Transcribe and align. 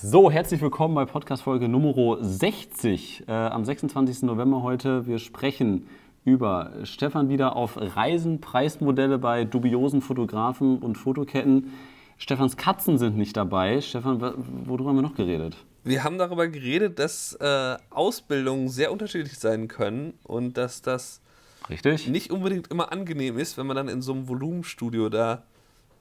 So, 0.00 0.30
herzlich 0.30 0.60
willkommen 0.60 0.94
bei 0.94 1.06
Podcast-Folge 1.06 1.68
Nummer 1.68 2.18
60 2.22 3.24
äh, 3.26 3.32
am 3.32 3.64
26. 3.64 4.22
November 4.22 4.62
heute. 4.62 5.08
Wir 5.08 5.18
sprechen 5.18 5.88
über 6.24 6.70
Stefan 6.84 7.28
wieder 7.28 7.56
auf 7.56 7.76
Reisen, 7.76 8.40
Preismodelle 8.40 9.18
bei 9.18 9.44
dubiosen 9.44 10.00
Fotografen 10.00 10.78
und 10.78 10.94
Fotoketten. 10.94 11.72
Stefans 12.16 12.56
Katzen 12.56 12.96
sind 12.96 13.16
nicht 13.16 13.36
dabei. 13.36 13.80
Stefan, 13.80 14.20
worüber 14.66 14.90
haben 14.90 14.96
wir 14.96 15.02
noch 15.02 15.16
geredet? 15.16 15.56
Wir 15.82 16.04
haben 16.04 16.16
darüber 16.16 16.46
geredet, 16.46 17.00
dass 17.00 17.34
äh, 17.40 17.76
Ausbildungen 17.90 18.68
sehr 18.68 18.92
unterschiedlich 18.92 19.36
sein 19.40 19.66
können 19.66 20.14
und 20.22 20.56
dass 20.56 20.80
das 20.80 21.20
Richtig. 21.68 22.06
nicht 22.06 22.30
unbedingt 22.30 22.68
immer 22.68 22.92
angenehm 22.92 23.36
ist, 23.36 23.58
wenn 23.58 23.66
man 23.66 23.74
dann 23.74 23.88
in 23.88 24.00
so 24.00 24.12
einem 24.12 24.28
Volumenstudio 24.28 25.08
da 25.08 25.42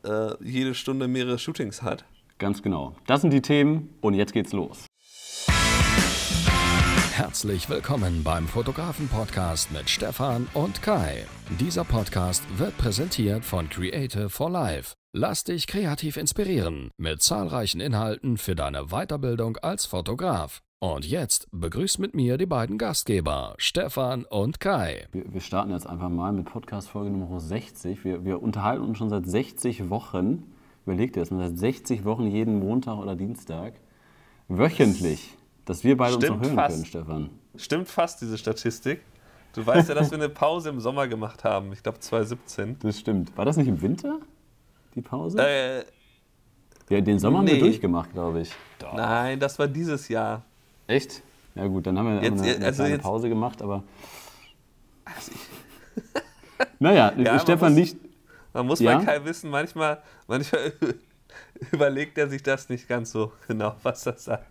äh, 0.04 0.36
jede 0.44 0.76
Stunde 0.76 1.08
mehrere 1.08 1.40
Shootings 1.40 1.82
hat. 1.82 2.06
Ganz 2.40 2.62
genau. 2.62 2.96
Das 3.08 3.22
sind 3.22 3.32
die 3.32 3.42
Themen 3.42 3.96
und 4.02 4.14
jetzt 4.14 4.34
geht's 4.34 4.54
los. 4.54 4.86
Herzlich 7.14 7.68
willkommen 7.68 8.24
beim 8.24 8.48
Fotografen-Podcast 8.48 9.72
mit 9.72 9.90
Stefan 9.90 10.48
und 10.54 10.84
Kai. 10.84 11.26
Dieser 11.60 11.84
Podcast 11.84 12.44
wird 12.60 12.78
präsentiert 12.78 13.44
von 13.44 13.70
Creative 13.70 14.30
for 14.30 14.52
Life. 14.52 14.94
Lass 15.14 15.44
dich 15.44 15.66
kreativ 15.66 16.16
inspirieren 16.16 16.92
mit 16.98 17.24
zahlreichen 17.24 17.82
Inhalten 17.82 18.38
für 18.38 18.54
deine 18.54 18.90
Weiterbildung 18.90 19.58
als 19.58 19.88
Fotograf. 19.88 20.62
Und 20.80 21.08
jetzt 21.08 21.48
begrüßt 21.52 21.98
mit 21.98 22.14
mir 22.14 22.38
die 22.38 22.46
beiden 22.46 22.78
Gastgeber, 22.78 23.56
Stefan 23.58 24.26
und 24.26 24.60
Kai. 24.60 25.08
Wir, 25.12 25.34
wir 25.34 25.42
starten 25.42 25.72
jetzt 25.72 25.88
einfach 25.88 26.10
mal 26.10 26.32
mit 26.34 26.46
Podcast-Folge 26.46 27.10
Nummer 27.10 27.40
60. 27.40 28.04
Wir, 28.04 28.26
wir 28.26 28.44
unterhalten 28.44 28.84
uns 28.84 29.00
schon 29.00 29.10
seit 29.10 29.26
60 29.26 29.90
Wochen. 29.90 30.44
Überleg 30.88 31.12
dir 31.12 31.20
das 31.20 31.32
mal, 31.32 31.50
seit 31.50 31.58
60 31.58 32.06
Wochen 32.06 32.28
jeden 32.28 32.60
Montag 32.60 32.98
oder 32.98 33.18
Dienstag. 33.18 33.74
Wöchentlich. 34.48 35.36
Dass 35.66 35.84
wir 35.84 35.98
beide 35.98 36.14
Stimmt 36.14 36.38
uns 36.38 36.40
noch 36.40 36.48
hören 36.48 36.56
fast. 36.56 36.76
können, 36.76 36.86
Stefan. 36.86 37.30
Stimmt 37.58 37.90
fast 37.90 38.22
diese 38.22 38.38
Statistik. 38.38 39.02
Du 39.52 39.66
weißt 39.66 39.90
ja, 39.90 39.96
dass 39.96 40.12
wir 40.12 40.18
eine 40.18 40.30
Pause 40.30 40.70
im 40.70 40.80
Sommer 40.80 41.10
gemacht 41.10 41.44
haben. 41.44 41.74
Ich 41.74 41.84
glaube 41.84 42.00
2017. 42.00 42.78
Das 42.80 42.98
stimmt. 42.98 43.36
War 43.38 43.44
das 43.44 43.58
nicht 43.58 43.68
im 43.68 43.82
Winter, 43.82 44.20
die 44.96 45.02
Pause? 45.02 45.40
Äh, 45.46 45.84
ja, 46.90 47.02
den 47.02 47.20
Sommer 47.20 47.40
haben 47.40 47.48
wir 47.48 47.56
nee. 47.56 47.60
durchgemacht, 47.60 48.14
glaube 48.14 48.40
ich. 48.40 48.52
nein, 48.96 49.42
das 49.42 49.60
war 49.60 49.68
dieses 49.68 50.08
Jahr. 50.08 50.46
Echt? 50.88 51.22
Ja 51.56 51.68
gut, 51.68 51.86
dann 51.86 52.00
haben 52.00 52.14
wir 52.14 52.24
Jetzt- 52.24 52.42
eine, 52.42 52.56
eine 52.56 52.66
also 52.66 52.84
jetzt- 52.86 53.02
Pause 53.02 53.28
gemacht, 53.28 53.62
aber... 53.62 53.84
naja, 56.80 57.12
man 57.14 57.40
Stefan 57.42 57.76
nicht... 57.76 57.98
Man 58.54 58.66
muss 58.68 58.80
Ja? 58.80 58.98
bei 58.98 59.06
Kai 59.06 59.26
wissen, 59.26 59.50
manchmal, 59.50 60.02
manchmal 60.28 60.74
überlegt 61.72 62.18
er 62.18 62.28
sich 62.30 62.44
das 62.44 62.70
nicht 62.70 62.88
ganz 62.88 63.12
so 63.12 63.32
genau, 63.48 63.76
was 63.84 64.04
das 64.04 64.24
sagt. 64.26 64.46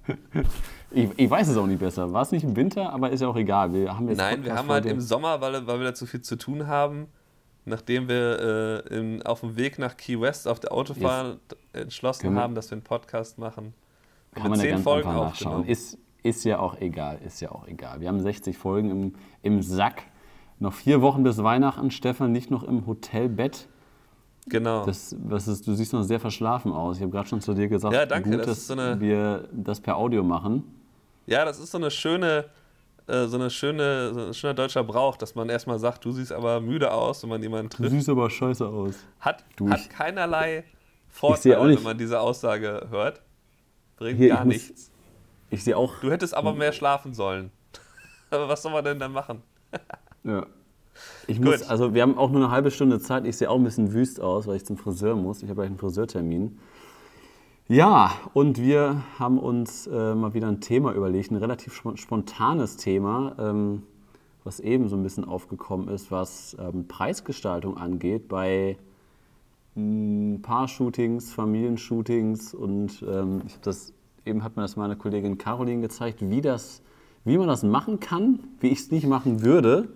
Ich, 0.91 1.09
ich 1.17 1.31
weiß 1.31 1.49
es 1.49 1.57
auch 1.57 1.67
nicht 1.67 1.81
besser. 1.81 2.13
War 2.13 2.23
es 2.23 2.33
nicht 2.33 2.45
im 2.45 2.55
Winter, 2.57 2.93
aber 2.93 3.11
ist 3.11 3.21
ja 3.21 3.29
auch 3.29 3.37
egal. 3.37 3.73
Wir 3.73 3.97
haben 3.97 4.09
jetzt 4.09 4.19
Nein, 4.19 4.45
wir 4.45 4.55
haben 4.55 4.69
halt 4.69 4.87
im 4.87 5.01
Sommer, 5.01 5.41
weil, 5.41 5.67
weil 5.67 5.79
wir 5.79 5.87
da 5.87 5.95
zu 5.95 6.07
viel 6.07 6.21
zu 6.23 6.37
tun 6.37 6.67
haben, 6.67 7.07
nachdem 7.65 8.09
wir 8.09 8.85
äh, 8.89 8.97
in, 8.97 9.23
auf 9.23 9.41
dem 9.41 9.57
Weg 9.57 9.79
nach 9.79 9.97
Key 9.97 10.21
West 10.21 10.47
auf 10.47 10.61
der 10.61 10.73
Autofahrt 10.73 11.39
entschlossen 11.73 12.23
Können 12.23 12.39
haben, 12.39 12.55
dass 12.55 12.71
wir 12.71 12.77
einen 12.77 12.85
Podcast 12.85 13.39
machen. 13.39 13.75
Kann 14.35 14.45
wir 14.45 14.51
man 14.51 14.61
zehn 14.61 14.71
ganz 14.73 14.85
Folgen 14.85 15.09
einfach 15.09 15.25
nachschauen. 15.31 15.53
aufgenommen. 15.53 15.69
Ist, 15.69 15.99
ist 16.23 16.45
ja 16.45 16.59
auch 16.59 16.81
egal, 16.81 17.19
ist 17.25 17.41
ja 17.41 17.51
auch 17.51 17.67
egal. 17.67 18.01
Wir 18.01 18.09
haben 18.09 18.21
60 18.21 18.57
Folgen 18.59 18.91
im, 18.91 19.15
im 19.43 19.63
Sack. 19.63 20.03
Noch 20.59 20.73
vier 20.73 21.03
Wochen 21.03 21.23
bis 21.23 21.43
Weihnachten. 21.43 21.91
Stefan 21.91 22.33
nicht 22.33 22.51
noch 22.51 22.63
im 22.63 22.87
Hotelbett. 22.87 23.69
Genau. 24.49 24.87
Das, 24.87 25.15
was 25.19 25.49
ist, 25.49 25.67
du 25.67 25.75
siehst 25.75 25.93
noch 25.93 26.03
sehr 26.03 26.21
verschlafen 26.21 26.73
aus. 26.73 26.97
Ich 26.97 27.03
habe 27.03 27.11
gerade 27.13 27.29
schon 27.29 27.41
zu 27.41 27.53
dir 27.55 27.67
gesagt, 27.69 27.93
Ja, 27.95 28.07
danke, 28.07 28.31
gut, 28.31 28.39
das 28.41 28.47
dass 28.47 28.67
so 28.69 28.73
eine- 28.75 29.01
wir 29.01 29.49
das 29.53 29.81
per 29.81 29.97
Audio 29.97 30.23
machen. 30.23 30.63
ja, 31.27 31.45
das 31.45 31.59
ist 31.59 31.73
so 31.73 31.79
eine 31.79 31.91
schöne, 31.91 32.45
äh, 33.09 33.27
so 33.27 33.37
eine 33.37 33.51
schöne, 33.51 34.15
so 34.15 34.21
ein 34.27 34.35
schöner 34.35 34.55
deutscher 34.55 34.85
Brauch, 34.85 35.17
dass 35.17 35.35
man 35.35 35.49
erstmal 35.49 35.79
sagt, 35.81 36.05
du 36.05 36.13
siehst 36.13 36.33
aber 36.33 36.61
müde 36.61 36.93
aus, 36.93 37.23
wenn 37.25 37.31
man 37.31 37.43
jemanden 37.43 37.71
Du 37.71 37.77
trifft. 37.79 37.91
siehst 37.91 38.09
aber 38.09 38.31
scheiße 38.31 38.67
aus. 38.67 38.95
Hat, 39.21 39.45
Du, 39.57 39.69
hat 39.69 39.81
ich- 39.81 39.89
keinerlei 39.89 40.63
Vorteile, 41.09 41.77
wenn 41.77 41.83
man 41.83 41.99
diese 41.99 42.21
Aussage 42.21 42.87
hört. 42.91 43.23
Bringt 43.97 44.19
Hier, 44.19 44.29
ich 44.29 44.33
gar 44.35 44.45
muss- 44.45 44.55
nichts. 44.55 44.91
Ich 45.51 45.65
sehe 45.65 45.77
auch. 45.77 45.99
Du 46.01 46.11
hättest 46.11 46.35
aber 46.35 46.53
mehr 46.55 46.73
schlafen 46.73 47.15
sollen. 47.15 47.51
aber 48.31 48.49
was 48.49 48.63
soll 48.63 48.71
man 48.73 48.85
denn 48.85 48.99
dann 49.01 49.13
machen? 49.13 49.43
Ja. 50.23 50.47
Ich 51.27 51.41
muss, 51.41 51.61
Gut. 51.61 51.71
also 51.71 51.95
wir 51.95 52.03
haben 52.03 52.17
auch 52.19 52.31
nur 52.31 52.43
eine 52.43 52.51
halbe 52.51 52.71
Stunde 52.71 52.99
Zeit. 53.01 53.27
Ich 53.27 53.37
sehe 53.37 53.51
auch 53.51 53.57
ein 53.57 53.65
bisschen 53.65 53.93
wüst 53.93 54.21
aus, 54.21 54.47
weil 54.47 54.57
ich 54.57 54.65
zum 54.65 54.77
Friseur 54.77 55.17
muss. 55.17 55.43
Ich 55.43 55.49
habe 55.49 55.57
gleich 55.57 55.69
einen 55.69 55.79
Friseurtermin. 55.79 56.59
Ja, 57.69 58.13
und 58.33 58.59
wir 58.61 59.03
haben 59.19 59.39
uns 59.39 59.89
äh, 59.89 60.15
mal 60.15 60.35
wieder 60.35 60.47
ein 60.47 60.61
Thema 60.61 60.93
überlegt, 60.93 61.33
ein 61.33 61.37
relativ 61.37 61.75
spon- 61.75 61.97
spontanes 61.97 62.77
Thema, 62.77 63.35
ähm, 63.41 63.83
was 64.45 64.61
eben 64.61 64.89
so 64.89 64.97
ein 64.97 65.03
bisschen 65.03 65.25
aufgekommen 65.25 65.89
ist, 65.89 66.13
was 66.13 66.57
ähm, 66.61 66.87
Preisgestaltung 66.87 67.77
angeht 67.77 68.29
bei 68.29 68.79
Paar-Shootings, 69.75 71.33
Familienshootings 71.33 72.55
und 72.55 73.05
ähm, 73.07 73.43
ich 73.47 73.59
das, 73.61 73.93
eben 74.25 74.43
hat 74.43 74.57
mir 74.57 74.63
das 74.63 74.77
meine 74.77 74.97
Kollegin 74.97 75.37
Caroline 75.37 75.83
gezeigt, 75.83 76.21
wie, 76.21 76.41
das, 76.41 76.81
wie 77.25 77.37
man 77.37 77.49
das 77.49 77.63
machen 77.63 78.01
kann, 78.01 78.39
wie 78.61 78.69
ich 78.69 78.79
es 78.79 78.91
nicht 78.91 79.07
machen 79.07 79.43
würde. 79.43 79.89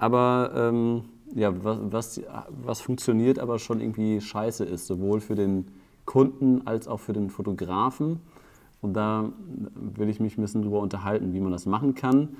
Aber 0.00 0.50
ähm, 0.56 1.02
ja, 1.34 1.52
was, 1.62 1.78
was, 1.82 2.20
was 2.64 2.80
funktioniert, 2.80 3.38
aber 3.38 3.58
schon 3.58 3.80
irgendwie 3.80 4.20
scheiße 4.20 4.64
ist, 4.64 4.86
sowohl 4.86 5.20
für 5.20 5.34
den 5.34 5.66
Kunden 6.06 6.66
als 6.66 6.88
auch 6.88 6.98
für 7.00 7.12
den 7.12 7.28
Fotografen. 7.28 8.18
Und 8.80 8.94
da 8.94 9.30
will 9.74 10.08
ich 10.08 10.18
mich 10.18 10.38
ein 10.38 10.40
bisschen 10.40 10.62
drüber 10.62 10.80
unterhalten, 10.80 11.34
wie 11.34 11.40
man 11.40 11.52
das 11.52 11.66
machen 11.66 11.94
kann. 11.94 12.30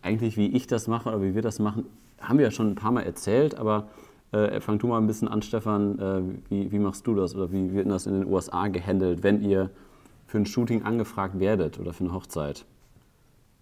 Eigentlich, 0.00 0.36
wie 0.36 0.46
ich 0.46 0.68
das 0.68 0.86
mache 0.86 1.08
oder 1.08 1.22
wie 1.22 1.34
wir 1.34 1.42
das 1.42 1.58
machen, 1.58 1.86
haben 2.20 2.38
wir 2.38 2.44
ja 2.44 2.50
schon 2.52 2.70
ein 2.70 2.74
paar 2.76 2.92
Mal 2.92 3.02
erzählt, 3.02 3.58
aber 3.58 3.88
äh, 4.30 4.60
fang 4.60 4.78
du 4.78 4.86
mal 4.86 4.98
ein 4.98 5.08
bisschen 5.08 5.26
an, 5.26 5.42
Stefan. 5.42 5.98
Äh, 5.98 6.22
wie, 6.50 6.70
wie 6.70 6.78
machst 6.78 7.04
du 7.08 7.16
das 7.16 7.34
oder 7.34 7.50
wie 7.50 7.72
wird 7.72 7.90
das 7.90 8.06
in 8.06 8.12
den 8.12 8.32
USA 8.32 8.68
gehandelt, 8.68 9.24
wenn 9.24 9.42
ihr 9.42 9.70
für 10.28 10.38
ein 10.38 10.46
Shooting 10.46 10.84
angefragt 10.84 11.40
werdet 11.40 11.80
oder 11.80 11.92
für 11.92 12.04
eine 12.04 12.14
Hochzeit? 12.14 12.64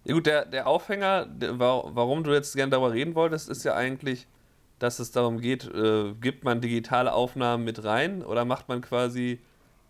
Ja 0.05 0.15
gut, 0.15 0.27
der, 0.27 0.47
der 0.47 0.67
Aufhänger, 0.67 1.27
der, 1.27 1.59
wa- 1.59 1.85
warum 1.95 2.25
du 2.25 2.33
jetzt 2.33 2.55
gerne 2.57 2.71
darüber 2.71 2.93
reden 2.93 3.15
wolltest, 3.15 3.49
ist 3.51 3.65
ja 3.65 3.75
eigentlich, 3.75 4.27
dass 4.79 4.99
es 4.99 5.11
darum 5.13 5.41
geht, 5.41 5.65
äh, 5.67 6.15
gibt 6.15 6.45
man 6.45 6.61
digitale 6.61 7.13
Aufnahmen 7.13 7.65
mit 7.65 7.85
rein 7.85 8.23
oder 8.25 8.45
macht 8.45 8.69
man 8.69 8.81
quasi 8.81 9.41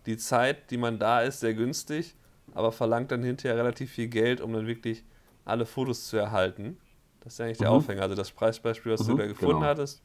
die 0.05 0.17
Zeit, 0.17 0.69
die 0.71 0.77
man 0.77 0.99
da 0.99 1.21
ist, 1.21 1.39
sehr 1.39 1.53
günstig, 1.53 2.15
aber 2.53 2.71
verlangt 2.71 3.11
dann 3.11 3.23
hinterher 3.23 3.57
relativ 3.57 3.91
viel 3.91 4.07
Geld, 4.07 4.41
um 4.41 4.51
dann 4.53 4.67
wirklich 4.67 5.03
alle 5.45 5.65
Fotos 5.65 6.07
zu 6.07 6.17
erhalten. 6.17 6.77
Das 7.21 7.33
ist 7.33 7.39
ja 7.39 7.45
eigentlich 7.45 7.57
der 7.59 7.69
Mhm. 7.69 7.75
Aufhänger. 7.75 8.01
Also 8.01 8.15
das 8.15 8.31
Preisbeispiel, 8.31 8.91
was 8.91 9.05
du 9.05 9.13
Mhm, 9.13 9.17
da 9.17 9.27
gefunden 9.27 9.55
genau. 9.61 9.67
hattest, 9.67 10.03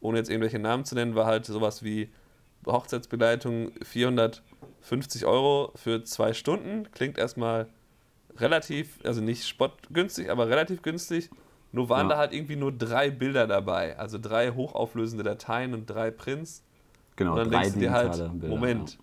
ohne 0.00 0.18
jetzt 0.18 0.30
irgendwelche 0.30 0.58
Namen 0.58 0.84
zu 0.84 0.94
nennen, 0.94 1.14
war 1.14 1.26
halt 1.26 1.44
sowas 1.46 1.82
wie 1.82 2.10
Hochzeitsbegleitung 2.66 3.72
450 3.82 5.26
Euro 5.26 5.72
für 5.74 6.04
zwei 6.04 6.32
Stunden. 6.32 6.90
Klingt 6.92 7.18
erstmal 7.18 7.66
relativ, 8.36 8.98
also 9.04 9.20
nicht 9.20 9.46
spottgünstig, 9.46 10.30
aber 10.30 10.48
relativ 10.48 10.82
günstig. 10.82 11.30
Nur 11.72 11.88
waren 11.88 12.08
Ja. 12.08 12.14
da 12.14 12.18
halt 12.18 12.32
irgendwie 12.32 12.56
nur 12.56 12.72
drei 12.72 13.10
Bilder 13.10 13.46
dabei. 13.46 13.98
Also 13.98 14.18
drei 14.18 14.52
hochauflösende 14.52 15.22
Dateien 15.22 15.74
und 15.74 15.86
drei 15.86 16.10
Prints. 16.10 16.62
Genau, 17.16 17.32
und 17.32 17.38
dann 17.38 17.50
drei 17.50 17.60
denkst 17.62 17.74
du 17.74 17.80
dir 17.80 17.92
halt, 17.92 18.12
Bilder, 18.40 18.48
Moment, 18.48 18.98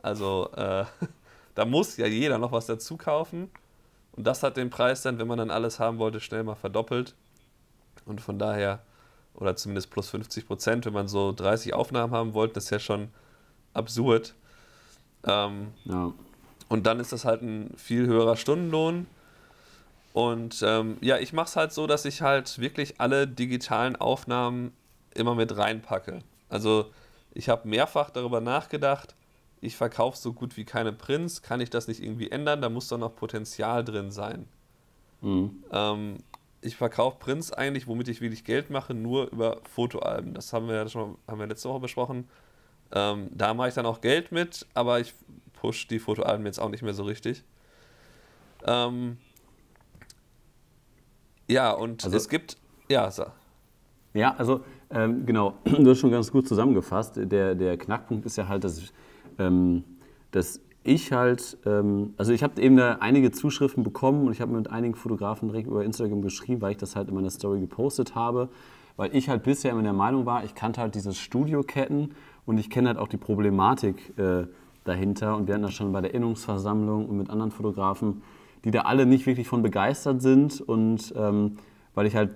also 0.00 0.50
äh, 0.56 0.84
da 1.54 1.64
muss 1.64 1.96
ja 1.96 2.06
jeder 2.06 2.38
noch 2.38 2.52
was 2.52 2.66
dazu 2.66 2.96
kaufen. 2.96 3.50
Und 4.12 4.26
das 4.26 4.42
hat 4.42 4.56
den 4.56 4.70
Preis 4.70 5.02
dann, 5.02 5.18
wenn 5.18 5.26
man 5.28 5.38
dann 5.38 5.50
alles 5.50 5.78
haben 5.78 5.98
wollte, 5.98 6.20
schnell 6.20 6.44
mal 6.44 6.54
verdoppelt. 6.54 7.14
Und 8.06 8.20
von 8.20 8.38
daher, 8.38 8.80
oder 9.34 9.54
zumindest 9.54 9.90
plus 9.90 10.08
50 10.10 10.46
Prozent, 10.46 10.86
wenn 10.86 10.92
man 10.94 11.08
so 11.08 11.32
30 11.32 11.74
Aufnahmen 11.74 12.12
haben 12.12 12.32
wollte, 12.32 12.54
das 12.54 12.64
ist 12.64 12.70
ja 12.70 12.78
schon 12.78 13.08
absurd. 13.74 14.34
Ähm, 15.24 15.68
Ja. 15.84 16.12
Und 16.68 16.86
dann 16.86 17.00
ist 17.00 17.12
das 17.12 17.24
halt 17.24 17.42
ein 17.42 17.72
viel 17.76 18.06
höherer 18.06 18.36
Stundenlohn. 18.36 19.06
Und 20.12 20.62
ähm, 20.66 20.96
ja, 21.00 21.18
ich 21.18 21.32
mache 21.32 21.48
es 21.48 21.56
halt 21.56 21.72
so, 21.72 21.86
dass 21.86 22.04
ich 22.04 22.22
halt 22.22 22.58
wirklich 22.58 23.00
alle 23.00 23.26
digitalen 23.26 23.96
Aufnahmen 23.96 24.72
immer 25.14 25.34
mit 25.34 25.56
reinpacke. 25.56 26.20
Also 26.48 26.90
ich 27.32 27.48
habe 27.48 27.68
mehrfach 27.68 28.10
darüber 28.10 28.40
nachgedacht, 28.40 29.14
ich 29.60 29.76
verkaufe 29.76 30.16
so 30.16 30.32
gut 30.32 30.56
wie 30.56 30.64
keine 30.64 30.92
Prints, 30.92 31.42
kann 31.42 31.60
ich 31.60 31.70
das 31.70 31.88
nicht 31.88 32.02
irgendwie 32.02 32.30
ändern? 32.30 32.62
Da 32.62 32.68
muss 32.68 32.88
doch 32.88 32.98
noch 32.98 33.16
Potenzial 33.16 33.84
drin 33.84 34.10
sein. 34.10 34.46
Mhm. 35.20 35.64
Ähm, 35.72 36.16
ich 36.60 36.76
verkaufe 36.76 37.18
Prints 37.18 37.52
eigentlich, 37.52 37.86
womit 37.86 38.08
ich 38.08 38.20
wirklich 38.20 38.44
Geld 38.44 38.70
mache, 38.70 38.94
nur 38.94 39.30
über 39.30 39.60
Fotoalben. 39.64 40.34
Das 40.34 40.52
haben 40.52 40.68
wir 40.68 40.76
ja 40.76 40.88
schon 40.88 41.16
haben 41.26 41.38
wir 41.38 41.46
letzte 41.46 41.68
Woche 41.68 41.80
besprochen. 41.80 42.28
Ähm, 42.92 43.28
da 43.32 43.54
mache 43.54 43.68
ich 43.68 43.74
dann 43.74 43.86
auch 43.86 44.00
Geld 44.00 44.32
mit, 44.32 44.66
aber 44.74 45.00
ich 45.00 45.14
push 45.60 45.86
die 45.88 45.98
Fotoalben 45.98 46.46
jetzt 46.46 46.58
auch 46.60 46.70
nicht 46.70 46.82
mehr 46.82 46.94
so 46.94 47.04
richtig. 47.04 47.44
Ähm, 48.64 49.18
ja, 51.48 51.72
und 51.72 52.04
Also- 52.04 52.16
es 52.16 52.28
gibt. 52.28 52.56
Ja, 52.88 53.10
so. 53.10 53.24
Ja, 54.14 54.34
also 54.36 54.62
ähm, 54.90 55.26
genau, 55.26 55.54
du 55.64 55.90
hast 55.90 55.98
schon 55.98 56.10
ganz 56.10 56.30
gut 56.32 56.48
zusammengefasst. 56.48 57.16
Der, 57.16 57.54
der 57.54 57.76
Knackpunkt 57.76 58.24
ist 58.26 58.36
ja 58.36 58.48
halt, 58.48 58.64
dass, 58.64 58.82
ähm, 59.38 59.84
dass 60.30 60.60
ich 60.84 61.12
halt, 61.12 61.58
ähm, 61.66 62.14
also 62.16 62.32
ich 62.32 62.42
habe 62.42 62.60
eben 62.62 62.76
da 62.76 62.94
einige 63.00 63.30
Zuschriften 63.30 63.82
bekommen 63.82 64.26
und 64.26 64.32
ich 64.32 64.40
habe 64.40 64.52
mit 64.52 64.70
einigen 64.70 64.94
Fotografen 64.94 65.48
direkt 65.48 65.68
über 65.68 65.84
Instagram 65.84 66.22
geschrieben, 66.22 66.62
weil 66.62 66.72
ich 66.72 66.78
das 66.78 66.96
halt 66.96 67.08
in 67.08 67.14
meiner 67.14 67.30
Story 67.30 67.60
gepostet 67.60 68.14
habe, 68.14 68.48
weil 68.96 69.14
ich 69.14 69.28
halt 69.28 69.42
bisher 69.42 69.72
immer 69.72 69.82
der 69.82 69.92
Meinung 69.92 70.24
war, 70.24 70.44
ich 70.44 70.54
kannte 70.54 70.80
halt 70.80 70.94
diese 70.94 71.12
Studioketten 71.12 72.14
und 72.46 72.58
ich 72.58 72.70
kenne 72.70 72.88
halt 72.88 72.98
auch 72.98 73.08
die 73.08 73.18
Problematik 73.18 74.18
äh, 74.18 74.46
dahinter 74.88 75.36
und 75.36 75.46
wir 75.46 75.54
hatten 75.54 75.62
das 75.62 75.74
schon 75.74 75.92
bei 75.92 76.00
der 76.00 76.14
Innungsversammlung 76.14 77.08
und 77.08 77.16
mit 77.16 77.30
anderen 77.30 77.50
Fotografen, 77.50 78.22
die 78.64 78.70
da 78.70 78.80
alle 78.80 79.06
nicht 79.06 79.26
wirklich 79.26 79.46
von 79.46 79.62
begeistert 79.62 80.22
sind 80.22 80.60
und 80.60 81.14
ähm, 81.16 81.58
weil 81.94 82.06
ich 82.06 82.16
halt 82.16 82.30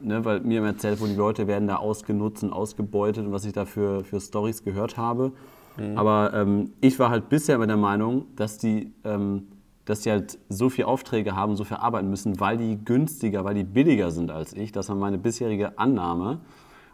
Ne, 0.00 0.24
weil 0.24 0.40
mir 0.40 0.62
erzählt 0.62 1.00
wurde, 1.00 1.10
die 1.10 1.18
Leute 1.18 1.48
werden 1.48 1.66
da 1.66 1.76
ausgenutzt 1.76 2.44
und 2.44 2.52
ausgebeutet 2.52 3.26
und 3.26 3.32
was 3.32 3.44
ich 3.44 3.52
da 3.52 3.64
für, 3.64 4.04
für 4.04 4.20
Stories 4.20 4.62
gehört 4.62 4.96
habe. 4.96 5.32
Mhm. 5.76 5.98
Aber 5.98 6.32
ähm, 6.34 6.70
ich 6.80 6.98
war 7.00 7.10
halt 7.10 7.28
bisher 7.28 7.58
mit 7.58 7.68
der 7.68 7.76
Meinung, 7.76 8.26
dass 8.36 8.58
die, 8.58 8.92
ähm, 9.04 9.48
dass 9.86 10.02
die 10.02 10.12
halt 10.12 10.38
so 10.48 10.68
viele 10.68 10.86
Aufträge 10.86 11.34
haben, 11.34 11.56
so 11.56 11.64
viel 11.64 11.78
arbeiten 11.78 12.10
müssen, 12.10 12.38
weil 12.38 12.56
die 12.56 12.78
günstiger, 12.84 13.44
weil 13.44 13.54
die 13.54 13.64
billiger 13.64 14.12
sind 14.12 14.30
als 14.30 14.52
ich. 14.52 14.70
Das 14.70 14.88
war 14.88 14.94
meine 14.94 15.18
bisherige 15.18 15.76
Annahme. 15.78 16.40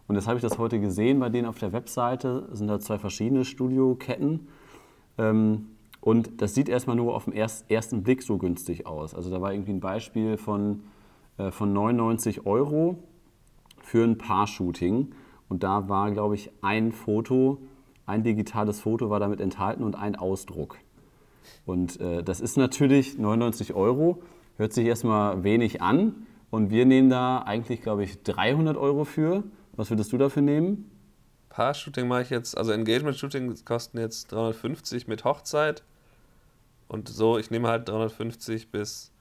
Und 0.07 0.15
das 0.15 0.27
habe 0.27 0.37
ich 0.37 0.43
das 0.43 0.59
heute 0.59 0.81
gesehen 0.81 1.21
bei 1.21 1.29
denen 1.29 1.47
auf 1.47 1.59
der 1.59 1.75
Webseite. 1.75 2.49
Es 2.53 2.59
sind 2.59 2.69
da 2.69 2.81
zwei 2.81 2.99
verschiedene 2.99 3.45
Studioketten. 3.45 4.49
Ähm, 5.19 5.69
und 6.01 6.43
das 6.43 6.55
sieht 6.55 6.69
erstmal 6.69 6.97
nur 6.97 7.15
auf 7.15 7.25
den 7.25 7.35
ersten 7.35 8.03
Blick 8.03 8.23
so 8.23 8.37
günstig 8.39 8.87
aus. 8.87 9.15
Also 9.15 9.31
da 9.31 9.41
war 9.41 9.53
irgendwie 9.53 9.73
ein 9.73 9.81
Beispiel 9.81 10.37
von, 10.37 10.83
äh, 11.39 11.51
von 11.51 11.73
99 11.73 12.47
Euro 12.47 12.99
für 13.81 14.05
ein 14.05 14.19
Paar-Shooting. 14.19 15.13
Und 15.49 15.63
da 15.63 15.89
war, 15.89 16.11
glaube 16.11 16.35
ich, 16.35 16.51
ein 16.63 16.93
Foto 16.93 17.59
ein 18.07 18.23
digitales 18.23 18.81
Foto 18.81 19.11
war 19.11 19.21
damit 19.21 19.41
enthalten 19.41 19.83
und 19.83 19.95
ein 19.95 20.17
Ausdruck. 20.17 20.79
Und 21.67 22.01
äh, 22.01 22.23
das 22.23 22.41
ist 22.41 22.57
natürlich 22.57 23.19
99 23.19 23.75
Euro, 23.75 24.23
hört 24.57 24.73
sich 24.73 24.87
erstmal 24.87 25.43
wenig 25.43 25.81
an. 25.81 26.27
Und 26.51 26.71
wir 26.71 26.87
nehmen 26.87 27.11
da 27.11 27.39
eigentlich, 27.39 27.83
glaube 27.83 28.05
ich, 28.05 28.23
300 28.23 28.77
Euro 28.77 29.05
für. 29.05 29.43
Was 29.75 29.91
würdest 29.91 30.13
du 30.13 30.19
dafür 30.19 30.43
nehmen? 30.43 30.91
Paar-Shooting 31.55 32.09
mache 32.09 32.23
ich 32.23 32.31
jetzt, 32.31 32.59
also 32.59 32.73
Engagement-Shooting 32.73 33.65
kosten 33.65 33.99
jetzt 33.99 34.33
350 34.33 35.07
mit 35.07 35.25
Hochzeit. 35.25 35.85
Und 36.89 37.09
so, 37.09 37.39
ich 37.39 37.51
nehme 37.51 37.69
halt 37.69 37.89
350 37.89 38.71
bis 38.71 39.13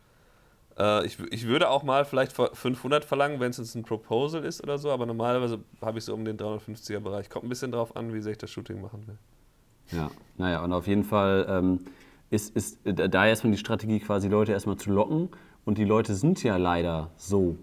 äh, 0.77 1.05
ich, 1.05 1.19
ich 1.31 1.47
würde 1.47 1.69
auch 1.69 1.83
mal 1.83 2.05
vielleicht 2.05 2.33
500 2.33 3.05
verlangen, 3.05 3.39
wenn 3.39 3.51
es 3.51 3.57
jetzt 3.57 3.75
ein 3.75 3.83
Proposal 3.83 4.43
ist 4.43 4.63
oder 4.63 4.77
so, 4.77 4.91
aber 4.91 5.05
normalerweise 5.05 5.59
habe 5.81 5.99
ich 5.99 6.05
so 6.05 6.13
um 6.13 6.25
den 6.25 6.37
350er 6.37 6.99
Bereich. 6.99 7.29
Kommt 7.29 7.45
ein 7.45 7.49
bisschen 7.49 7.71
drauf 7.71 7.95
an, 7.95 8.13
wie 8.13 8.21
sehr 8.21 8.31
ich 8.31 8.37
das 8.39 8.49
Shooting 8.49 8.81
machen 8.81 9.05
will. 9.07 9.17
Ja, 9.91 10.09
naja, 10.37 10.63
und 10.63 10.73
auf 10.73 10.87
jeden 10.87 11.03
Fall 11.03 11.45
ähm, 11.47 11.81
ist, 12.29 12.55
ist 12.55 12.79
da 12.83 13.27
erstmal 13.27 13.51
die 13.51 13.59
Strategie, 13.59 13.99
quasi 13.99 14.27
Leute 14.27 14.53
erstmal 14.53 14.77
zu 14.77 14.91
locken. 14.91 15.29
Und 15.65 15.77
die 15.77 15.85
Leute 15.85 16.15
sind 16.15 16.41
ja 16.43 16.57
leider 16.57 17.11
so 17.15 17.57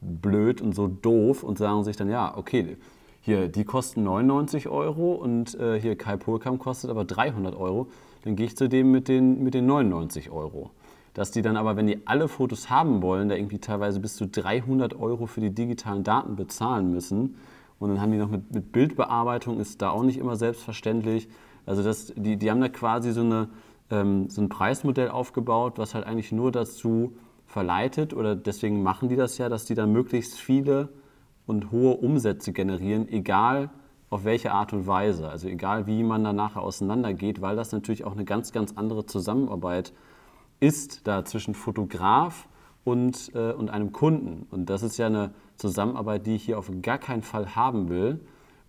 blöd 0.00 0.60
und 0.60 0.74
so 0.74 0.88
doof 0.88 1.42
und 1.42 1.58
sagen 1.58 1.84
sich 1.84 1.96
dann, 1.96 2.10
ja, 2.10 2.36
okay, 2.36 2.76
hier, 3.26 3.48
die 3.48 3.64
kosten 3.64 4.04
99 4.04 4.68
Euro 4.68 5.14
und 5.14 5.54
äh, 5.58 5.80
hier 5.80 5.98
Kai 5.98 6.16
Purkam 6.16 6.58
kostet 6.58 6.90
aber 6.90 7.04
300 7.04 7.54
Euro. 7.56 7.88
Dann 8.22 8.36
gehe 8.36 8.46
ich 8.46 8.56
zu 8.56 8.68
dem 8.68 8.90
mit 8.90 9.08
den, 9.08 9.42
mit 9.42 9.52
den 9.54 9.66
99 9.66 10.30
Euro 10.30 10.70
dass 11.16 11.30
die 11.30 11.40
dann 11.40 11.56
aber, 11.56 11.76
wenn 11.76 11.86
die 11.86 12.06
alle 12.06 12.28
Fotos 12.28 12.68
haben 12.68 13.00
wollen, 13.00 13.30
da 13.30 13.36
irgendwie 13.36 13.58
teilweise 13.58 14.00
bis 14.00 14.16
zu 14.16 14.28
300 14.28 15.00
Euro 15.00 15.24
für 15.24 15.40
die 15.40 15.48
digitalen 15.48 16.04
Daten 16.04 16.36
bezahlen 16.36 16.90
müssen. 16.90 17.36
Und 17.78 17.88
dann 17.88 18.02
haben 18.02 18.12
die 18.12 18.18
noch 18.18 18.28
mit, 18.28 18.52
mit 18.52 18.70
Bildbearbeitung, 18.70 19.58
ist 19.58 19.80
da 19.80 19.88
auch 19.88 20.02
nicht 20.02 20.18
immer 20.18 20.36
selbstverständlich. 20.36 21.26
Also 21.64 21.82
das, 21.82 22.12
die, 22.16 22.36
die 22.36 22.50
haben 22.50 22.60
da 22.60 22.68
quasi 22.68 23.12
so, 23.12 23.22
eine, 23.22 23.48
ähm, 23.90 24.28
so 24.28 24.42
ein 24.42 24.50
Preismodell 24.50 25.08
aufgebaut, 25.08 25.78
was 25.78 25.94
halt 25.94 26.06
eigentlich 26.06 26.32
nur 26.32 26.52
dazu 26.52 27.16
verleitet, 27.46 28.12
oder 28.12 28.36
deswegen 28.36 28.82
machen 28.82 29.08
die 29.08 29.16
das 29.16 29.38
ja, 29.38 29.48
dass 29.48 29.64
die 29.64 29.74
dann 29.74 29.92
möglichst 29.92 30.34
viele 30.34 30.90
und 31.46 31.70
hohe 31.70 31.96
Umsätze 31.96 32.52
generieren, 32.52 33.08
egal 33.08 33.70
auf 34.10 34.24
welche 34.24 34.52
Art 34.52 34.72
und 34.72 34.86
Weise. 34.86 35.28
Also 35.28 35.48
egal, 35.48 35.86
wie 35.86 36.02
man 36.02 36.24
da 36.24 36.32
nachher 36.32 36.62
auseinandergeht, 36.62 37.40
weil 37.40 37.56
das 37.56 37.72
natürlich 37.72 38.04
auch 38.04 38.12
eine 38.12 38.24
ganz, 38.24 38.52
ganz 38.52 38.72
andere 38.76 39.06
Zusammenarbeit 39.06 39.92
ist 40.60 41.06
da 41.06 41.24
zwischen 41.24 41.54
Fotograf 41.54 42.48
und, 42.84 43.32
äh, 43.34 43.52
und 43.52 43.70
einem 43.70 43.92
Kunden. 43.92 44.46
Und 44.50 44.70
das 44.70 44.82
ist 44.82 44.96
ja 44.96 45.06
eine 45.06 45.32
Zusammenarbeit, 45.56 46.26
die 46.26 46.36
ich 46.36 46.44
hier 46.44 46.58
auf 46.58 46.70
gar 46.82 46.98
keinen 46.98 47.22
Fall 47.22 47.56
haben 47.56 47.88
will. 47.88 48.20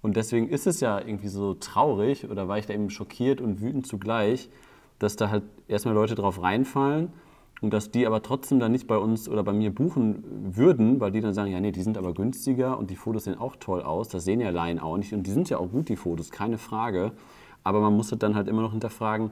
Und 0.01 0.17
deswegen 0.17 0.49
ist 0.49 0.67
es 0.67 0.79
ja 0.79 0.99
irgendwie 0.99 1.27
so 1.27 1.53
traurig 1.53 2.29
oder 2.29 2.47
war 2.47 2.57
ich 2.57 2.65
da 2.65 2.73
eben 2.73 2.89
schockiert 2.89 3.41
und 3.41 3.61
wütend 3.61 3.87
zugleich, 3.87 4.49
dass 4.99 5.15
da 5.15 5.29
halt 5.29 5.43
erstmal 5.67 5.93
Leute 5.93 6.15
drauf 6.15 6.41
reinfallen 6.41 7.13
und 7.61 7.73
dass 7.73 7.91
die 7.91 8.05
aber 8.05 8.21
trotzdem 8.21 8.59
dann 8.59 8.71
nicht 8.71 8.87
bei 8.87 8.97
uns 8.97 9.27
oder 9.27 9.43
bei 9.43 9.53
mir 9.53 9.73
buchen 9.73 10.23
würden, 10.55 10.99
weil 10.99 11.11
die 11.11 11.21
dann 11.21 11.33
sagen, 11.33 11.51
ja 11.51 11.59
nee, 11.59 11.71
die 11.71 11.81
sind 11.81 11.97
aber 11.97 12.13
günstiger 12.13 12.77
und 12.77 12.89
die 12.89 12.95
Fotos 12.95 13.25
sehen 13.25 13.37
auch 13.37 13.55
toll 13.55 13.81
aus, 13.81 14.09
das 14.09 14.25
sehen 14.25 14.39
ja 14.39 14.49
Laien 14.49 14.79
auch 14.79 14.97
nicht 14.97 15.13
und 15.13 15.25
die 15.25 15.31
sind 15.31 15.49
ja 15.49 15.57
auch 15.57 15.69
gut, 15.69 15.89
die 15.89 15.95
Fotos, 15.95 16.31
keine 16.31 16.57
Frage. 16.57 17.11
Aber 17.63 17.81
man 17.81 17.95
muss 17.95 18.09
dann 18.17 18.35
halt 18.35 18.47
immer 18.47 18.61
noch 18.61 18.71
hinterfragen, 18.71 19.31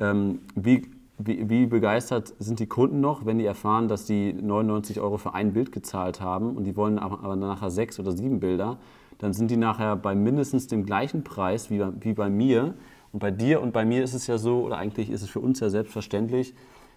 ähm, 0.00 0.40
wie 0.54 0.82
wie, 1.16 1.48
wie, 1.48 1.66
begeistert 1.66 2.34
sind 2.40 2.58
die 2.58 2.66
Kunden 2.66 3.00
noch, 3.00 3.24
wenn 3.24 3.38
die 3.38 3.44
erfahren, 3.44 3.86
dass 3.86 4.04
die 4.04 4.32
99 4.32 5.00
Euro 5.00 5.16
für 5.16 5.32
ein 5.32 5.52
Bild 5.52 5.70
gezahlt 5.70 6.20
haben 6.20 6.56
und 6.56 6.64
die 6.64 6.76
wollen 6.76 6.98
aber 6.98 7.36
nachher 7.36 7.70
sechs 7.70 8.00
oder 8.00 8.10
sieben 8.10 8.40
Bilder, 8.40 8.78
dann 9.18 9.32
sind 9.32 9.50
die 9.50 9.56
nachher 9.56 9.94
bei 9.94 10.16
mindestens 10.16 10.66
dem 10.66 10.84
gleichen 10.84 11.22
Preis 11.22 11.70
wie 11.70 11.80
wie 12.00 12.14
bei 12.14 12.28
mir. 12.28 12.74
Und 13.12 13.20
bei 13.20 13.30
dir 13.30 13.62
und 13.62 13.72
bei 13.72 13.84
mir 13.84 14.02
ist 14.02 14.12
es 14.12 14.26
ja 14.26 14.38
so, 14.38 14.64
oder 14.64 14.76
eigentlich 14.76 15.08
ist 15.08 15.22
es 15.22 15.30
für 15.30 15.38
uns 15.38 15.60
ja 15.60 15.70
selbstverständlich, 15.70 16.52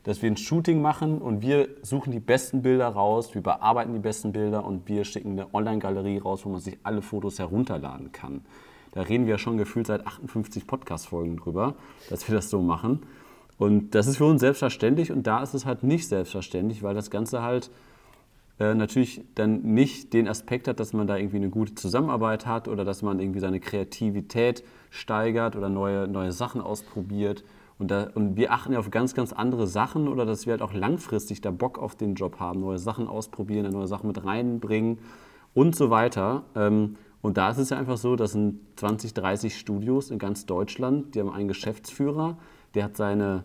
dass 0.07 0.21
wir 0.21 0.31
ein 0.31 0.37
Shooting 0.37 0.81
machen 0.81 1.17
und 1.17 1.41
wir 1.41 1.67
suchen 1.81 2.11
die 2.13 2.21
besten 2.21 2.61
Bilder 2.61 2.87
raus, 2.87 3.35
wir 3.35 3.43
bearbeiten 3.43 3.91
die 3.91 3.99
besten 3.99 4.31
Bilder 4.31 4.63
und 4.63 4.87
wir 4.87 5.03
schicken 5.03 5.31
eine 5.31 5.53
Online-Galerie 5.53 6.19
raus, 6.19 6.45
wo 6.45 6.49
man 6.49 6.61
sich 6.61 6.77
alle 6.83 7.01
Fotos 7.01 7.39
herunterladen 7.39 8.13
kann. 8.13 8.45
Da 8.93 9.01
reden 9.01 9.27
wir 9.27 9.37
schon 9.37 9.57
gefühlt 9.57 9.85
seit 9.85 10.07
58 10.07 10.65
Podcast-Folgen 10.65 11.35
drüber, 11.35 11.75
dass 12.09 12.25
wir 12.29 12.35
das 12.35 12.49
so 12.49 12.61
machen. 12.61 13.01
Und 13.57 13.95
das 13.95 14.07
ist 14.07 14.15
für 14.15 14.23
uns 14.23 14.39
selbstverständlich 14.39 15.11
und 15.11 15.27
da 15.27 15.43
ist 15.43 15.53
es 15.53 15.65
halt 15.65 15.83
nicht 15.83 16.07
selbstverständlich, 16.07 16.83
weil 16.83 16.95
das 16.95 17.11
Ganze 17.11 17.41
halt 17.41 17.69
äh, 18.61 18.75
natürlich 18.75 19.25
dann 19.35 19.61
nicht 19.61 20.13
den 20.13 20.29
Aspekt 20.29 20.69
hat, 20.69 20.79
dass 20.79 20.93
man 20.93 21.07
da 21.07 21.17
irgendwie 21.17 21.35
eine 21.35 21.49
gute 21.49 21.75
Zusammenarbeit 21.75 22.45
hat 22.45 22.69
oder 22.69 22.85
dass 22.85 23.01
man 23.01 23.19
irgendwie 23.19 23.41
seine 23.41 23.59
Kreativität 23.59 24.63
steigert 24.89 25.57
oder 25.57 25.67
neue, 25.67 26.07
neue 26.07 26.31
Sachen 26.31 26.61
ausprobiert. 26.61 27.43
Und, 27.79 27.91
da, 27.91 28.09
und 28.15 28.37
wir 28.37 28.51
achten 28.51 28.73
ja 28.73 28.79
auf 28.79 28.89
ganz, 28.89 29.13
ganz 29.13 29.33
andere 29.33 29.67
Sachen 29.67 30.07
oder 30.07 30.25
dass 30.25 30.45
wir 30.45 30.51
halt 30.51 30.61
auch 30.61 30.73
langfristig 30.73 31.41
da 31.41 31.51
Bock 31.51 31.77
auf 31.77 31.95
den 31.95 32.15
Job 32.15 32.39
haben, 32.39 32.61
neue 32.61 32.79
Sachen 32.79 33.07
ausprobieren, 33.07 33.71
neue 33.71 33.87
Sachen 33.87 34.07
mit 34.07 34.23
reinbringen 34.25 34.97
und 35.53 35.75
so 35.75 35.89
weiter. 35.89 36.43
Ähm, 36.55 36.95
und 37.21 37.37
da 37.37 37.49
ist 37.49 37.57
es 37.57 37.69
ja 37.69 37.77
einfach 37.77 37.97
so, 37.97 38.15
das 38.15 38.31
sind 38.31 38.59
20, 38.77 39.13
30 39.13 39.57
Studios 39.57 40.11
in 40.11 40.19
ganz 40.19 40.45
Deutschland, 40.45 41.13
die 41.13 41.19
haben 41.19 41.31
einen 41.31 41.47
Geschäftsführer, 41.47 42.37
der 42.73 42.85
hat 42.85 42.97
seine, 42.97 43.43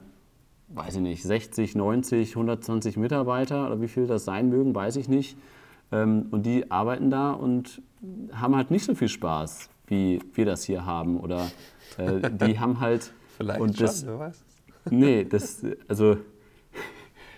weiß 0.69 0.97
ich 0.97 1.03
nicht, 1.03 1.23
60, 1.23 1.75
90, 1.75 2.31
120 2.31 2.97
Mitarbeiter 2.97 3.67
oder 3.67 3.81
wie 3.81 3.89
viel 3.89 4.07
das 4.07 4.25
sein 4.25 4.49
mögen, 4.49 4.75
weiß 4.75 4.97
ich 4.97 5.09
nicht. 5.09 5.37
Ähm, 5.91 6.27
und 6.31 6.47
die 6.47 6.71
arbeiten 6.71 7.11
da 7.11 7.33
und 7.33 7.83
haben 8.33 8.57
halt 8.57 8.71
nicht 8.71 8.85
so 8.85 8.95
viel 8.95 9.09
Spaß, 9.09 9.69
wie 9.87 10.21
wir 10.35 10.47
das 10.47 10.65
hier 10.65 10.85
haben. 10.87 11.21
Oder 11.21 11.51
äh, 11.99 12.31
die 12.31 12.59
haben 12.61 12.81
halt. 12.81 13.13
Vielleicht 13.43 13.61
und 13.61 13.81
das, 13.81 14.01
schon, 14.01 14.09
wer 14.09 14.19
weiß. 14.19 14.45
Nee, 14.91 15.25
das, 15.25 15.65
also 15.89 16.17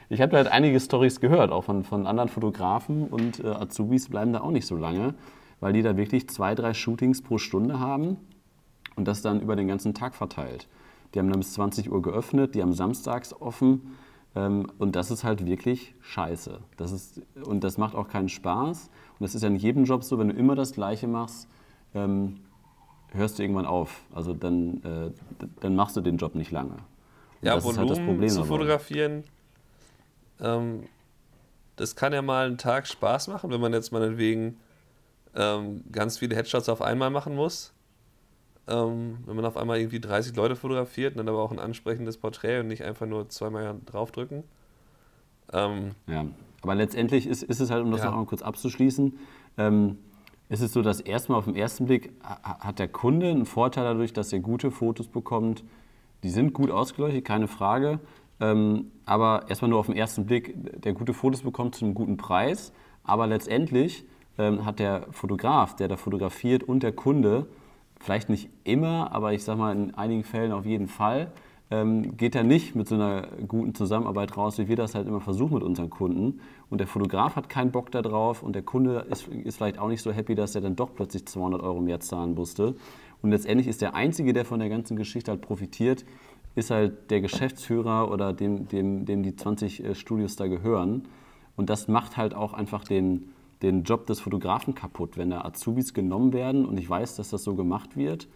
ich 0.09 0.21
habe 0.21 0.37
halt 0.37 0.49
einige 0.49 0.79
Stories 0.81 1.21
gehört, 1.21 1.51
auch 1.51 1.65
von, 1.65 1.85
von 1.85 2.07
anderen 2.07 2.29
Fotografen 2.29 3.09
und 3.09 3.41
äh, 3.43 3.49
Azubis 3.49 4.09
bleiben 4.09 4.33
da 4.33 4.41
auch 4.41 4.51
nicht 4.51 4.67
so 4.67 4.77
lange, 4.77 5.15
weil 5.61 5.73
die 5.73 5.83
da 5.83 5.97
wirklich 5.97 6.29
zwei, 6.29 6.55
drei 6.55 6.75
Shootings 6.75 7.23
pro 7.23 7.39
Stunde 7.39 7.81
haben 7.81 8.19
und 8.97 9.09
das 9.09 9.23
dann 9.23 9.41
über 9.41 9.57
den 9.57 9.69
ganzen 9.69 9.95
Tag 9.95 10.15
verteilt. 10.15 10.69
Die 11.15 11.19
haben 11.19 11.31
dann 11.31 11.41
bis 11.41 11.55
20 11.55 11.91
Uhr 11.91 12.03
geöffnet, 12.03 12.55
die 12.55 12.63
haben 12.63 12.73
samstags 12.73 13.35
offen. 13.41 13.97
Ähm, 14.37 14.67
und 14.79 14.97
das 14.97 15.11
ist 15.11 15.25
halt 15.25 15.47
wirklich 15.47 15.95
scheiße. 16.01 16.59
Das 16.77 16.93
ist, 16.93 17.23
und 17.45 17.65
das 17.65 17.79
macht 17.79 17.95
auch 17.95 18.09
keinen 18.09 18.29
Spaß. 18.29 18.91
Und 19.19 19.21
das 19.21 19.35
ist 19.35 19.43
ja 19.43 19.49
in 19.49 19.57
jedem 19.57 19.85
Job 19.85 20.03
so, 20.05 20.19
wenn 20.19 20.29
du 20.29 20.35
immer 20.35 20.55
das 20.55 20.73
Gleiche 20.73 21.07
machst, 21.07 21.49
ähm, 21.95 22.41
hörst 23.15 23.39
du 23.39 23.43
irgendwann 23.43 23.67
auf. 23.67 24.03
Also 24.13 24.35
dann, 24.35 24.83
äh, 24.83 25.47
dann 25.61 25.75
machst 25.75 25.97
du 25.97 26.01
den 26.01 26.17
Job 26.17 26.35
nicht 26.35 26.51
lange. 26.51 26.73
Und 26.73 27.49
ja, 27.49 27.55
das 27.55 27.65
Volumen 27.65 27.85
ist 27.85 27.91
halt 27.91 27.99
das 27.99 28.07
Problem 28.07 28.29
zu 28.29 28.45
fotografieren, 28.45 29.25
ähm, 30.41 30.85
das 31.77 31.97
kann 31.97 32.13
ja 32.13 32.23
mal 32.23 32.47
einen 32.47 32.59
Tag 32.59 32.87
Spaß 32.87 33.29
machen, 33.29 33.51
wenn 33.51 33.61
man 33.61 33.73
jetzt 33.73 33.93
meinetwegen 33.93 34.59
ähm, 35.35 35.83
ganz 35.91 36.19
viele 36.19 36.37
Headshots 36.37 36.69
auf 36.69 36.83
einmal 36.83 37.11
machen 37.11 37.35
muss. 37.35 37.73
Ähm, 38.67 39.19
wenn 39.27 39.37
man 39.37 39.45
auf 39.45 39.57
einmal 39.57 39.79
irgendwie 39.79 40.01
30 40.01 40.35
Leute 40.37 40.57
fotografiert 40.57 41.13
und 41.13 41.19
dann 41.19 41.29
aber 41.29 41.43
auch 41.43 41.53
ein 41.53 41.59
ansprechendes 41.59 42.17
Porträt 42.17 42.61
und 42.61 42.69
nicht 42.69 42.83
einfach 42.83 43.07
nur 43.07 43.29
zweimal 43.29 43.77
draufdrücken. 43.85 44.45
Ähm, 45.53 45.91
ja, 46.07 46.25
aber 46.63 46.75
letztendlich 46.75 47.27
ist, 47.27 47.43
ist 47.43 47.61
es 47.61 47.71
halt, 47.71 47.85
um 47.85 47.91
das 47.91 48.01
ja. 48.01 48.07
noch 48.07 48.17
mal 48.17 48.25
kurz 48.25 48.41
abzuschließen, 48.41 49.19
ähm, 49.59 49.99
ist 50.55 50.61
es 50.61 50.73
so, 50.73 50.83
dass 50.83 51.01
erstmal 51.01 51.39
auf 51.39 51.45
den 51.45 51.57
ersten 51.57 51.87
Blick 51.87 52.13
hat 52.23 52.79
der 52.79 52.89
Kunde 52.89 53.31
einen 53.31 53.47
Vorteil 53.47 53.85
dadurch, 53.85 54.13
dass 54.13 54.33
er 54.33 54.41
gute 54.41 54.71
Fotos 54.71 55.09
bekommt, 55.09 55.65
die 56.23 56.31
sind 56.31 56.55
gut 56.55 56.71
ausgeleuchtet, 56.71 57.25
keine 57.25 57.49
Frage. 57.49 58.01
Ähm, 58.41 58.91
aber 59.05 59.45
erstmal 59.49 59.69
nur 59.69 59.79
auf 59.79 59.87
den 59.87 59.97
ersten 59.97 60.27
Blick, 60.27 60.55
der 60.83 60.93
gute 60.93 61.13
Fotos 61.13 61.43
bekommt 61.43 61.75
zu 61.75 61.85
einem 61.85 61.95
guten 61.95 62.17
Preis. 62.17 62.73
Aber 63.05 63.27
letztendlich 63.27 64.05
ähm, 64.39 64.65
hat 64.65 64.79
der 64.79 65.07
Fotograf, 65.11 65.77
der 65.77 65.89
da 65.89 65.97
fotografiert 65.97 66.63
und 66.63 66.83
der 66.83 66.93
Kunde, 66.93 67.47
vielleicht 68.01 68.29
nicht 68.29 68.49
immer, 68.65 69.13
aber 69.13 69.33
ich 69.33 69.45
sag 69.45 69.59
mal 69.59 69.75
in 69.75 69.95
einigen 69.95 70.25
Fällen 70.25 70.53
auf 70.53 70.67
jeden 70.67 70.89
Fall, 70.89 71.33
ähm, 71.71 72.17
geht 72.17 72.35
er 72.35 72.45
nicht 72.45 72.75
mit 72.75 72.89
so 72.89 72.95
einer 72.95 73.29
guten 73.49 73.75
Zusammenarbeit 73.75 74.37
raus, 74.37 74.59
wie 74.59 74.69
wir 74.69 74.77
das 74.77 74.95
halt 74.95 75.09
immer 75.09 75.21
versuchen 75.21 75.55
mit 75.55 75.63
unseren 75.63 75.91
Kunden. 75.91 76.41
Und 76.71 76.79
der 76.79 76.87
Fotograf 76.87 77.37
hat 77.37 77.49
keinen 77.49 77.71
Bock 77.71 77.91
darauf 77.91 78.43
und 78.43 78.55
der 78.55 78.63
Kunde 78.63 79.07
ist, 79.11 79.29
ist 79.29 79.57
vielleicht 79.57 79.79
auch 79.79 79.89
nicht 79.89 80.03
so 80.03 80.13
happy, 80.13 80.35
dass 80.35 80.55
er 80.55 80.61
dann 80.61 80.77
doch 80.77 80.95
plötzlich 80.95 81.27
200 81.27 81.63
Euro 81.63 81.81
mehr 81.81 82.01
zahlen 82.01 82.35
musste. 82.35 82.75
Und 83.23 83.31
letztendlich 83.31 83.69
ist 83.69 83.81
der 83.81 83.95
Einzige, 83.95 84.33
der 84.35 84.45
von 84.45 84.61
der 84.61 84.69
ganzen 84.69 84.97
Geschichte 84.97 85.31
halt 85.31 85.41
profitiert, 85.41 86.05
ist 86.55 86.71
halt 86.71 87.11
der 87.11 87.21
Geschäftsführer 87.21 88.11
oder 88.11 88.33
dem, 88.33 88.69
dem, 88.69 89.07
dem 89.07 89.23
die 89.23 89.35
20 89.35 89.83
äh, 89.85 89.95
Studios 89.95 90.37
da 90.37 90.47
gehören. 90.47 91.09
Und 91.57 91.71
das 91.71 91.89
macht 91.89 92.17
halt 92.17 92.35
auch 92.35 92.53
einfach 92.53 92.85
den, 92.85 93.31
den 93.63 93.85
Job 93.85 94.07
des 94.07 94.21
Fotografen 94.21 94.75
kaputt, 94.75 95.17
wenn 95.17 95.31
da 95.31 95.41
Azubis 95.43 95.95
genommen 95.95 96.33
werden. 96.33 96.67
Und 96.67 96.79
ich 96.79 96.89
weiß, 96.89 97.17
dass 97.17 97.31
das 97.31 97.45
so 97.45 97.55
gemacht 97.55 97.97
wird, 97.97 98.29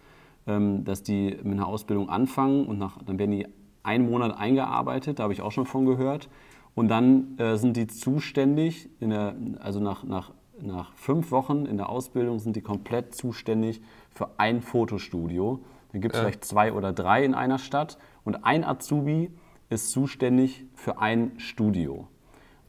dass 0.45 1.03
die 1.03 1.37
mit 1.43 1.53
einer 1.53 1.67
Ausbildung 1.67 2.09
anfangen 2.09 2.65
und 2.65 2.79
nach, 2.79 2.97
dann 3.03 3.19
werden 3.19 3.31
die 3.31 3.47
einen 3.83 4.09
Monat 4.09 4.37
eingearbeitet, 4.37 5.19
da 5.19 5.23
habe 5.23 5.33
ich 5.33 5.41
auch 5.41 5.51
schon 5.51 5.65
von 5.65 5.85
gehört. 5.85 6.29
Und 6.75 6.87
dann 6.87 7.37
äh, 7.37 7.57
sind 7.57 7.75
die 7.75 7.87
zuständig, 7.87 8.89
der, 9.01 9.35
also 9.59 9.79
nach, 9.79 10.03
nach, 10.03 10.31
nach 10.61 10.93
fünf 10.93 11.31
Wochen 11.31 11.65
in 11.65 11.77
der 11.77 11.89
Ausbildung 11.89 12.39
sind 12.39 12.55
die 12.55 12.61
komplett 12.61 13.15
zuständig 13.15 13.81
für 14.11 14.29
ein 14.37 14.61
Fotostudio. 14.61 15.59
Dann 15.91 16.01
gibt 16.01 16.13
es 16.13 16.19
ja. 16.19 16.25
vielleicht 16.25 16.45
zwei 16.45 16.73
oder 16.73 16.93
drei 16.93 17.25
in 17.25 17.33
einer 17.33 17.57
Stadt 17.57 17.97
und 18.23 18.45
ein 18.45 18.63
Azubi 18.63 19.31
ist 19.69 19.91
zuständig 19.91 20.65
für 20.75 20.99
ein 20.99 21.33
Studio. 21.37 22.07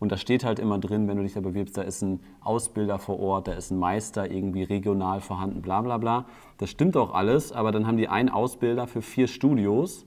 Und 0.00 0.10
da 0.10 0.16
steht 0.16 0.44
halt 0.44 0.58
immer 0.58 0.78
drin, 0.78 1.06
wenn 1.06 1.18
du 1.18 1.22
dich 1.22 1.34
da 1.34 1.40
bewirbst, 1.40 1.76
da 1.76 1.82
ist 1.82 2.02
ein 2.02 2.20
Ausbilder 2.40 2.98
vor 2.98 3.20
Ort, 3.20 3.48
da 3.48 3.52
ist 3.52 3.70
ein 3.70 3.78
Meister 3.78 4.30
irgendwie 4.30 4.62
regional 4.62 5.20
vorhanden, 5.20 5.60
bla 5.60 5.82
bla 5.82 5.98
bla. 5.98 6.24
Das 6.56 6.70
stimmt 6.70 6.96
auch 6.96 7.14
alles, 7.14 7.52
aber 7.52 7.70
dann 7.70 7.86
haben 7.86 7.98
die 7.98 8.08
einen 8.08 8.30
Ausbilder 8.30 8.86
für 8.86 9.02
vier 9.02 9.28
Studios 9.28 10.06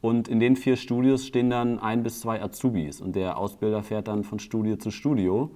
und 0.00 0.28
in 0.28 0.40
den 0.40 0.56
vier 0.56 0.76
Studios 0.76 1.26
stehen 1.26 1.50
dann 1.50 1.78
ein 1.78 2.02
bis 2.02 2.20
zwei 2.20 2.42
Azubis 2.42 3.02
und 3.02 3.16
der 3.16 3.36
Ausbilder 3.36 3.82
fährt 3.82 4.08
dann 4.08 4.24
von 4.24 4.38
Studio 4.38 4.76
zu 4.76 4.90
Studio 4.90 5.50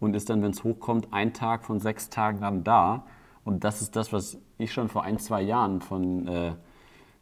und 0.00 0.16
ist 0.16 0.30
dann, 0.30 0.42
wenn 0.42 0.50
es 0.50 0.64
hochkommt, 0.64 1.08
ein 1.12 1.34
Tag 1.34 1.64
von 1.64 1.78
sechs 1.78 2.08
Tagen 2.08 2.40
dann 2.40 2.64
da. 2.64 3.04
Und 3.44 3.64
das 3.64 3.82
ist 3.82 3.96
das, 3.96 4.12
was 4.12 4.38
ich 4.58 4.72
schon 4.72 4.88
vor 4.88 5.04
ein, 5.04 5.18
zwei 5.18 5.42
Jahren 5.42 5.80
von 5.80 6.26
äh, 6.26 6.52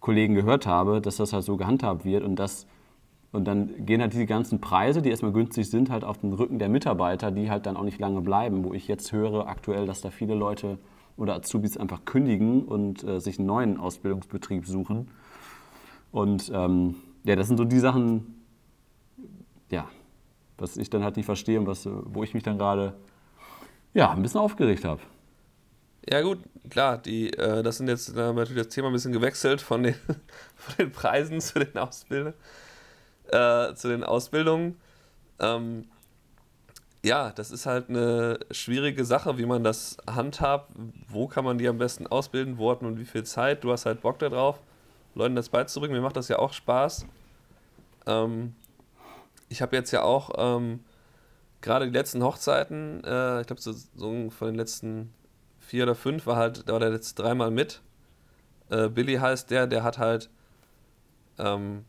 Kollegen 0.01 0.35
gehört 0.35 0.67
habe, 0.67 1.01
dass 1.01 1.17
das 1.17 1.33
halt 1.33 1.45
so 1.45 1.57
gehandhabt 1.57 2.05
wird 2.05 2.23
und 2.23 2.37
das 2.37 2.67
und 3.35 3.47
dann 3.47 3.85
gehen 3.85 4.01
halt 4.01 4.13
diese 4.13 4.27
ganzen 4.27 4.61
Preise, 4.61 5.03
die 5.03 5.11
erstmal 5.11 5.33
günstig 5.33 5.69
sind, 5.69 5.91
halt 5.91 6.05
auf 6.05 6.19
den 6.19 6.33
Rücken 6.35 6.61
der 6.61 6.69
Mitarbeiter, 6.69 7.33
die 7.33 7.51
halt 7.51 7.67
dann 7.67 7.77
auch 7.77 7.83
nicht 7.83 7.99
lange 7.99 8.21
bleiben. 8.21 8.63
Wo 8.63 8.73
ich 8.73 8.87
jetzt 8.87 9.11
höre 9.11 9.49
aktuell, 9.49 9.87
dass 9.87 10.01
da 10.01 10.11
viele 10.11 10.37
Leute 10.37 10.79
oder 11.17 11.35
Azubis 11.35 11.77
einfach 11.77 12.05
kündigen 12.05 12.63
und 12.63 13.03
äh, 13.03 13.19
sich 13.21 13.41
einen 13.41 13.49
neuen 13.49 13.77
Ausbildungsbetrieb 13.77 14.67
suchen. 14.67 15.11
Und 16.13 16.49
ähm, 16.55 16.95
ja, 17.25 17.35
das 17.35 17.49
sind 17.49 17.57
so 17.57 17.65
die 17.65 17.81
Sachen, 17.81 18.41
ja, 19.69 19.89
was 20.57 20.77
ich 20.77 20.89
dann 20.89 21.03
halt 21.03 21.17
nicht 21.17 21.27
verstehe 21.27 21.59
und 21.59 21.67
was, 21.67 21.89
wo 22.05 22.23
ich 22.23 22.35
mich 22.35 22.45
dann 22.45 22.57
gerade 22.57 22.95
ja, 23.95 24.13
ein 24.13 24.23
bisschen 24.23 24.43
aufgeregt 24.43 24.85
habe. 24.85 25.01
Ja 26.09 26.23
gut, 26.23 26.39
klar, 26.71 26.99
die, 26.99 27.33
äh, 27.33 27.65
das 27.65 27.79
sind 27.79 27.89
jetzt 27.89 28.17
da 28.17 28.29
haben 28.29 28.37
wir 28.37 28.43
natürlich 28.43 28.63
das 28.63 28.73
Thema 28.73 28.91
ein 28.91 28.93
bisschen 28.93 29.13
gewechselt 29.13 29.61
von 29.61 29.83
den, 29.83 29.95
von 30.55 30.77
den 30.79 30.93
Preisen 30.93 31.41
zu 31.41 31.59
den 31.59 31.77
Ausbildern 31.77 32.35
äh, 33.35 33.75
zu 33.75 33.89
den 33.89 34.05
Ausbildungen. 34.05 34.77
Ähm, 35.41 35.87
ja, 37.03 37.33
das 37.33 37.51
ist 37.51 37.67
halt 37.67 37.91
eine 37.91 38.39
schwierige 38.51 39.05
Sache, 39.05 39.37
wie 39.37 39.45
man 39.45 39.65
das 39.65 39.99
handhabt. 40.09 40.71
Wo 41.09 41.27
kann 41.27 41.45
man 41.45 41.59
die 41.59 41.69
am 41.69 41.79
besten 41.79 42.07
ausbilden? 42.07 42.57
Wo 42.57 42.71
hat 42.71 42.81
man 42.81 42.97
wie 42.99 43.05
viel 43.05 43.25
Zeit? 43.25 43.65
Du 43.65 43.73
hast 43.73 43.87
halt 43.87 44.01
Bock 44.01 44.19
darauf, 44.21 44.61
Leuten 45.15 45.37
das 45.37 45.49
beizubringen. 45.49 45.95
Mir 45.95 46.01
macht 46.01 46.17
das 46.17 46.29
ja 46.29 46.39
auch 46.39 46.53
Spaß. 46.53 47.07
Ähm, 48.07 48.55
ich 49.49 49.61
habe 49.61 49.77
jetzt 49.77 49.91
ja 49.91 50.03
auch 50.03 50.31
ähm, 50.39 50.81
gerade 51.61 51.87
die 51.87 51.93
letzten 51.93 52.23
Hochzeiten, 52.23 53.03
äh, 53.05 53.41
ich 53.41 53.47
glaube, 53.49 53.61
so, 53.61 53.73
so, 53.73 54.31
von 54.31 54.49
den 54.49 54.55
letzten 54.55 55.13
vier 55.59 55.85
oder 55.85 55.95
fünf 55.95 56.27
war 56.27 56.37
halt, 56.37 56.69
da 56.69 56.75
war 56.75 56.81
der 56.81 56.93
jetzt 56.93 57.17
dreimal 57.17 57.51
mit. 57.51 57.83
Äh, 58.71 58.89
Billy 58.89 59.17
heißt 59.17 59.51
der, 59.51 59.67
der 59.67 59.83
hat 59.83 59.99
halt 59.99 60.31
ähm, 61.39 61.85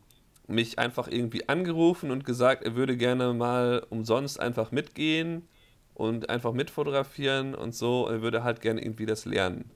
mich 0.48 0.78
einfach 0.78 1.08
irgendwie 1.08 1.48
angerufen 1.48 2.10
und 2.10 2.24
gesagt, 2.24 2.64
er 2.64 2.76
würde 2.76 2.96
gerne 2.96 3.32
mal 3.34 3.84
umsonst 3.90 4.38
einfach 4.38 4.70
mitgehen 4.70 5.48
und 5.94 6.30
einfach 6.30 6.52
mitfotografieren 6.52 7.54
und 7.54 7.74
so. 7.74 8.06
Er 8.08 8.22
würde 8.22 8.44
halt 8.44 8.60
gerne 8.60 8.82
irgendwie 8.82 9.06
das 9.06 9.24
lernen. 9.24 9.70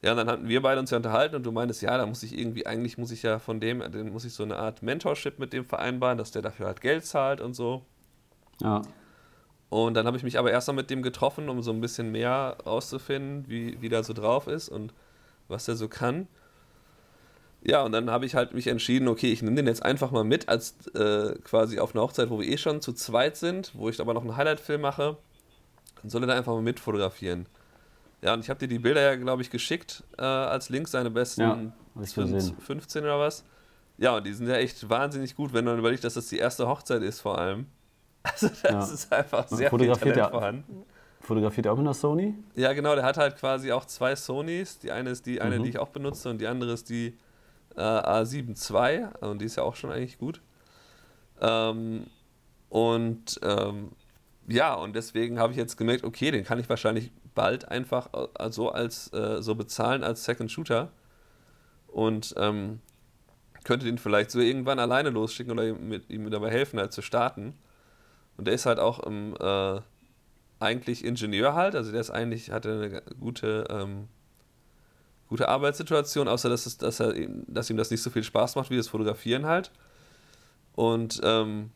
Ja, 0.00 0.12
und 0.12 0.16
dann 0.16 0.28
hatten 0.28 0.48
wir 0.48 0.62
beide 0.62 0.80
uns 0.80 0.90
ja 0.90 0.96
unterhalten 0.96 1.34
und 1.34 1.44
du 1.44 1.50
meintest, 1.50 1.82
ja, 1.82 1.96
da 1.96 2.06
muss 2.06 2.22
ich 2.22 2.38
irgendwie, 2.38 2.66
eigentlich 2.66 2.98
muss 2.98 3.10
ich 3.10 3.22
ja 3.22 3.38
von 3.38 3.58
dem, 3.60 3.80
dann 3.80 4.10
muss 4.10 4.24
ich 4.24 4.32
so 4.32 4.44
eine 4.44 4.56
Art 4.56 4.82
Mentorship 4.82 5.38
mit 5.38 5.52
dem 5.52 5.64
vereinbaren, 5.64 6.18
dass 6.18 6.30
der 6.30 6.42
dafür 6.42 6.66
halt 6.66 6.80
Geld 6.80 7.04
zahlt 7.04 7.40
und 7.40 7.54
so. 7.54 7.84
Ja. 8.60 8.82
Und 9.70 9.94
dann 9.94 10.06
habe 10.06 10.16
ich 10.16 10.22
mich 10.22 10.38
aber 10.38 10.50
erst 10.50 10.68
mal 10.68 10.74
mit 10.74 10.88
dem 10.88 11.02
getroffen, 11.02 11.48
um 11.48 11.62
so 11.62 11.72
ein 11.72 11.80
bisschen 11.80 12.12
mehr 12.12 12.56
rauszufinden, 12.64 13.48
wie, 13.48 13.80
wie 13.82 13.88
der 13.88 14.04
so 14.04 14.12
drauf 14.12 14.46
ist 14.46 14.68
und 14.68 14.94
was 15.48 15.68
er 15.68 15.74
so 15.74 15.88
kann. 15.88 16.28
Ja, 17.62 17.82
und 17.82 17.92
dann 17.92 18.10
habe 18.10 18.24
ich 18.24 18.34
halt 18.34 18.54
mich 18.54 18.68
entschieden, 18.68 19.08
okay, 19.08 19.32
ich 19.32 19.42
nehme 19.42 19.56
den 19.56 19.66
jetzt 19.66 19.84
einfach 19.84 20.10
mal 20.10 20.24
mit, 20.24 20.48
als 20.48 20.76
äh, 20.94 21.34
quasi 21.42 21.80
auf 21.80 21.94
einer 21.94 22.02
Hochzeit, 22.02 22.30
wo 22.30 22.38
wir 22.38 22.46
eh 22.46 22.56
schon 22.56 22.80
zu 22.80 22.92
zweit 22.92 23.36
sind, 23.36 23.72
wo 23.74 23.88
ich 23.88 24.00
aber 24.00 24.14
noch 24.14 24.22
einen 24.22 24.36
Highlight-Film 24.36 24.80
mache. 24.80 25.16
Dann 26.00 26.10
soll 26.10 26.22
er 26.22 26.28
da 26.28 26.34
einfach 26.34 26.52
mal 26.52 26.62
mit 26.62 26.78
fotografieren. 26.78 27.46
Ja, 28.22 28.34
und 28.34 28.40
ich 28.40 28.50
habe 28.50 28.60
dir 28.60 28.68
die 28.68 28.78
Bilder 28.78 29.00
ja, 29.00 29.16
glaube 29.16 29.42
ich, 29.42 29.50
geschickt 29.50 30.04
äh, 30.18 30.22
als 30.22 30.68
Link, 30.70 30.88
seine 30.88 31.10
besten 31.10 31.40
ja, 31.40 31.58
15 32.04 33.02
oder 33.02 33.18
was. 33.18 33.44
Ja, 33.96 34.16
und 34.16 34.26
die 34.26 34.32
sind 34.32 34.48
ja 34.48 34.56
echt 34.56 34.88
wahnsinnig 34.88 35.34
gut, 35.34 35.52
wenn 35.52 35.64
man 35.64 35.78
überlegt, 35.78 36.04
dass 36.04 36.14
das 36.14 36.28
die 36.28 36.38
erste 36.38 36.68
Hochzeit 36.68 37.02
ist 37.02 37.20
vor 37.20 37.38
allem. 37.38 37.66
Also 38.24 38.48
das 38.48 38.62
ja. 38.62 38.82
ist 38.82 39.12
einfach 39.12 39.48
sehr 39.48 39.70
viel 39.70 39.92
Talent 39.92 40.16
ja, 40.16 40.28
vorhanden. 40.28 40.84
Fotografiert 41.20 41.66
er 41.66 41.72
auch 41.72 41.76
mit 41.76 41.86
einer 41.86 41.94
Sony? 41.94 42.34
Ja, 42.56 42.72
genau, 42.72 42.94
der 42.94 43.04
hat 43.04 43.16
halt 43.16 43.36
quasi 43.36 43.72
auch 43.72 43.84
zwei 43.84 44.16
Sonys. 44.16 44.78
Die 44.80 44.90
eine 44.90 45.10
ist 45.10 45.24
die 45.24 45.40
eine, 45.40 45.58
mhm. 45.58 45.62
die 45.62 45.70
ich 45.70 45.78
auch 45.78 45.88
benutze 45.88 46.28
und 46.28 46.38
die 46.38 46.46
andere 46.46 46.72
ist 46.72 46.90
die 46.90 47.16
äh, 47.78 47.82
A7 47.82 48.56
II, 48.70 49.06
und 49.20 49.40
die 49.40 49.46
ist 49.46 49.56
ja 49.56 49.62
auch 49.62 49.76
schon 49.76 49.90
eigentlich 49.90 50.18
gut. 50.18 50.40
Ähm, 51.40 52.06
und 52.68 53.40
ähm, 53.42 53.92
ja, 54.48 54.74
und 54.74 54.94
deswegen 54.94 55.38
habe 55.38 55.52
ich 55.52 55.58
jetzt 55.58 55.76
gemerkt, 55.76 56.04
okay, 56.04 56.30
den 56.30 56.44
kann 56.44 56.58
ich 56.58 56.68
wahrscheinlich 56.68 57.12
bald 57.34 57.68
einfach 57.68 58.08
äh, 58.38 58.50
so 58.50 58.70
als 58.70 59.12
äh, 59.12 59.42
so 59.42 59.54
bezahlen 59.54 60.02
als 60.02 60.24
Second 60.24 60.50
Shooter 60.50 60.90
und 61.86 62.34
ähm, 62.36 62.80
könnte 63.64 63.86
den 63.86 63.98
vielleicht 63.98 64.30
so 64.30 64.40
irgendwann 64.40 64.78
alleine 64.78 65.10
losschicken 65.10 65.52
oder 65.52 65.68
ihm, 65.68 65.88
mit, 65.88 66.10
ihm 66.10 66.30
dabei 66.30 66.50
helfen, 66.50 66.78
halt 66.78 66.92
zu 66.92 67.02
starten. 67.02 67.54
Und 68.36 68.46
der 68.46 68.54
ist 68.54 68.66
halt 68.66 68.78
auch 68.78 69.00
im, 69.00 69.34
äh, 69.38 69.80
eigentlich 70.60 71.04
Ingenieur 71.04 71.54
halt, 71.54 71.74
also 71.74 71.92
der 71.92 72.00
ist 72.00 72.10
eigentlich, 72.10 72.50
hat 72.50 72.66
eine 72.66 73.02
gute 73.20 73.66
ähm, 73.70 74.08
gute 75.28 75.48
Arbeitssituation, 75.48 76.28
außer 76.28 76.48
dass, 76.48 76.66
es, 76.66 76.78
dass, 76.78 77.00
er, 77.00 77.14
dass 77.46 77.70
ihm 77.70 77.76
das 77.76 77.90
nicht 77.90 78.02
so 78.02 78.10
viel 78.10 78.24
Spaß 78.24 78.56
macht 78.56 78.70
wie 78.70 78.76
das 78.76 78.88
Fotografieren 78.88 79.46
halt. 79.46 79.70
Und 80.74 81.20
ähm, 81.22 81.70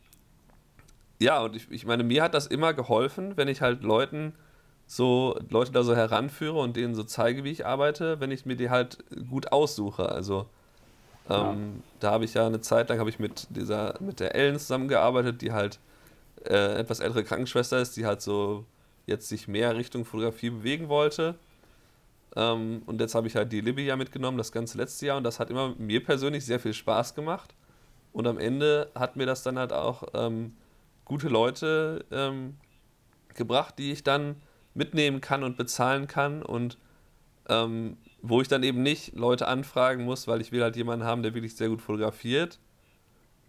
ja, 1.18 1.42
und 1.42 1.56
ich, 1.56 1.70
ich 1.70 1.86
meine, 1.86 2.02
mir 2.02 2.22
hat 2.22 2.34
das 2.34 2.46
immer 2.46 2.72
geholfen, 2.74 3.36
wenn 3.36 3.48
ich 3.48 3.60
halt 3.60 3.82
Leuten 3.82 4.34
so 4.86 5.38
Leute 5.48 5.72
da 5.72 5.82
so 5.82 5.94
heranführe 5.94 6.58
und 6.58 6.76
denen 6.76 6.94
so 6.94 7.04
zeige, 7.04 7.44
wie 7.44 7.50
ich 7.50 7.66
arbeite, 7.66 8.20
wenn 8.20 8.30
ich 8.30 8.46
mir 8.46 8.56
die 8.56 8.70
halt 8.70 8.98
gut 9.30 9.52
aussuche. 9.52 10.08
Also 10.10 10.46
ähm, 11.30 11.36
ja. 11.36 11.56
da 12.00 12.10
habe 12.10 12.24
ich 12.24 12.34
ja 12.34 12.46
eine 12.46 12.60
Zeit 12.60 12.88
lang 12.88 12.98
habe 12.98 13.10
ich 13.10 13.18
mit 13.18 13.46
dieser 13.50 13.94
mit 14.00 14.20
der 14.20 14.34
Ellen 14.34 14.58
zusammengearbeitet, 14.58 15.40
die 15.40 15.52
halt 15.52 15.78
äh, 16.44 16.74
etwas 16.74 17.00
ältere 17.00 17.24
Krankenschwester 17.24 17.78
ist, 17.78 17.96
die 17.96 18.06
halt 18.06 18.20
so 18.20 18.64
jetzt 19.06 19.28
sich 19.28 19.48
mehr 19.48 19.76
Richtung 19.76 20.04
Fotografie 20.04 20.50
bewegen 20.50 20.88
wollte 20.88 21.36
ähm, 22.34 22.82
und 22.86 23.00
jetzt 23.00 23.14
habe 23.14 23.26
ich 23.26 23.36
halt 23.36 23.52
die 23.52 23.60
Libby 23.60 23.84
ja 23.84 23.96
mitgenommen, 23.96 24.38
das 24.38 24.52
ganze 24.52 24.78
letzte 24.78 25.06
Jahr. 25.06 25.16
Und 25.18 25.24
das 25.24 25.38
hat 25.38 25.50
immer 25.50 25.74
mir 25.76 26.02
persönlich 26.02 26.44
sehr 26.44 26.60
viel 26.60 26.72
Spaß 26.72 27.14
gemacht. 27.14 27.54
Und 28.12 28.26
am 28.26 28.38
Ende 28.38 28.90
hat 28.94 29.16
mir 29.16 29.26
das 29.26 29.42
dann 29.42 29.58
halt 29.58 29.72
auch 29.72 30.04
ähm, 30.14 30.56
gute 31.04 31.28
Leute 31.28 32.04
ähm, 32.10 32.56
gebracht, 33.34 33.78
die 33.78 33.92
ich 33.92 34.02
dann 34.02 34.36
mitnehmen 34.74 35.20
kann 35.20 35.42
und 35.42 35.56
bezahlen 35.56 36.06
kann. 36.06 36.42
Und 36.42 36.78
ähm, 37.48 37.98
wo 38.22 38.40
ich 38.40 38.48
dann 38.48 38.62
eben 38.62 38.82
nicht 38.82 39.14
Leute 39.14 39.48
anfragen 39.48 40.04
muss, 40.04 40.28
weil 40.28 40.40
ich 40.40 40.52
will 40.52 40.62
halt 40.62 40.76
jemanden 40.76 41.04
haben, 41.04 41.22
der 41.22 41.34
wirklich 41.34 41.56
sehr 41.56 41.68
gut 41.68 41.82
fotografiert 41.82 42.60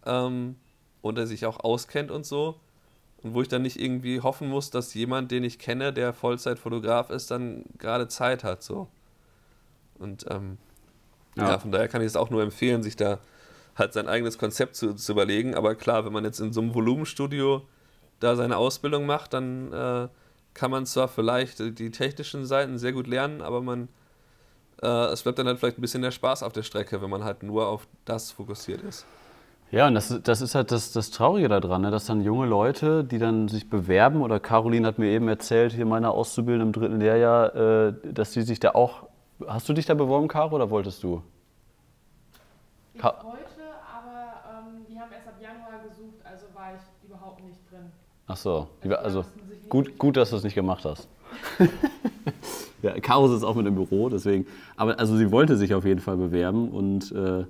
ähm, 0.04 0.56
und 1.00 1.16
der 1.16 1.26
sich 1.26 1.46
auch 1.46 1.60
auskennt 1.60 2.10
und 2.10 2.26
so 2.26 2.60
und 3.24 3.34
wo 3.34 3.42
ich 3.42 3.48
dann 3.48 3.62
nicht 3.62 3.80
irgendwie 3.80 4.20
hoffen 4.20 4.48
muss, 4.48 4.70
dass 4.70 4.92
jemand, 4.94 5.30
den 5.30 5.42
ich 5.44 5.58
kenne, 5.58 5.92
der 5.92 6.12
Vollzeitfotograf 6.12 7.08
ist, 7.10 7.30
dann 7.30 7.64
gerade 7.78 8.06
Zeit 8.06 8.44
hat. 8.44 8.62
So. 8.62 8.86
Und 9.98 10.26
ähm, 10.30 10.58
ja. 11.34 11.52
ja. 11.52 11.58
von 11.58 11.72
daher 11.72 11.88
kann 11.88 12.02
ich 12.02 12.08
es 12.08 12.16
auch 12.16 12.28
nur 12.28 12.42
empfehlen, 12.42 12.82
sich 12.82 12.96
da 12.96 13.18
halt 13.76 13.94
sein 13.94 14.08
eigenes 14.08 14.36
Konzept 14.36 14.76
zu, 14.76 14.94
zu 14.94 15.12
überlegen. 15.12 15.54
Aber 15.54 15.74
klar, 15.74 16.04
wenn 16.04 16.12
man 16.12 16.24
jetzt 16.24 16.38
in 16.38 16.52
so 16.52 16.60
einem 16.60 16.74
Volumenstudio 16.74 17.62
da 18.20 18.36
seine 18.36 18.58
Ausbildung 18.58 19.06
macht, 19.06 19.32
dann 19.32 19.72
äh, 19.72 20.08
kann 20.52 20.70
man 20.70 20.84
zwar 20.84 21.08
vielleicht 21.08 21.78
die 21.78 21.90
technischen 21.90 22.44
Seiten 22.44 22.78
sehr 22.78 22.92
gut 22.92 23.06
lernen, 23.06 23.40
aber 23.40 23.62
man 23.62 23.88
äh, 24.82 25.06
es 25.12 25.22
bleibt 25.22 25.38
dann 25.38 25.46
halt 25.46 25.58
vielleicht 25.58 25.78
ein 25.78 25.80
bisschen 25.80 26.02
der 26.02 26.10
Spaß 26.10 26.42
auf 26.42 26.52
der 26.52 26.62
Strecke, 26.62 27.00
wenn 27.00 27.10
man 27.10 27.24
halt 27.24 27.42
nur 27.42 27.66
auf 27.66 27.88
das 28.04 28.30
fokussiert 28.30 28.82
ist. 28.82 29.06
Ja, 29.74 29.88
und 29.88 29.94
das, 29.94 30.20
das 30.22 30.40
ist 30.40 30.54
halt 30.54 30.70
das, 30.70 30.92
das 30.92 31.10
Traurige 31.10 31.48
daran, 31.48 31.82
ne? 31.82 31.90
dass 31.90 32.06
dann 32.06 32.22
junge 32.22 32.46
Leute, 32.46 33.02
die 33.02 33.18
dann 33.18 33.48
sich 33.48 33.68
bewerben, 33.68 34.22
oder 34.22 34.38
Caroline 34.38 34.86
hat 34.86 35.00
mir 35.00 35.10
eben 35.10 35.26
erzählt, 35.26 35.72
hier 35.72 35.84
meine 35.84 36.12
Auszubildende 36.12 36.66
im 36.66 36.72
dritten 36.72 37.00
Lehrjahr, 37.00 37.56
äh, 37.56 37.92
dass 38.12 38.32
sie 38.32 38.42
sich 38.42 38.60
da 38.60 38.70
auch. 38.70 39.08
Hast 39.48 39.68
du 39.68 39.72
dich 39.72 39.84
da 39.84 39.94
beworben, 39.94 40.28
Caro, 40.28 40.54
oder 40.54 40.70
wolltest 40.70 41.02
du? 41.02 41.22
Ich 42.94 43.00
Ka 43.00 43.16
wollte, 43.24 43.64
aber 43.82 44.60
ähm, 44.60 44.86
die 44.88 44.96
haben 44.96 45.10
erst 45.10 45.26
ab 45.26 45.34
Januar 45.42 45.82
gesucht, 45.88 46.20
also 46.22 46.46
war 46.54 46.74
ich 46.76 47.08
überhaupt 47.08 47.42
nicht 47.42 47.58
drin. 47.68 47.90
Ach 48.28 48.36
so, 48.36 48.68
also, 48.80 48.94
also 48.94 49.24
gut, 49.68 49.98
gut, 49.98 50.16
dass 50.16 50.30
du 50.30 50.36
es 50.36 50.44
nicht 50.44 50.54
gemacht 50.54 50.84
hast. 50.84 51.08
ja, 52.82 53.00
Caro 53.00 53.34
ist 53.34 53.42
auch 53.42 53.56
mit 53.56 53.66
im 53.66 53.74
Büro, 53.74 54.08
deswegen. 54.08 54.46
Aber 54.76 55.00
also 55.00 55.16
sie 55.16 55.32
wollte 55.32 55.56
sich 55.56 55.74
auf 55.74 55.84
jeden 55.84 56.00
Fall 56.00 56.16
bewerben 56.16 56.70
und. 56.70 57.10
Äh, 57.10 57.46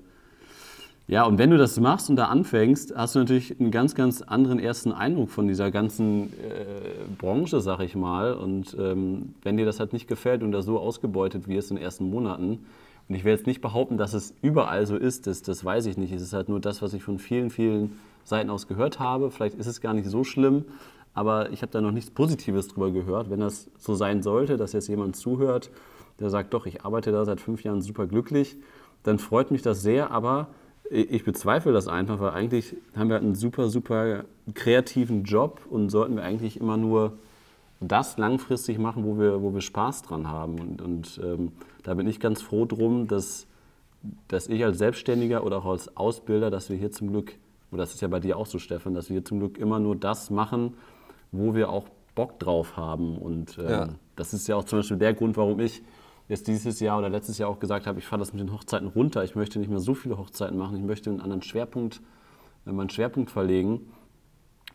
ja, 1.07 1.25
und 1.25 1.39
wenn 1.39 1.51
du 1.51 1.59
das 1.59 1.79
machst 1.79 2.09
und 2.09 2.17
da 2.17 2.27
anfängst, 2.27 2.95
hast 2.97 3.15
du 3.15 3.19
natürlich 3.19 3.61
einen 3.61 3.71
ganz, 3.71 3.95
ganz 3.95 4.23
anderen 4.23 4.59
ersten 4.59 4.91
Eindruck 4.91 5.31
von 5.31 5.47
dieser 5.47 5.71
ganzen 5.71 6.33
äh, 6.33 7.05
Branche, 7.19 7.61
sag 7.61 7.81
ich 7.81 7.95
mal. 7.95 8.33
Und 8.33 8.75
ähm, 8.79 9.35
wenn 9.43 9.59
dir 9.59 9.67
das 9.67 9.81
halt 9.81 9.93
nicht 9.93 10.09
gefällt 10.09 10.43
und 10.43 10.53
da 10.53 10.63
so 10.63 10.79
ausgebeutet 10.79 11.47
wirst 11.47 11.71
in 11.71 11.77
den 11.77 11.85
ersten 11.85 12.09
Monaten, 12.09 12.61
und 13.07 13.15
ich 13.15 13.25
will 13.25 13.33
jetzt 13.33 13.47
nicht 13.47 13.61
behaupten, 13.61 13.99
dass 13.99 14.15
es 14.15 14.35
überall 14.41 14.87
so 14.87 14.97
ist, 14.97 15.27
das, 15.27 15.43
das 15.43 15.63
weiß 15.63 15.87
ich 15.87 15.99
nicht. 15.99 16.13
Es 16.13 16.23
ist 16.23 16.33
halt 16.33 16.49
nur 16.49 16.59
das, 16.59 16.81
was 16.81 16.95
ich 16.95 17.03
von 17.03 17.19
vielen, 17.19 17.51
vielen 17.51 17.99
Seiten 18.25 18.49
aus 18.49 18.67
gehört 18.67 18.99
habe. 18.99 19.31
Vielleicht 19.31 19.57
ist 19.57 19.67
es 19.67 19.83
gar 19.83 19.93
nicht 19.93 20.09
so 20.09 20.25
schlimm, 20.25 20.65
aber 21.13 21.53
ich 21.53 21.61
habe 21.61 21.71
da 21.71 21.83
noch 21.83 21.93
nichts 21.93 22.11
Positives 22.11 22.69
drüber 22.69 22.91
gehört. 22.91 23.29
Wenn 23.29 23.41
das 23.41 23.71
so 23.77 23.95
sein 23.95 24.23
sollte, 24.23 24.57
dass 24.57 24.73
jetzt 24.73 24.89
jemand 24.89 25.17
zuhört, 25.17 25.71
der 26.19 26.31
sagt, 26.31 26.55
doch, 26.55 26.65
ich 26.65 26.85
arbeite 26.85 27.13
da 27.13 27.27
seit 27.27 27.43
fünf 27.43 27.63
Jahren 27.63 27.83
super 27.83 28.07
glücklich, 28.07 28.57
dann 29.03 29.19
freut 29.19 29.51
mich 29.51 29.61
das 29.61 29.83
sehr, 29.83 30.11
aber 30.11 30.49
ich 30.91 31.25
bezweifle 31.25 31.73
das 31.73 31.89
einfach, 31.89 32.21
weil 32.21 32.31
eigentlich 32.31 32.77
haben 32.97 33.09
wir 33.09 33.17
einen 33.17 33.35
super, 33.35 33.69
super 33.69 34.25
kreativen 34.55 35.25
Job 35.25 35.63
und 35.69 35.89
sollten 35.91 36.17
wir 36.17 36.23
eigentlich 36.23 36.61
immer 36.61 36.77
nur 36.77 37.15
das 37.81 38.19
langfristig 38.19 38.79
machen, 38.79 39.05
wo 39.05 39.19
wir, 39.19 39.43
wo 39.43 39.53
wir 39.53 39.61
Spaß 39.61 40.03
dran 40.03 40.29
haben. 40.29 40.59
Und, 40.59 40.83
und 40.83 41.21
ähm, 41.23 41.53
da 41.83 41.95
bin 41.95 42.07
ich 42.07 42.21
ganz 42.21 42.43
froh 42.43 42.65
drum, 42.65 43.09
dass, 43.09 43.47
dass 44.29 44.49
ich 44.49 44.65
als 44.65 44.79
Selbstständiger 44.79 45.45
oder 45.45 45.59
auch 45.59 45.67
als 45.67 45.97
Ausbilder, 45.97 46.51
dass 46.51 46.71
wir 46.71 46.77
hier 46.77 46.93
zum 46.93 47.11
Glück, 47.11 47.35
oder 47.71 47.83
das 47.83 47.95
ist 47.95 48.01
ja 48.01 48.09
bei 48.09 48.21
dir 48.21 48.37
auch 48.37 48.47
so, 48.47 48.59
Stefan, 48.59 48.95
dass 48.95 49.09
wir 49.09 49.15
hier 49.15 49.25
zum 49.25 49.39
Glück 49.39 49.59
immer 49.59 49.81
nur 49.81 49.97
das 49.97 50.31
machen, 50.31 50.75
wo 51.33 51.55
wir 51.55 51.71
auch 51.71 51.89
Bock 52.15 52.39
drauf 52.39 52.77
haben. 52.77 53.19
Und 53.19 53.59
ähm, 53.59 53.69
ja. 53.69 53.89
das 54.17 54.33
ist 54.35 54.47
ja 54.47 54.57
auch 54.57 54.65
zum 54.65 54.81
Beispiel 54.81 54.99
der 54.99 55.15
Grund, 55.15 55.37
warum 55.37 55.61
ich 55.61 55.83
jetzt 56.29 56.47
dieses 56.49 56.81
Jahr 56.81 56.99
oder 56.99 57.09
letztes 57.09 57.39
Jahr 57.39 57.49
auch 57.49 57.59
gesagt 57.59 57.87
habe, 57.87 57.99
ich 57.99 58.07
fahre 58.07 58.21
das 58.21 58.33
mit 58.33 58.41
den 58.41 58.53
Hochzeiten 58.53 58.89
runter. 58.89 59.25
Ich 59.25 59.35
möchte 59.35 59.59
nicht 59.59 59.69
mehr 59.69 59.81
so 59.81 59.95
viele 59.95 60.19
Hochzeiten 60.19 60.57
machen. 60.57 60.77
Ich 60.77 60.83
möchte 60.83 61.11
einen 61.11 61.21
anderen 61.21 61.43
Schwerpunkt, 61.43 62.01
äh, 62.67 62.73
meinen 62.73 62.91
Schwerpunkt 62.91 63.31
verlegen. 63.31 63.93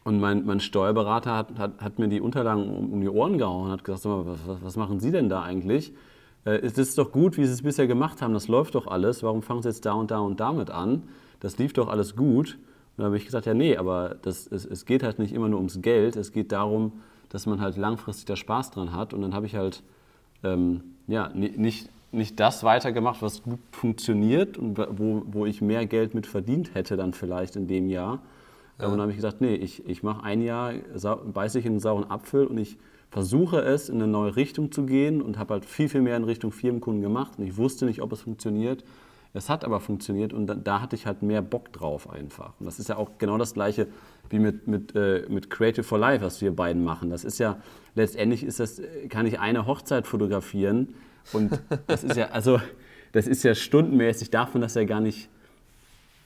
Und 0.04 0.20
mein, 0.20 0.46
mein 0.46 0.60
Steuerberater 0.60 1.36
hat, 1.36 1.58
hat, 1.58 1.82
hat, 1.82 2.00
mir 2.00 2.08
die 2.08 2.22
Unterlagen 2.22 2.70
um, 2.70 2.94
um 2.94 3.02
die 3.02 3.10
Ohren 3.10 3.38
gehauen 3.38 3.66
und 3.66 3.72
hat 3.72 3.84
gesagt, 3.84 4.06
was, 4.06 4.40
was, 4.48 4.64
was, 4.64 4.76
machen 4.78 5.00
Sie 5.00 5.12
denn 5.12 5.28
da 5.28 5.44
eigentlich? 5.44 5.94
Äh, 6.46 6.60
es 6.60 6.78
ist 6.78 6.98
doch 6.98 7.12
gut, 7.12 7.38
wie 7.38 7.46
Sie 7.46 7.52
es 7.52 7.62
bisher 7.62 7.88
gemacht 7.88 8.22
haben, 8.22 8.34
das 8.34 8.48
läuft 8.48 8.76
doch 8.76 8.88
alles. 8.88 9.24
Warum 9.24 9.42
fangen 9.42 9.62
Sie 9.62 9.70
jetzt 9.70 9.86
da 9.86 9.94
und 9.94 10.12
da 10.12 10.20
und 10.20 10.40
damit 10.40 10.70
an? 10.70 11.04
Das 11.40 11.58
lief 11.58 11.74
doch 11.74 11.90
alles 11.90 12.16
gut. 12.16 12.58
Und 12.96 13.02
da 13.02 13.06
habe 13.06 13.18
ich 13.18 13.26
gesagt, 13.26 13.46
ja 13.46 13.54
nee, 13.54 13.76
aber 13.76 14.16
das, 14.22 14.48
es, 14.48 14.66
es 14.66 14.86
geht 14.86 15.04
halt 15.04 15.20
nicht 15.20 15.34
immer 15.34 15.50
nur 15.50 15.60
ums 15.60 15.82
Geld, 15.82 16.16
es 16.16 16.32
geht 16.32 16.52
darum, 16.52 17.02
dass 17.30 17.46
man 17.46 17.62
halt 17.62 17.78
langfristig 17.78 18.26
da 18.26 18.36
Spaß 18.36 18.72
dran 18.72 18.94
hat. 18.94 19.14
Und 19.14 19.22
dann 19.22 19.34
habe 19.34 19.46
ich 19.46 19.56
halt 19.56 19.84
ähm, 20.44 20.96
ja, 21.10 21.30
nicht, 21.34 21.90
nicht 22.12 22.40
das 22.40 22.64
weitergemacht, 22.64 23.22
was 23.22 23.44
gut 23.44 23.60
funktioniert 23.72 24.58
und 24.58 24.78
wo, 24.78 25.24
wo 25.26 25.46
ich 25.46 25.62
mehr 25.62 25.86
Geld 25.86 26.14
mit 26.14 26.28
verdient 26.28 26.74
hätte 26.76 26.98
dann 26.98 27.14
vielleicht 27.14 27.56
in 27.56 27.68
dem 27.68 27.88
Jahr. 27.88 28.20
Ja. 28.80 28.86
Und 28.86 28.92
dann 28.92 29.02
habe 29.02 29.12
ich 29.12 29.18
gesagt, 29.18 29.42
nee, 29.42 29.56
ich, 29.56 29.88
ich 29.88 30.04
mache 30.04 30.24
ein 30.24 30.42
Jahr, 30.42 30.74
beiße 31.34 31.60
ich 31.60 31.66
in 31.66 31.74
einen 31.74 31.80
sauren 31.80 32.10
Apfel 32.10 32.46
und 32.46 32.58
ich 32.58 32.78
versuche 33.12 33.60
es 33.62 33.90
in 33.90 33.96
eine 33.96 34.08
neue 34.08 34.36
Richtung 34.36 34.72
zu 34.72 34.86
gehen 34.86 35.22
und 35.22 35.38
habe 35.38 35.56
halt 35.56 35.66
viel, 35.66 35.90
viel 35.90 36.02
mehr 36.02 36.16
in 36.16 36.24
Richtung 36.24 36.52
Firmenkunden 36.52 37.02
gemacht 37.02 37.34
und 37.38 37.46
ich 37.46 37.58
wusste 37.58 37.86
nicht, 37.86 38.02
ob 38.02 38.12
es 38.14 38.22
funktioniert. 38.22 38.84
Es 39.34 39.48
hat 39.48 39.64
aber 39.64 39.80
funktioniert 39.80 40.34
und 40.34 40.48
da, 40.48 40.56
da, 40.56 40.82
hatte 40.82 40.96
ich 40.96 41.06
halt 41.06 41.22
mehr 41.22 41.42
Bock 41.42 41.72
drauf 41.72 42.10
einfach. 42.10 42.54
Und 42.60 42.66
das 42.66 42.80
ist 42.80 42.90
ja 42.90 42.98
auch 42.98 43.12
genau 43.20 43.38
das 43.38 43.54
Gleiche 43.54 43.88
wie 44.30 44.40
mit, 44.40 44.68
mit, 44.68 44.96
äh, 44.96 45.26
mit 45.30 45.50
Creative 45.52 45.84
for 45.84 46.00
Life, 46.00 46.26
was 46.26 46.42
wir 46.42 46.56
beiden 46.56 46.84
machen. 46.84 47.12
Das 47.12 47.24
ist 47.24 47.38
ja, 47.38 47.62
letztendlich 47.94 48.44
ist 48.44 48.60
das, 48.60 48.82
kann 49.10 49.28
ich 49.28 49.40
eine 49.40 49.68
Hochzeit 49.68 50.08
fotografieren 50.08 50.96
und 51.32 51.62
das 51.86 52.04
ist 52.04 52.18
ja, 52.18 52.30
also, 52.32 52.60
das 53.12 53.28
ist 53.28 53.44
ja 53.44 53.54
stundenmäßig, 53.54 54.32
darf 54.32 54.54
man 54.54 54.62
das 54.62 54.74
ja 54.74 54.84
gar 54.84 55.00
nicht 55.00 55.30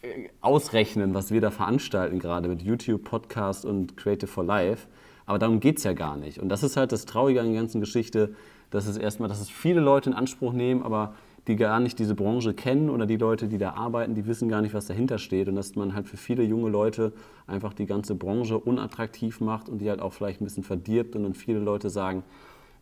äh, 0.02 0.30
ausrechnen, 0.39 1.13
was 1.13 1.32
wir 1.32 1.42
da 1.42 1.52
veranstalten, 1.52 2.20
gerade 2.20 2.48
mit 2.48 2.62
YouTube, 2.62 3.04
Podcast 3.04 3.66
und 3.66 3.98
Creative 3.98 4.28
for 4.28 4.46
Life. 4.46 4.88
Aber 5.26 5.39
darum 5.39 5.60
geht 5.60 5.78
es 5.78 5.84
ja 5.84 5.94
gar 5.94 6.18
nicht. 6.18 6.39
Und 6.39 6.50
das 6.50 6.63
ist 6.63 6.78
halt 6.78 6.92
das 6.92 7.06
Traurige 7.06 7.42
an 7.42 7.48
der 7.48 7.56
ganzen 7.62 7.80
Geschichte, 7.82 8.36
dass 8.72 8.88
es 8.88 8.98
erstmal, 8.98 9.30
dass 9.30 9.39
es 9.39 9.50
viele 9.50 9.80
Leute 9.80 10.10
in 10.10 10.16
Anspruch 10.16 10.52
nehmen, 10.52 10.84
aber 10.84 11.16
die 11.47 11.56
gar 11.58 11.79
nicht 11.79 11.99
diese 11.99 12.15
Branche 12.15 12.53
kennen 12.53 12.89
oder 12.89 13.06
die 13.06 13.17
Leute, 13.17 13.47
die 13.47 13.58
da 13.58 13.71
arbeiten, 13.71 14.15
die 14.15 14.25
wissen 14.25 14.47
gar 14.47 14.62
nicht, 14.62 14.73
was 14.73 14.88
dahinter 14.88 15.17
steht. 15.17 15.49
Und 15.49 15.56
dass 15.56 15.75
man 15.75 15.93
halt 15.93 16.08
für 16.08 16.17
viele 16.17 16.43
junge 16.43 16.69
Leute 16.69 17.12
einfach 17.47 17.73
die 17.73 17.86
ganze 17.86 18.15
Branche 18.15 18.58
unattraktiv 18.58 19.41
macht 19.41 19.67
und 19.67 19.79
die 19.79 19.89
halt 19.89 20.01
auch 20.01 20.13
vielleicht 20.13 20.41
ein 20.41 20.45
bisschen 20.45 20.63
verdirbt 20.63 21.15
und 21.15 21.23
dann 21.23 21.34
viele 21.34 21.60
Leute 21.60 21.89
sagen, 21.89 22.23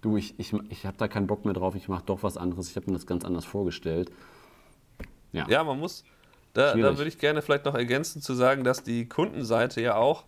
du, 0.01 0.17
ich, 0.17 0.39
ich, 0.39 0.53
ich 0.69 0.85
habe 0.85 0.97
da 0.97 1.07
keinen 1.07 1.27
Bock 1.27 1.45
mehr 1.45 1.53
drauf, 1.53 1.75
ich 1.75 1.87
mache 1.87 2.03
doch 2.05 2.21
was 2.21 2.37
anderes, 2.37 2.69
ich 2.69 2.75
habe 2.75 2.87
mir 2.87 2.93
das 2.93 3.07
ganz 3.07 3.25
anders 3.25 3.45
vorgestellt. 3.45 4.11
Ja, 5.31 5.47
ja 5.47 5.63
man 5.63 5.79
muss, 5.79 6.03
da, 6.53 6.75
da 6.75 6.97
würde 6.97 7.07
ich 7.07 7.17
gerne 7.17 7.41
vielleicht 7.41 7.65
noch 7.65 7.75
ergänzen 7.75 8.21
zu 8.21 8.33
sagen, 8.33 8.63
dass 8.63 8.83
die 8.83 9.07
Kundenseite 9.07 9.81
ja 9.81 9.95
auch 9.95 10.25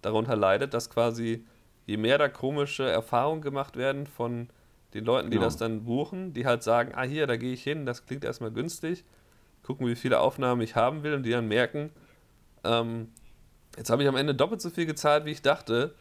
darunter 0.00 0.36
leidet, 0.36 0.72
dass 0.72 0.88
quasi 0.88 1.44
je 1.84 1.96
mehr 1.96 2.18
da 2.18 2.28
komische 2.28 2.88
Erfahrungen 2.88 3.42
gemacht 3.42 3.76
werden 3.76 4.06
von 4.06 4.48
den 4.96 5.04
Leuten, 5.04 5.30
die 5.30 5.36
genau. 5.36 5.46
das 5.46 5.56
dann 5.56 5.84
buchen, 5.84 6.32
die 6.32 6.46
halt 6.46 6.62
sagen, 6.62 6.92
ah 6.94 7.02
hier, 7.02 7.26
da 7.26 7.36
gehe 7.36 7.52
ich 7.52 7.62
hin, 7.62 7.86
das 7.86 8.06
klingt 8.06 8.24
erstmal 8.24 8.50
günstig, 8.50 9.04
gucken, 9.62 9.86
wie 9.86 9.96
viele 9.96 10.20
Aufnahmen 10.20 10.60
ich 10.60 10.76
haben 10.76 11.02
will 11.02 11.14
und 11.14 11.22
die 11.22 11.30
dann 11.30 11.48
merken, 11.48 11.90
ähm, 12.64 13.08
jetzt 13.76 13.90
habe 13.90 14.02
ich 14.02 14.08
am 14.08 14.16
Ende 14.16 14.34
doppelt 14.34 14.60
so 14.60 14.70
viel 14.70 14.86
gezahlt, 14.86 15.24
wie 15.24 15.30
ich 15.30 15.42
dachte 15.42 15.94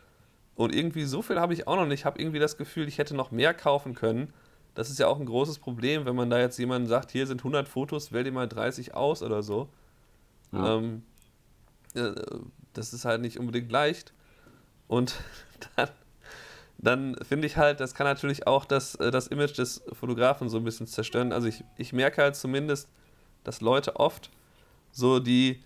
und 0.56 0.74
irgendwie 0.74 1.04
so 1.04 1.22
viel 1.22 1.40
habe 1.40 1.54
ich 1.54 1.68
auch 1.68 1.76
noch 1.76 1.86
nicht. 1.86 2.02
Ich 2.02 2.06
habe 2.06 2.20
irgendwie 2.20 2.40
das 2.40 2.58
Gefühl, 2.58 2.88
ich 2.88 2.98
hätte 2.98 3.16
noch 3.16 3.32
mehr 3.32 3.54
kaufen 3.54 3.94
können. 3.94 4.34
Das 4.74 4.90
ist 4.90 5.00
ja 5.00 5.08
auch 5.08 5.20
ein 5.20 5.26
großes 5.26 5.60
Problem, 5.60 6.06
wenn 6.06 6.16
man 6.16 6.30
da 6.30 6.40
jetzt 6.40 6.58
jemanden 6.58 6.88
sagt, 6.88 7.12
hier 7.12 7.28
sind 7.28 7.42
100 7.42 7.68
Fotos, 7.68 8.12
wähl 8.12 8.24
dir 8.24 8.32
mal 8.32 8.48
30 8.48 8.94
aus 8.94 9.22
oder 9.22 9.44
so. 9.44 9.70
Ja. 10.52 10.78
Ähm, 10.78 11.04
äh, 11.94 12.14
das 12.74 12.94
ist 12.94 13.06
halt 13.06 13.22
nicht 13.22 13.40
unbedingt 13.40 13.72
leicht. 13.72 14.14
Und 14.88 15.16
dann 15.76 15.90
dann 16.78 17.16
finde 17.28 17.48
ich 17.48 17.58
halt, 17.58 17.80
das 17.80 17.94
kann 17.94 18.06
natürlich 18.06 18.48
auch 18.48 18.66
das, 18.66 18.96
äh, 18.96 19.12
das 19.12 19.28
Image 19.28 19.58
des 19.58 19.84
Fotografen 19.94 20.50
so 20.50 20.58
ein 20.58 20.64
bisschen 20.64 20.88
zerstören. 20.88 21.32
Also 21.32 21.48
ich, 21.48 21.64
ich 21.78 21.94
merke 21.94 22.22
halt 22.22 22.36
zumindest, 22.36 22.90
dass 23.44 23.62
Leute 23.62 23.96
oft 23.96 24.30
so 24.92 25.20
die 25.20 25.64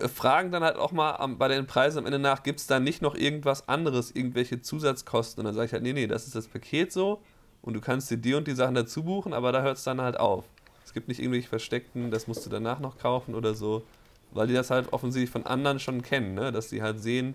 äh, 0.00 0.08
fragen 0.08 0.50
dann 0.52 0.62
halt 0.62 0.76
auch 0.76 0.92
mal 0.92 1.26
bei 1.38 1.48
den 1.48 1.66
Preisen 1.66 1.98
am 1.98 2.06
Ende 2.06 2.18
nach, 2.18 2.42
gibt 2.42 2.60
es 2.60 2.66
da 2.66 2.80
nicht 2.80 3.02
noch 3.02 3.14
irgendwas 3.14 3.68
anderes, 3.68 4.10
irgendwelche 4.10 4.60
Zusatzkosten? 4.60 5.40
Und 5.40 5.46
dann 5.46 5.54
sage 5.54 5.66
ich 5.66 5.72
halt, 5.72 5.82
nee, 5.82 5.92
nee, 5.92 6.06
das 6.06 6.26
ist 6.26 6.34
das 6.34 6.46
Paket 6.46 6.92
so 6.92 7.20
und 7.62 7.74
du 7.74 7.80
kannst 7.80 8.10
dir 8.10 8.18
die 8.18 8.34
und 8.34 8.46
die 8.46 8.54
Sachen 8.54 8.74
dazu 8.74 9.02
buchen, 9.02 9.32
aber 9.32 9.52
da 9.52 9.62
hört 9.62 9.78
es 9.78 9.84
dann 9.84 10.00
halt 10.00 10.18
auf. 10.18 10.44
Es 10.84 10.94
gibt 10.94 11.08
nicht 11.08 11.20
irgendwelche 11.20 11.48
versteckten, 11.48 12.10
das 12.10 12.26
musst 12.26 12.46
du 12.46 12.50
danach 12.50 12.80
noch 12.80 12.98
kaufen 12.98 13.34
oder 13.34 13.54
so, 13.54 13.82
weil 14.30 14.46
die 14.46 14.54
das 14.54 14.70
halt 14.70 14.92
offensichtlich 14.92 15.30
von 15.30 15.44
anderen 15.44 15.80
schon 15.80 16.02
kennen, 16.02 16.34
ne? 16.34 16.52
dass 16.52 16.70
sie 16.70 16.82
halt 16.82 17.00
sehen, 17.00 17.34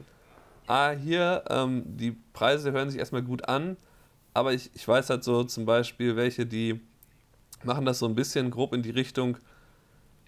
ah, 0.67 0.91
hier, 0.91 1.43
ähm, 1.49 1.83
die 1.85 2.11
Preise 2.33 2.71
hören 2.71 2.89
sich 2.89 2.99
erstmal 2.99 3.23
gut 3.23 3.47
an, 3.47 3.77
aber 4.33 4.53
ich, 4.53 4.71
ich 4.73 4.87
weiß 4.87 5.09
halt 5.09 5.23
so 5.23 5.43
zum 5.43 5.65
Beispiel 5.65 6.15
welche, 6.15 6.45
die 6.45 6.81
machen 7.63 7.85
das 7.85 7.99
so 7.99 8.07
ein 8.07 8.15
bisschen 8.15 8.51
grob 8.51 8.73
in 8.73 8.81
die 8.81 8.89
Richtung, 8.89 9.37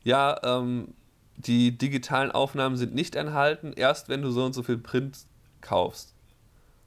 ja, 0.04 0.40
ähm, 0.44 0.94
die 1.38 1.78
digitalen 1.78 2.32
Aufnahmen 2.32 2.78
sind 2.78 2.96
nicht 2.96 3.16
enthalten, 3.16 3.74
erst 3.76 4.08
wenn 4.08 4.22
du 4.22 4.32
so 4.32 4.46
und 4.46 4.54
so 4.54 4.64
viel 4.64 4.78
Print 4.78 5.26
kaufst. 5.62 6.14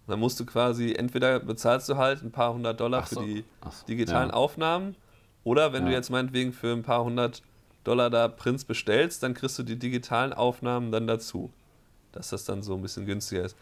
Und 0.07 0.13
dann 0.13 0.21
musst 0.21 0.41
du 0.41 0.47
quasi, 0.47 0.95
entweder 0.95 1.41
bezahlst 1.41 1.89
du 1.89 1.97
halt 1.97 2.23
ein 2.23 2.31
paar 2.31 2.55
hundert 2.55 2.81
Dollar 2.81 3.05
so. 3.05 3.21
für 3.21 3.27
die 3.27 3.45
so. 3.65 3.87
digitalen 3.87 4.31
ja. 4.31 4.35
Aufnahmen, 4.35 4.97
oder 5.45 5.73
wenn 5.73 5.85
ja. 5.85 5.89
du 5.89 5.95
jetzt 5.95 6.11
meinetwegen 6.11 6.53
für 6.53 6.73
ein 6.73 6.83
paar 6.83 7.05
hundert 7.05 7.43
Dollar 7.85 8.11
da 8.11 8.29
Prints 8.29 8.65
bestellst, 8.65 9.23
dann 9.23 9.35
kriegst 9.35 9.59
du 9.59 9.63
die 9.63 9.79
digitalen 9.79 10.33
Aufnahmen 10.33 10.93
dann 10.93 11.07
dazu 11.07 11.53
dass 12.13 12.31
das 12.31 12.45
dann 12.45 12.63
so 12.63 12.75
ein 12.75 12.83
bisschen 12.83 13.07
günstiger 13.07 13.45
ist. 13.45 13.57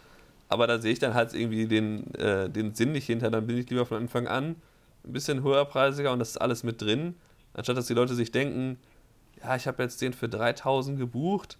Aber 0.49 0.67
da 0.67 0.79
sehe 0.79 0.93
ich 0.93 0.99
dann 0.99 1.15
halt 1.15 1.35
irgendwie 1.35 1.67
den, 1.67 2.13
äh, 2.15 2.49
den 2.49 2.75
Sinn 2.75 2.93
nicht 2.93 3.07
hinter. 3.07 3.31
Dann 3.31 3.47
bin 3.47 3.59
ich 3.59 3.69
lieber 3.69 3.85
von 3.87 3.99
Anfang 3.99 4.27
an 4.29 4.57
ein 5.05 5.13
bisschen 5.13 5.43
höherpreisiger 5.43 6.13
und 6.13 6.19
das 6.19 6.31
ist 6.31 6.37
alles 6.39 6.63
mit 6.65 6.81
drin, 6.83 7.15
anstatt 7.55 7.77
dass 7.77 7.87
die 7.87 7.95
Leute 7.95 8.15
sich 8.15 8.33
denken, 8.33 8.79
ja, 9.43 9.55
ich 9.57 9.67
habe 9.67 9.83
jetzt 9.83 10.01
den 10.01 10.13
für 10.13 10.29
3000 10.29 10.99
gebucht. 10.99 11.59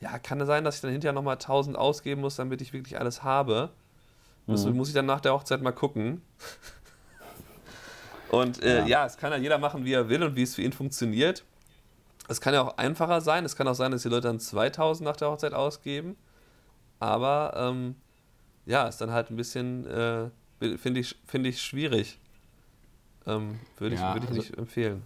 Ja, 0.00 0.18
kann 0.18 0.40
es 0.40 0.46
sein, 0.46 0.62
dass 0.64 0.76
ich 0.76 0.80
dann 0.80 0.92
hinterher 0.92 1.12
nochmal 1.12 1.34
1000 1.38 1.76
ausgeben 1.76 2.20
muss, 2.20 2.36
damit 2.36 2.60
ich 2.60 2.72
wirklich 2.72 2.98
alles 3.00 3.22
habe. 3.24 3.70
Das 4.46 4.64
Mhm. 4.64 4.76
muss 4.76 4.88
ich 4.88 4.94
dann 4.94 5.06
nach 5.06 5.20
der 5.20 5.32
Hochzeit 5.34 5.60
mal 5.62 5.72
gucken. 5.72 6.22
Und 8.30 8.62
äh, 8.62 8.80
Ja. 8.80 8.86
ja. 8.86 9.06
es 9.06 9.16
kann 9.16 9.32
ja 9.32 9.38
jeder 9.38 9.58
machen, 9.58 9.84
wie 9.84 9.92
er 9.92 10.08
will 10.08 10.22
und 10.22 10.36
wie 10.36 10.42
es 10.42 10.54
für 10.54 10.62
ihn 10.62 10.72
funktioniert. 10.72 11.44
Es 12.28 12.40
kann 12.40 12.54
ja 12.54 12.62
auch 12.62 12.76
einfacher 12.76 13.20
sein. 13.20 13.44
Es 13.44 13.56
kann 13.56 13.66
auch 13.68 13.74
sein, 13.74 13.90
dass 13.92 14.02
die 14.02 14.08
Leute 14.08 14.28
dann 14.28 14.38
2000 14.40 15.06
nach 15.08 15.16
der 15.16 15.30
Hochzeit 15.30 15.54
ausgeben. 15.54 16.16
Aber 17.00 17.54
ähm, 17.56 17.94
ja, 18.66 18.86
ist 18.86 19.00
dann 19.00 19.10
halt 19.10 19.30
ein 19.30 19.36
bisschen, 19.36 19.86
äh, 19.86 20.28
finde 20.76 21.00
ich, 21.00 21.16
finde 21.24 21.48
ich 21.48 21.62
schwierig. 21.62 22.18
Ähm, 23.26 23.58
Würde 23.78 23.94
ich, 23.94 24.00
Ja, 24.00 24.14
würde 24.14 24.24
ich 24.26 24.30
also- 24.30 24.40
nicht 24.42 24.58
empfehlen. 24.58 25.02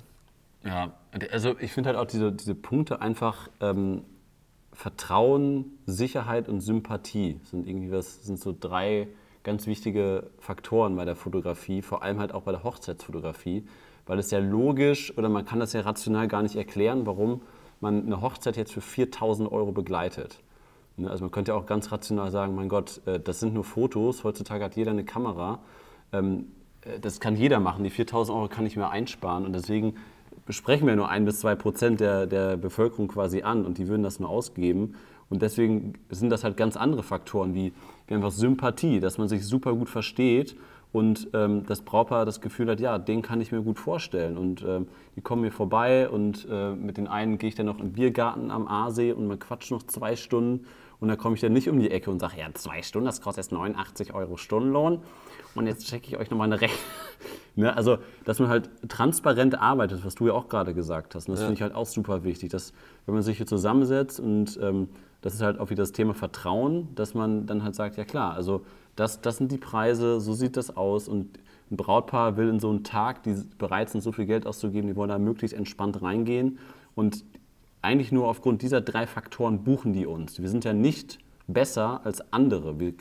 Ja, 0.65 0.93
also 1.33 1.57
ich 1.59 1.73
finde 1.73 1.89
halt 1.89 1.99
auch 1.99 2.07
diese, 2.07 2.31
diese 2.31 2.55
Punkte 2.55 3.01
einfach 3.01 3.49
ähm, 3.61 4.05
Vertrauen, 4.73 5.77
Sicherheit 5.87 6.49
und 6.49 6.61
Sympathie 6.61 7.41
sind 7.51 7.67
irgendwie 7.67 7.91
was, 7.91 8.23
sind 8.25 8.39
so 8.39 8.55
drei 8.59 9.09
ganz 9.43 9.67
wichtige 9.67 10.31
Faktoren 10.39 10.95
bei 10.95 11.05
der 11.05 11.17
Fotografie, 11.17 11.83
vor 11.83 12.03
allem 12.05 12.21
halt 12.21 12.33
auch 12.33 12.43
bei 12.43 12.53
der 12.53 12.63
Hochzeitsfotografie, 12.63 13.67
weil 14.07 14.19
es 14.19 14.31
ja 14.31 14.39
logisch 14.39 15.17
oder 15.17 15.29
man 15.29 15.45
kann 15.45 15.61
das 15.61 15.73
ja 15.73 15.81
rational 15.83 16.29
gar 16.29 16.43
nicht 16.43 16.57
erklären, 16.57 17.07
warum 17.07 17.43
man 17.81 18.07
eine 18.07 18.21
Hochzeit 18.21 18.57
jetzt 18.57 18.73
für 18.73 18.81
4000 18.81 19.51
Euro 19.51 19.73
begleitet. 19.73 20.41
Ne, 20.97 21.11
Also 21.11 21.25
man 21.25 21.31
könnte 21.31 21.53
ja 21.53 21.59
auch 21.59 21.67
ganz 21.67 21.91
rational 21.93 22.31
sagen, 22.31 22.55
mein 22.55 22.69
Gott, 22.69 23.01
äh, 23.07 23.21
das 23.21 23.41
sind 23.41 23.55
nur 23.55 23.65
Fotos, 23.65 24.25
heutzutage 24.25 24.65
hat 24.65 24.77
jeder 24.77 24.93
eine 24.93 25.05
Kamera. 25.05 25.61
Ähm, 26.13 26.47
äh, 26.83 26.99
Das 27.01 27.21
kann 27.21 27.37
jeder 27.37 27.61
machen, 27.61 27.85
die 27.85 27.91
4000 27.91 28.37
Euro 28.37 28.49
kann 28.49 28.67
ich 28.67 28.77
mir 28.77 28.89
einsparen 28.91 29.45
und 29.45 29.53
deswegen 29.53 29.95
besprechen 30.47 30.87
wir 30.87 30.97
nur 30.97 31.09
ein 31.09 31.25
bis 31.25 31.41
zwei 31.41 31.55
Prozent 31.55 32.01
der, 32.01 32.27
der 32.27 32.57
Bevölkerung 32.57 33.09
quasi 33.09 33.43
an 33.43 33.65
und 33.65 33.79
die 33.79 33.89
würden 33.89 34.03
das 34.03 34.19
nur 34.19 34.29
ausgeben. 34.29 34.95
Und 35.31 35.41
deswegen 35.41 35.95
sind 36.11 36.31
das 36.31 36.45
halt 36.45 36.57
ganz 36.57 36.77
andere 36.77 37.03
Faktoren 37.03 37.55
wie, 37.55 37.73
wie 38.07 38.15
einfach 38.15 38.33
Sympathie, 38.33 39.01
dass 39.01 39.19
man 39.19 39.29
sich 39.29 39.47
super 39.47 39.73
gut 39.75 39.89
versteht 39.89 40.57
und 40.93 41.29
ähm, 41.33 41.65
das 41.67 41.81
Brautpaar 41.83 42.27
das 42.27 42.41
Gefühl 42.41 42.71
hat, 42.71 42.79
ja, 42.81 42.99
den 42.99 43.23
kann 43.23 43.41
ich 43.41 43.51
mir 43.51 43.63
gut 43.63 43.79
vorstellen. 43.79 44.37
Und 44.37 44.63
ähm, 44.63 44.89
die 45.17 45.23
kommen 45.23 45.41
mir 45.43 45.51
vorbei 45.51 46.09
und 46.09 46.47
äh, 46.51 46.75
mit 46.75 46.99
den 46.99 47.09
einen 47.09 47.39
gehe 47.39 47.49
ich 47.49 47.55
dann 47.55 47.67
noch 47.67 47.81
im 47.81 47.93
Biergarten 47.93 48.51
am 48.51 48.69
Aasee 48.69 49.13
und 49.13 49.27
man 49.27 49.39
quatscht 49.39 49.71
noch 49.71 49.83
zwei 49.85 50.17
Stunden 50.17 50.67
und 51.01 51.09
dann 51.09 51.17
komme 51.19 51.35
ich 51.35 51.41
dann 51.41 51.53
nicht 51.53 51.69
um 51.69 51.81
die 51.81 51.91
Ecke 51.91 52.11
und 52.11 52.21
sage, 52.21 52.35
ja, 52.39 52.47
zwei 52.55 52.83
Stunden, 52.83 53.07
das 53.07 53.21
kostet 53.21 53.45
jetzt 53.45 53.53
89 53.53 54.15
Euro 54.15 54.37
Stundenlohn 54.37 55.01
und 55.55 55.67
jetzt 55.67 55.87
checke 55.89 56.07
ich 56.07 56.17
euch 56.19 56.31
nochmal 56.31 56.47
eine 56.47 56.61
Rechnung. 56.61 56.79
ne? 57.57 57.75
Also, 57.77 57.99
dass 58.25 58.39
man 58.39 58.49
halt 58.51 58.71
transparent 58.89 59.59
arbeitet, 59.59 60.05
was 60.05 60.15
du 60.15 60.27
ja 60.29 60.33
auch 60.35 60.49
gerade 60.49 60.75
gesagt 60.75 61.15
hast. 61.15 61.27
Und 61.29 61.33
das 61.33 61.41
Ja. 61.41 61.47
finde 61.47 61.57
ich 61.59 61.63
halt 61.63 61.75
auch 61.75 61.87
super 61.87 62.23
wichtig, 62.23 62.51
dass 62.51 62.73
wenn 63.07 63.15
man 63.15 63.23
sich 63.23 63.39
hier 63.39 63.47
zusammensetzt 63.47 64.21
und 64.21 64.59
ähm, 64.63 64.89
das 65.23 65.35
ist 65.35 65.43
halt 65.43 65.59
auch 65.59 65.71
wieder 65.71 65.83
das 65.83 65.93
Thema 65.93 66.15
Vertrauen, 66.15 66.89
dass 66.95 67.15
man 67.15 67.47
dann 67.47 67.65
halt 67.65 67.75
sagt, 67.75 67.97
ja 67.97 68.05
klar, 68.05 68.35
also 68.35 68.63
das, 68.97 69.21
das 69.21 69.37
sind 69.39 69.53
die 69.53 69.59
Preise, 69.59 70.21
so 70.21 70.33
sieht 70.35 70.57
das 70.57 70.77
aus 70.77 71.09
und 71.09 71.39
ein 71.71 71.77
Brautpaar 71.77 72.37
will 72.37 72.49
in 72.49 72.61
so 72.61 72.69
einen 72.69 72.85
Tag, 72.85 73.23
die 73.23 73.35
bereit 73.59 73.91
sind, 73.91 74.03
so 74.03 74.13
viel 74.13 74.27
Geld 74.27 74.47
auszugeben, 74.47 74.89
die 74.89 74.97
wollen 74.97 75.09
da 75.09 75.19
möglichst 75.19 75.57
entspannt 75.57 76.03
reingehen 76.03 76.59
und 76.95 77.25
eigentlich 77.81 78.13
nur 78.13 78.29
aufgrund 78.29 78.63
dieser 78.63 78.81
drei 78.81 79.07
Faktoren 79.07 79.65
buchen 79.65 79.93
die 79.93 80.07
uns. 80.07 80.41
Wir 80.41 80.49
sind 80.49 80.65
ja 80.65 80.73
nicht 80.73 81.19
besser 81.49 82.01
als 82.05 82.33
andere. 82.33 82.79
Wir, 82.79 82.95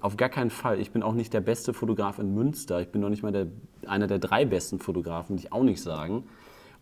auf 0.00 0.16
gar 0.16 0.28
keinen 0.28 0.50
Fall. 0.50 0.80
Ich 0.80 0.92
bin 0.92 1.02
auch 1.02 1.14
nicht 1.14 1.32
der 1.32 1.40
beste 1.40 1.74
Fotograf 1.74 2.18
in 2.18 2.32
Münster. 2.34 2.80
Ich 2.80 2.88
bin 2.88 3.00
noch 3.00 3.08
nicht 3.08 3.22
mal 3.24 3.32
der, 3.32 3.48
einer 3.86 4.06
der 4.06 4.20
drei 4.20 4.44
besten 4.44 4.78
Fotografen, 4.78 5.34
würde 5.34 5.46
ich 5.46 5.52
auch 5.52 5.64
nicht 5.64 5.82
sagen. 5.82 6.24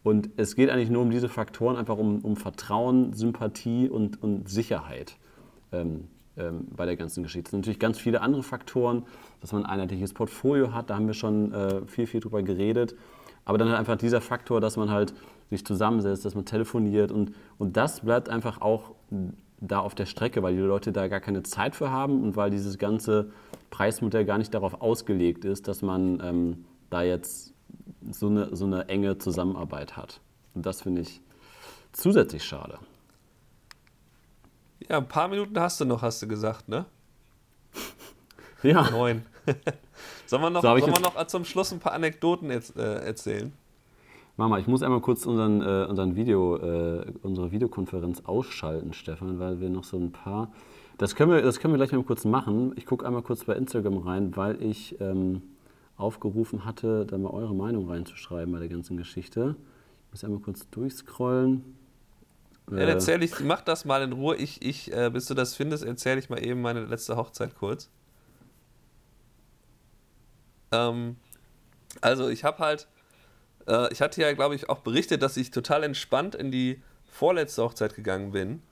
Und 0.02 0.30
es 0.36 0.54
geht 0.54 0.70
eigentlich 0.70 0.90
nur 0.90 1.02
um 1.02 1.10
diese 1.10 1.28
Faktoren, 1.28 1.76
einfach 1.76 1.96
um, 1.96 2.20
um 2.20 2.36
Vertrauen, 2.36 3.12
Sympathie 3.12 3.88
und, 3.88 4.22
und 4.22 4.48
Sicherheit 4.48 5.16
ähm, 5.72 6.08
ähm, 6.40 6.66
bei 6.74 6.87
der 6.87 6.96
ganzen 6.96 7.22
Geschichte. 7.22 7.48
Es 7.48 7.50
sind 7.50 7.61
natürlich 7.61 7.79
ganz 7.79 7.98
viele 7.98 8.20
andere 8.22 8.42
Faktoren, 8.42 9.05
dass 9.40 9.53
man 9.53 9.64
ein 9.64 9.70
einheitliches 9.70 10.12
Portfolio 10.12 10.72
hat, 10.72 10.90
da 10.90 10.96
haben 10.96 11.07
wir 11.07 11.14
schon 11.14 11.53
äh, 11.53 11.87
viel, 11.87 12.07
viel 12.07 12.20
drüber 12.20 12.42
geredet. 12.42 12.94
Aber 13.44 13.59
dann 13.59 13.68
halt 13.68 13.79
einfach 13.79 13.96
dieser 13.96 14.20
Faktor, 14.20 14.61
dass 14.61 14.76
man 14.76 14.90
halt 14.90 15.14
sich 15.48 15.64
zusammensetzt, 15.64 16.24
dass 16.24 16.35
man 16.35 16.44
telefoniert 16.44 17.11
und, 17.11 17.35
und 17.59 17.76
das 17.76 18.00
bleibt 18.00 18.29
einfach 18.29 18.61
auch 18.61 18.92
da 19.61 19.81
auf 19.81 19.94
der 19.94 20.07
Strecke, 20.07 20.42
weil 20.42 20.55
die 20.55 20.61
Leute 20.61 20.92
da 20.92 21.09
gar 21.09 21.20
keine 21.20 21.42
Zeit 21.42 21.74
für 21.74 21.90
haben 21.90 22.22
und 22.22 22.37
weil 22.37 22.50
dieses 22.50 22.79
ganze 22.79 23.31
Preismodell 23.70 24.24
gar 24.24 24.38
nicht 24.38 24.55
darauf 24.55 24.81
ausgelegt 24.81 25.44
ist, 25.44 25.68
dass 25.68 25.83
man 25.83 26.20
ähm, 26.22 26.64
da 26.88 27.03
jetzt 27.03 27.55
so 28.11 28.29
eine, 28.29 28.55
so 28.57 28.64
eine 28.64 28.88
enge 28.88 29.18
Zusammenarbeit 29.18 29.96
hat. 29.96 30.20
Und 30.55 30.66
das 30.66 30.83
finde 30.83 31.03
ich 31.03 31.20
zusätzlich 31.92 32.44
schade. 32.44 32.79
Ja, 34.90 34.98
ein 34.98 35.07
paar 35.07 35.29
Minuten 35.29 35.57
hast 35.61 35.81
du 35.81 35.85
noch, 35.85 36.03
hast 36.03 36.20
du 36.20 36.26
gesagt, 36.26 36.68
ne? 36.68 36.85
Ja, 38.64 38.90
Neun. 38.90 39.22
sollen 40.26 40.42
wir 40.42 40.50
noch, 40.50 40.62
So, 40.62 40.68
sollen 40.76 40.92
wir 40.92 41.00
noch 41.00 41.26
zum 41.29 41.44
Schluss 41.44 41.72
ein 41.72 41.79
paar 41.79 41.92
Anekdoten 41.92 42.50
jetzt, 42.50 42.76
äh, 42.76 42.96
erzählen? 42.96 43.53
Mama, 44.37 44.59
ich 44.59 44.66
muss 44.66 44.83
einmal 44.83 45.00
kurz 45.00 45.26
unseren, 45.26 45.62
äh, 45.62 45.87
unseren 45.88 46.16
Video, 46.16 46.57
äh, 46.57 47.07
unsere 47.22 47.53
Videokonferenz 47.53 48.22
ausschalten, 48.24 48.92
Stefan, 48.92 49.38
weil 49.38 49.61
wir 49.61 49.70
noch 49.70 49.85
so 49.85 49.96
ein 49.96 50.11
paar. 50.11 50.50
Das 50.98 51.14
können 51.14 51.31
wir, 51.31 51.40
das 51.40 51.61
können 51.61 51.72
wir 51.72 51.79
gleich 51.79 51.92
mal 51.92 52.03
kurz 52.03 52.24
machen. 52.24 52.72
Ich 52.74 52.85
gucke 52.85 53.07
einmal 53.07 53.22
kurz 53.22 53.44
bei 53.44 53.55
Instagram 53.55 53.98
rein, 53.98 54.37
weil 54.37 54.61
ich 54.61 55.00
ähm, 55.00 55.40
aufgerufen 55.96 56.64
hatte, 56.64 57.07
da 57.07 57.16
mal 57.16 57.31
eure 57.31 57.55
Meinung 57.55 57.88
reinzuschreiben 57.88 58.53
bei 58.53 58.59
der 58.59 58.68
ganzen 58.68 58.96
Geschichte. 58.96 59.55
Ich 60.07 60.14
muss 60.14 60.24
einmal 60.24 60.40
kurz 60.40 60.68
durchscrollen. 60.70 61.79
Dann 62.76 62.88
erzähl 62.88 63.22
ich, 63.22 63.40
mach 63.40 63.62
das 63.62 63.85
mal 63.85 64.02
in 64.02 64.12
Ruhe. 64.12 64.37
Ich, 64.37 64.62
ich 64.62 64.92
äh, 64.92 65.11
bis 65.11 65.26
du 65.26 65.35
das 65.35 65.54
findest, 65.56 65.85
erzähle 65.85 66.18
ich 66.20 66.30
mal 66.30 66.44
eben 66.44 66.62
meine 66.62 66.85
letzte 66.85 67.16
Hochzeit 67.16 67.54
kurz. 67.56 67.90
Ähm, 70.72 71.16
also 72.00 72.28
ich 72.28 72.44
habe 72.44 72.59
halt, 72.59 72.88
äh, 73.66 73.92
ich 73.92 74.00
hatte 74.00 74.20
ja, 74.22 74.33
glaube 74.33 74.54
ich, 74.54 74.68
auch 74.68 74.80
berichtet, 74.80 75.22
dass 75.22 75.37
ich 75.37 75.50
total 75.50 75.85
entspannt 75.85 76.35
in 76.35 76.50
die 76.50 76.83
vorletzte 77.06 77.62
Hochzeit 77.64 77.94
gegangen 77.96 78.33
bin. 78.33 78.62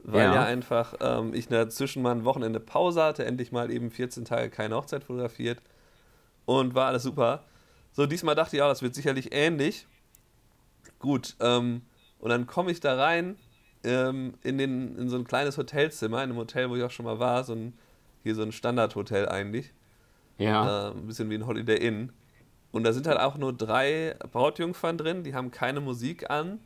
Weil 0.00 0.32
ja, 0.32 0.34
Ja. 0.34 0.44
einfach 0.44 0.94
ähm, 1.00 1.34
ich 1.34 1.48
dazwischen 1.48 2.02
mal 2.02 2.12
ein 2.12 2.24
Wochenende 2.24 2.60
Pause 2.60 3.02
hatte, 3.02 3.24
endlich 3.24 3.52
mal 3.52 3.70
eben 3.70 3.90
14 3.90 4.24
Tage 4.24 4.50
keine 4.50 4.76
Hochzeit 4.76 5.04
fotografiert 5.04 5.60
und 6.46 6.74
war 6.74 6.88
alles 6.88 7.02
super. 7.04 7.44
So, 7.92 8.06
diesmal 8.06 8.34
dachte 8.34 8.56
ich, 8.56 8.60
ja, 8.60 8.68
das 8.68 8.82
wird 8.82 8.94
sicherlich 8.94 9.32
ähnlich. 9.32 9.86
Gut, 10.98 11.36
ähm, 11.40 11.82
und 12.18 12.30
dann 12.30 12.46
komme 12.46 12.70
ich 12.70 12.80
da 12.80 12.96
rein 12.96 13.36
ähm, 13.84 14.34
in, 14.42 14.58
den, 14.58 14.96
in 14.98 15.08
so 15.08 15.16
ein 15.16 15.24
kleines 15.24 15.56
Hotelzimmer, 15.58 16.18
in 16.18 16.30
einem 16.30 16.38
Hotel, 16.38 16.68
wo 16.70 16.76
ich 16.76 16.82
auch 16.82 16.90
schon 16.90 17.04
mal 17.06 17.18
war, 17.18 17.44
so 17.44 17.54
ein, 17.54 17.74
hier 18.22 18.34
so 18.34 18.42
ein 18.42 18.52
Standardhotel 18.52 19.28
eigentlich. 19.28 19.72
ja. 20.38 20.88
Äh, 20.88 20.90
ein 20.92 21.06
bisschen 21.06 21.30
wie 21.30 21.34
ein 21.36 21.46
Holiday 21.46 21.76
Inn. 21.78 22.12
Und 22.72 22.84
da 22.84 22.92
sind 22.92 23.06
halt 23.06 23.18
auch 23.18 23.38
nur 23.38 23.52
drei 23.52 24.14
Brautjungfern 24.32 24.98
drin, 24.98 25.22
die 25.24 25.34
haben 25.34 25.50
keine 25.50 25.80
Musik 25.80 26.28
an 26.30 26.60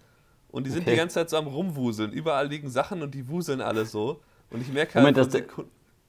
und 0.49 0.67
die 0.67 0.71
sind 0.71 0.83
Okay. 0.83 0.91
die 0.93 0.97
ganze 0.97 1.15
Zeit 1.15 1.31
so 1.31 1.37
am 1.37 1.47
Rumwuseln. 1.47 2.12
Überall 2.12 2.49
liegen 2.49 2.69
Sachen 2.71 3.03
und 3.03 3.15
die 3.15 3.29
wuseln 3.29 3.61
alle 3.61 3.85
so. 3.87 4.21
Und 4.51 4.61
ich 4.62 4.73
merke 4.73 4.99
Moment, 4.99 5.17
halt, 5.19 5.33
von 5.51 5.65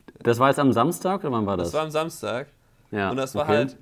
das- 0.08 0.24
Das 0.24 0.40
war 0.40 0.50
jetzt 0.50 0.60
am 0.60 0.74
Samstag 0.74 1.22
oder 1.22 1.32
wann 1.34 1.46
war 1.46 1.58
das? 1.58 1.68
das 1.68 1.74
war 1.76 1.84
am 1.84 1.92
Samstag. 1.92 2.48
ja, 2.92 3.12
Und 3.12 3.18
das 3.18 3.36
war 3.36 3.44
okay. 3.44 3.52
halt 3.58 3.78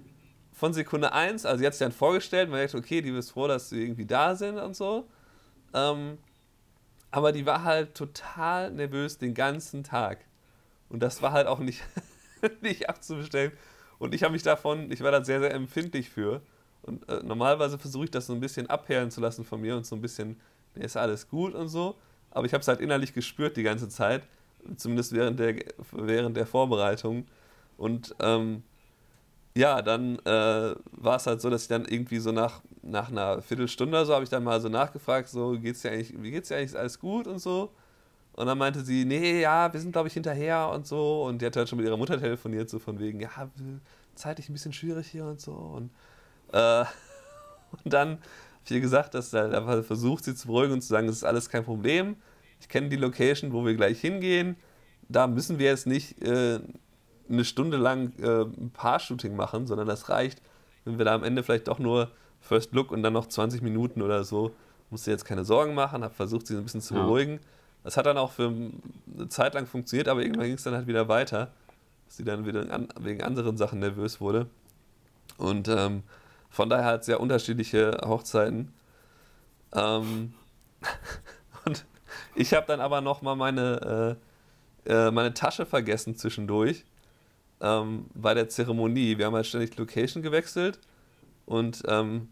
von 0.52 0.74
Sekunde 0.74 1.14
1, 1.14 1.46
also 1.46 1.60
sie 1.60 1.66
hat 1.66 1.74
sich 1.74 1.80
dann 1.80 1.92
vorgestellt, 1.94 2.50
man 2.50 2.62
dachte, 2.62 2.78
okay, 2.78 3.02
die 3.02 3.12
bist 3.12 3.32
froh, 3.32 3.48
dass 3.48 3.70
sie 3.70 3.82
irgendwie 3.82 4.06
da 4.06 4.36
sind 4.36 4.58
und 4.60 4.76
so. 4.76 5.08
Ähm, 5.74 6.18
aber 7.12 7.32
die 7.32 7.46
war 7.46 7.64
halt 7.64 7.96
total 7.96 8.72
nervös 8.72 9.18
den 9.18 9.34
ganzen 9.34 9.84
Tag. 9.84 10.20
Und 10.90 11.02
das 11.02 11.22
war 11.22 11.34
halt 11.34 11.48
auch 11.48 11.60
nicht, 11.60 11.84
nicht 12.62 12.90
abzubestellen. 12.90 13.52
Und 14.00 14.16
ich 14.16 14.24
habe 14.24 14.34
mich 14.34 14.44
davon, 14.44 14.92
ich 14.92 15.02
war 15.02 15.12
da 15.12 15.24
sehr, 15.24 15.40
sehr 15.40 15.54
empfindlich 15.54 16.10
für. 16.10 16.42
Und 16.82 17.08
äh, 17.10 17.22
normalerweise 17.24 17.78
versuche 17.78 18.06
ich 18.06 18.12
das 18.12 18.28
so 18.28 18.34
ein 18.34 18.40
bisschen 18.40 18.70
abperlen 18.70 19.12
zu 19.12 19.22
lassen 19.22 19.46
von 19.46 19.62
mir 19.62 19.76
und 19.76 19.86
so 19.86 19.96
ein 19.96 20.02
bisschen, 20.02 20.40
nee, 20.74 20.84
ist 20.84 20.98
alles 20.98 21.30
gut 21.30 21.54
und 21.54 21.68
so. 21.68 21.96
Aber 22.32 22.46
ich 22.46 22.54
habe 22.54 22.62
es 22.62 22.68
halt 22.68 22.80
innerlich 22.80 23.14
gespürt 23.14 23.58
die 23.58 23.64
ganze 23.64 23.90
Zeit, 23.90 24.24
zumindest 24.78 25.14
während 25.14 25.40
der, 25.40 25.56
während 25.92 26.36
der 26.38 26.48
Vorbereitung. 26.48 27.28
Und 27.78 28.16
ähm, 28.20 28.64
ja, 29.56 29.82
dann 29.82 30.18
äh, 30.20 30.76
war 30.92 31.18
es 31.18 31.28
halt 31.28 31.42
so, 31.42 31.50
dass 31.50 31.64
ich 31.64 31.68
dann 31.68 31.86
irgendwie 31.86 32.20
so 32.20 32.32
nach, 32.32 32.62
nach 32.82 33.10
einer 33.10 33.42
Viertelstunde 33.42 33.98
oder 33.98 34.06
so 34.06 34.14
habe 34.14 34.24
ich 34.24 34.30
dann 34.30 34.44
mal 34.44 34.62
so 34.62 34.70
nachgefragt, 34.70 35.28
so 35.28 35.60
geht's 35.60 35.82
dir 35.82 35.92
eigentlich, 35.92 36.14
wie 36.22 36.32
geht's 36.32 36.48
dir 36.48 36.56
eigentlich, 36.56 36.72
ist 36.72 36.76
alles 36.76 37.00
gut 37.00 37.28
und 37.28 37.40
so. 37.40 37.72
Und 38.34 38.48
dann 38.48 38.58
meinte 38.58 38.82
sie, 38.82 39.04
nee, 39.04 39.42
ja, 39.42 39.72
wir 39.72 39.80
sind 39.80 39.92
glaube 39.92 40.08
ich 40.08 40.14
hinterher 40.14 40.70
und 40.70 40.88
so. 40.88 41.24
Und 41.24 41.42
die 41.42 41.46
hat 41.46 41.56
halt 41.56 41.68
schon 41.68 41.78
mit 41.78 41.86
ihrer 41.86 41.98
Mutter 41.98 42.18
telefoniert, 42.18 42.70
so 42.70 42.80
von 42.80 42.98
wegen, 43.00 43.20
ja, 43.20 43.30
zeitlich 44.16 44.48
ein 44.50 44.54
bisschen 44.54 44.74
schwierig 44.74 45.08
hier 45.08 45.26
und 45.26 45.42
so. 45.42 45.52
Und, 45.52 45.92
äh, 46.54 46.86
und 47.84 47.94
dann 47.94 48.10
habe 48.12 48.20
ich 48.66 48.72
ihr 48.72 48.80
gesagt, 48.80 49.16
dass 49.16 49.34
er 49.34 49.52
einfach 49.54 49.84
versucht, 49.84 50.24
sie 50.24 50.36
zu 50.36 50.48
beruhigen 50.48 50.74
und 50.74 50.82
zu 50.82 50.88
sagen, 50.88 51.08
das 51.08 51.18
ist 51.18 51.24
alles 51.26 51.50
kein 51.50 51.66
Problem. 51.66 52.16
Ich 52.62 52.70
kenne 52.70 52.88
die 52.90 52.96
Location, 52.96 53.52
wo 53.52 53.66
wir 53.66 53.76
gleich 53.76 54.00
hingehen. 54.00 54.56
Da 55.10 55.28
müssen 55.28 55.60
wir 55.60 55.66
jetzt 55.68 55.88
nicht 55.88 56.22
äh, 56.22 56.60
eine 57.32 57.46
Stunde 57.46 57.78
lang 57.78 58.14
äh, 58.20 58.42
ein 58.42 58.72
Paar-Shooting 58.74 59.36
machen, 59.36 59.68
sondern 59.68 59.88
das 59.88 60.10
reicht, 60.10 60.42
wenn 60.86 60.98
wir 60.98 61.06
da 61.06 61.16
am 61.16 61.24
Ende 61.24 61.44
vielleicht 61.44 61.68
doch 61.68 61.80
nur 61.80 62.10
First 62.42 62.74
Look 62.74 62.92
und 62.92 63.04
dann 63.04 63.14
noch 63.14 63.28
20 63.28 63.62
Minuten 63.62 64.02
oder 64.02 64.24
so 64.24 64.54
musst 64.92 65.08
dir 65.08 65.12
jetzt 65.12 65.26
keine 65.26 65.46
Sorgen 65.46 65.74
machen, 65.74 66.04
habe 66.04 66.14
versucht, 66.14 66.48
sie 66.48 66.56
ein 66.56 66.64
bisschen 66.64 66.82
zu 66.82 66.94
beruhigen. 66.94 67.40
Das 67.84 67.98
hat 67.98 68.06
dann 68.06 68.18
auch 68.18 68.32
für 68.32 68.54
eine 69.16 69.30
Zeit 69.30 69.54
lang 69.54 69.66
funktioniert, 69.66 70.08
aber 70.08 70.22
irgendwann 70.22 70.46
ging 70.46 70.56
es 70.56 70.64
dann 70.64 70.76
halt 70.76 70.86
wieder 70.86 71.08
weiter, 71.08 71.52
dass 72.06 72.18
sie 72.18 72.24
dann 72.24 72.46
wieder 72.46 72.70
an, 72.72 72.90
wegen 73.00 73.24
anderen 73.24 73.58
Sachen 73.58 73.80
nervös 73.80 74.22
wurde. 74.22 74.48
Und 75.38 75.68
ähm, 75.70 76.04
von 76.50 76.70
daher 76.70 76.86
hat 76.86 77.00
es 77.02 77.06
sehr 77.08 77.20
unterschiedliche 77.20 78.00
Hochzeiten. 78.06 78.74
Ähm, 79.74 80.34
und 81.66 81.86
ich 82.36 82.54
habe 82.54 82.68
dann 82.68 82.82
aber 82.82 83.02
noch 83.02 83.22
mal 83.22 83.36
meine, 83.36 84.18
äh, 84.86 84.92
äh, 84.92 85.12
meine 85.12 85.34
Tasche 85.34 85.66
vergessen 85.66 86.18
zwischendurch 86.18 86.84
ähm, 87.62 88.06
bei 88.14 88.34
der 88.34 88.50
Zeremonie. 88.50 89.18
Wir 89.18 89.26
haben 89.26 89.36
halt 89.36 89.48
ständig 89.48 89.78
Location 89.78 90.24
gewechselt 90.24 90.80
und 91.46 91.84
ähm, 91.88 92.30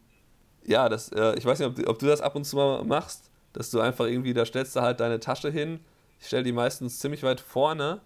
ja, 0.65 0.89
das, 0.89 1.11
äh, 1.11 1.35
ich 1.37 1.45
weiß 1.45 1.59
nicht, 1.59 1.67
ob 1.67 1.75
du, 1.75 1.87
ob 1.87 1.99
du 1.99 2.07
das 2.07 2.21
ab 2.21 2.35
und 2.35 2.45
zu 2.45 2.55
mal 2.55 2.83
machst, 2.83 3.29
dass 3.53 3.71
du 3.71 3.79
einfach 3.79 4.05
irgendwie, 4.05 4.33
da 4.33 4.45
stellst 4.45 4.75
du 4.75 4.81
halt 4.81 4.99
deine 4.99 5.19
Tasche 5.19 5.49
hin. 5.49 5.79
Ich 6.19 6.27
stelle 6.27 6.43
die 6.43 6.51
meistens 6.51 6.99
ziemlich 6.99 7.23
weit 7.23 7.39
vorne, 7.39 8.01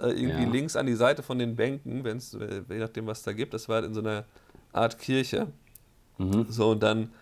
äh, 0.00 0.08
irgendwie 0.08 0.42
ja. 0.42 0.50
links 0.50 0.76
an 0.76 0.86
die 0.86 0.94
Seite 0.94 1.22
von 1.22 1.38
den 1.38 1.54
Bänken, 1.54 2.04
wenn's, 2.04 2.32
je 2.32 2.78
nachdem, 2.78 3.06
was 3.06 3.22
da 3.22 3.32
gibt. 3.32 3.54
Das 3.54 3.68
war 3.68 3.76
halt 3.76 3.86
in 3.86 3.94
so 3.94 4.00
einer 4.00 4.24
Art 4.72 4.98
Kirche. 4.98 5.48
Mhm. 6.18 6.46
So, 6.48 6.70
und 6.70 6.82
dann 6.82 7.12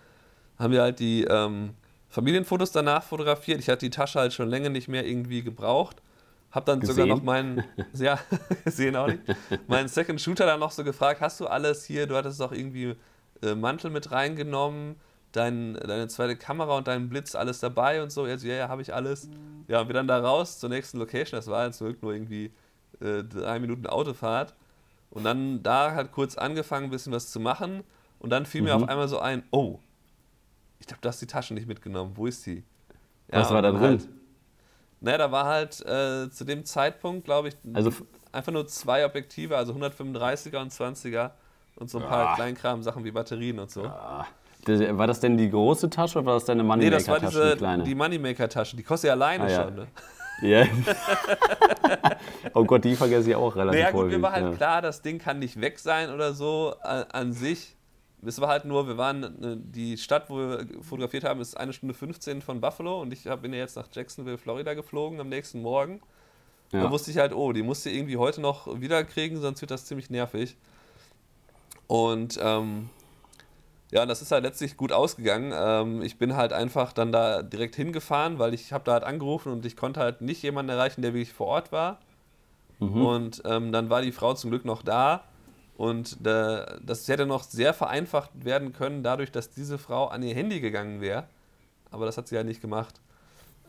haben 0.59 0.73
wir 0.73 0.83
halt 0.83 1.01
die 1.01 1.25
ähm, 1.25 1.71
Familienfotos 2.09 2.73
danach 2.73 3.03
fotografiert. 3.03 3.59
Ich 3.59 3.69
hatte 3.69 3.87
die 3.87 3.91
Tasche 3.91 4.21
halt 4.21 4.33
schon 4.33 4.49
länger 4.49 4.69
nicht 4.69 4.89
mehr 4.89 5.07
irgendwie 5.07 5.43
gebraucht. 5.43 6.03
Hab 6.53 6.67
dann 6.67 6.81
gesehen? 6.81 6.95
sogar 6.95 7.07
noch 7.17 7.23
meinen, 7.23 7.65
ja, 7.95 8.19
gesehen 8.65 8.95
auch 8.95 9.09
nicht, 9.09 9.23
meinen 9.67 9.89
Second 9.89 10.21
Shooter 10.21 10.47
dann 10.47 10.61
noch 10.61 10.71
so 10.71 10.85
gefragt, 10.85 11.21
hast 11.21 11.41
du 11.41 11.47
alles 11.47 11.85
hier, 11.85 12.07
du 12.07 12.15
hattest 12.15 12.41
doch 12.41 12.53
irgendwie 12.53 12.95
äh, 13.43 13.55
Mantel 13.55 13.91
mit 13.91 14.13
reingenommen, 14.13 14.97
dein, 15.33 15.75
deine 15.75 16.09
zweite 16.09 16.37
Kamera 16.37 16.77
und 16.77 16.87
deinen 16.87 17.09
Blitz, 17.09 17.35
alles 17.35 17.61
dabei 17.61 18.03
und 18.03 18.13
so. 18.13 18.27
Er 18.27 18.39
so, 18.39 18.47
ja, 18.47 18.55
ja, 18.55 18.69
habe 18.69 18.83
ich 18.83 18.95
alles. 18.95 19.29
Ja, 19.67 19.81
und 19.81 19.89
wir 19.89 19.95
dann 19.95 20.07
da 20.07 20.19
raus 20.21 20.59
zur 20.59 20.69
nächsten 20.69 20.99
Location, 20.99 21.39
das 21.39 21.47
war 21.49 21.65
jetzt 21.67 21.81
nur 21.81 22.13
irgendwie 22.13 22.53
äh, 23.01 23.25
drei 23.25 23.59
Minuten 23.59 23.87
Autofahrt. 23.87 24.55
Und 25.11 25.25
dann 25.25 25.63
da 25.63 25.95
hat 25.95 26.13
kurz 26.13 26.37
angefangen, 26.37 26.87
ein 26.87 26.91
bisschen 26.91 27.13
was 27.13 27.31
zu 27.31 27.41
machen. 27.41 27.83
Und 28.19 28.31
dann 28.31 28.47
fiel 28.47 28.63
mhm. 28.63 28.69
mir 28.69 28.77
auf 28.77 28.89
einmal 28.89 29.09
so 29.09 29.19
ein, 29.19 29.43
oh, 29.51 29.79
ich 30.79 30.87
glaube, 30.87 31.01
du 31.01 31.09
hast 31.09 31.21
die 31.21 31.27
Tasche 31.27 31.55
nicht 31.55 31.67
mitgenommen. 31.67 32.13
Wo 32.15 32.27
ist 32.27 32.45
die? 32.47 32.65
Ja, 33.31 33.41
was 33.41 33.51
war 33.51 33.63
da 33.63 33.71
drin? 33.71 33.81
Halt, 33.81 34.09
naja, 35.03 35.19
da 35.19 35.33
war 35.33 35.47
halt 35.47 35.81
äh, 35.81 36.31
zu 36.31 36.45
dem 36.45 36.65
Zeitpunkt, 36.65 37.25
glaube 37.25 37.49
ich, 37.49 37.57
also, 37.75 37.91
einfach 38.31 38.53
nur 38.53 38.67
zwei 38.69 39.05
Objektive, 39.05 39.57
also 39.57 39.73
135er 39.75 40.59
und 40.59 40.73
20er 40.73 41.31
und 41.77 41.91
so 41.91 41.99
ein 41.99 42.05
paar 42.05 42.29
ah. 42.29 42.35
Kleinkram-Sachen 42.37 43.05
wie 43.05 43.11
Batterien 43.11 43.59
und 43.59 43.71
so. 43.71 43.85
Ah. 43.85 44.27
War 44.65 45.07
das 45.09 45.19
denn 45.19 45.37
die 45.37 45.51
große 45.51 45.91
Tasche 45.91 46.19
oder 46.19 46.27
war 46.27 46.35
das 46.35 46.45
deine 46.45 46.63
Moneymaker-Tasche? 46.63 47.11
Nee, 47.11 47.21
das 47.21 47.23
war 47.23 47.43
diese, 47.43 47.51
die, 47.53 47.59
kleine? 47.59 47.83
die 47.83 47.95
Moneymaker-Tasche. 47.97 48.77
Die 48.77 48.85
kostet 48.85 49.09
ja 49.09 49.15
alleine 49.15 49.45
ah, 49.45 49.51
ja. 49.51 49.65
schon. 49.65 49.75
Ne? 49.75 49.87
Ja. 50.41 50.67
oh 52.55 52.65
Gott, 52.65 52.83
die 52.83 52.97
vergesse 52.97 53.31
ich 53.31 53.37
auch 53.37 53.55
relativ 53.55 53.81
naja, 53.81 53.93
gut, 53.93 54.09
mir 54.09 54.21
war 54.21 54.33
halt 54.33 54.45
ja. 54.45 54.53
klar, 54.57 54.83
das 54.83 55.01
Ding 55.01 55.21
kann 55.21 55.39
nicht 55.39 55.61
weg 55.61 55.79
sein 55.79 56.11
oder 56.11 56.33
so 56.33 56.75
an, 56.83 57.05
an 57.13 57.33
sich. 57.33 57.77
Es 58.25 58.41
war 58.41 58.49
halt 58.49 58.65
nur, 58.65 58.87
wir 58.87 58.97
waren, 58.97 59.23
äh, 59.43 59.57
die 59.59 59.99
Stadt, 59.99 60.31
wo 60.31 60.37
wir 60.37 60.67
fotografiert 60.83 61.25
haben, 61.25 61.41
ist 61.41 61.57
eine 61.57 61.73
Stunde 61.73 61.95
15 61.95 62.41
von 62.41 62.61
Buffalo 62.61 63.01
und 63.01 63.13
ich 63.13 63.25
bin 63.25 63.53
ja 63.53 63.61
jetzt 63.61 63.77
nach 63.77 63.89
Jacksonville, 63.93 64.39
Florida 64.39 64.75
geflogen 64.75 65.21
am 65.21 65.29
nächsten 65.29 65.61
Morgen. 65.61 66.01
Ja. 66.73 66.85
Da 66.85 66.91
wusste 66.91 67.11
ich 67.11 67.19
halt, 67.19 67.35
oh, 67.35 67.53
die 67.53 67.63
musst 67.63 67.85
du 67.85 67.91
irgendwie 67.91 68.17
heute 68.17 68.41
noch 68.41 68.81
wiederkriegen, 68.81 69.41
sonst 69.41 69.61
wird 69.61 69.71
das 69.71 69.85
ziemlich 69.87 70.09
nervig. 70.09 70.57
Und 71.87 72.39
ähm, 72.41 72.89
ja, 73.91 74.07
das 74.07 74.23
ist 74.23 74.33
halt 74.33 74.45
letztlich 74.45 74.77
gut 74.79 74.93
ausgegangen. 74.93 75.53
Ähm, 75.55 76.03
ich 76.03 76.17
bin 76.17 76.35
halt 76.35 76.53
einfach 76.53 76.93
dann 76.93 77.13
da 77.13 77.43
direkt 77.43 77.77
hingefahren, 77.77 78.39
weil 78.39 78.55
ich 78.55 78.73
habe 78.73 78.85
da 78.85 78.93
halt 78.93 79.05
angerufen 79.05 79.53
und 79.53 79.67
ich 79.67 79.77
konnte 79.77 80.01
halt 80.01 80.23
nicht 80.23 80.43
jemanden 80.43 80.71
erreichen, 80.71 81.03
der 81.03 81.13
wirklich 81.13 81.35
vor 81.35 81.49
Ort 81.49 81.73
war. 81.73 81.99
Mhm. 82.79 83.05
Und 83.05 83.43
ähm, 83.45 83.73
dann 83.73 83.91
war 83.91 84.01
die 84.01 84.13
Frau 84.13 84.33
zum 84.33 84.51
Glück 84.51 84.65
noch 84.65 84.83
da 84.83 85.25
und 85.77 86.25
äh, 86.27 86.67
das 86.85 87.09
hätte 87.09 87.27
noch 87.27 87.43
sehr 87.45 87.75
vereinfacht 87.75 88.31
werden 88.45 88.73
können, 88.73 89.03
dadurch, 89.03 89.33
dass 89.33 89.51
diese 89.51 89.79
Frau 89.79 90.07
an 90.07 90.23
ihr 90.23 90.35
Handy 90.35 90.61
gegangen 90.61 91.01
wäre. 91.01 91.25
Aber 91.91 92.07
das 92.07 92.17
hat 92.17 92.29
sie 92.29 92.35
ja 92.35 92.41
halt 92.41 92.49
nicht 92.49 92.61
gemacht. 92.61 93.01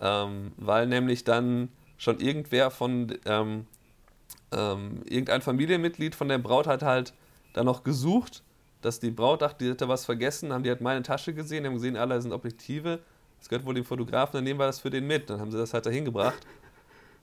Ähm, 0.01 0.51
weil 0.57 0.87
nämlich 0.87 1.23
dann 1.23 1.69
schon 1.97 2.19
irgendwer 2.19 2.71
von, 2.71 3.17
ähm, 3.25 3.67
ähm, 4.51 5.01
irgendein 5.05 5.41
Familienmitglied 5.41 6.15
von 6.15 6.27
der 6.27 6.39
Braut 6.39 6.67
hat 6.67 6.83
halt 6.83 7.13
dann 7.53 7.65
noch 7.65 7.83
gesucht, 7.83 8.43
dass 8.81 8.99
die 8.99 9.11
Braut 9.11 9.41
dachte, 9.41 9.63
die 9.63 9.71
hätte 9.71 9.87
was 9.87 10.05
vergessen, 10.05 10.51
haben 10.51 10.63
die 10.63 10.69
halt 10.69 10.81
meine 10.81 11.03
Tasche 11.03 11.33
gesehen, 11.33 11.65
haben 11.65 11.75
gesehen, 11.75 11.95
alle 11.95 12.21
sind 12.21 12.33
Objektive. 12.33 12.99
Das 13.39 13.49
gehört 13.49 13.65
wohl 13.65 13.73
dem 13.73 13.85
Fotografen, 13.85 14.37
dann 14.37 14.43
nehmen 14.43 14.59
wir 14.59 14.65
das 14.65 14.79
für 14.79 14.89
den 14.89 15.07
mit. 15.07 15.29
Dann 15.29 15.39
haben 15.39 15.51
sie 15.51 15.57
das 15.57 15.73
halt 15.73 15.85
dahin 15.85 16.05
gebracht. 16.05 16.45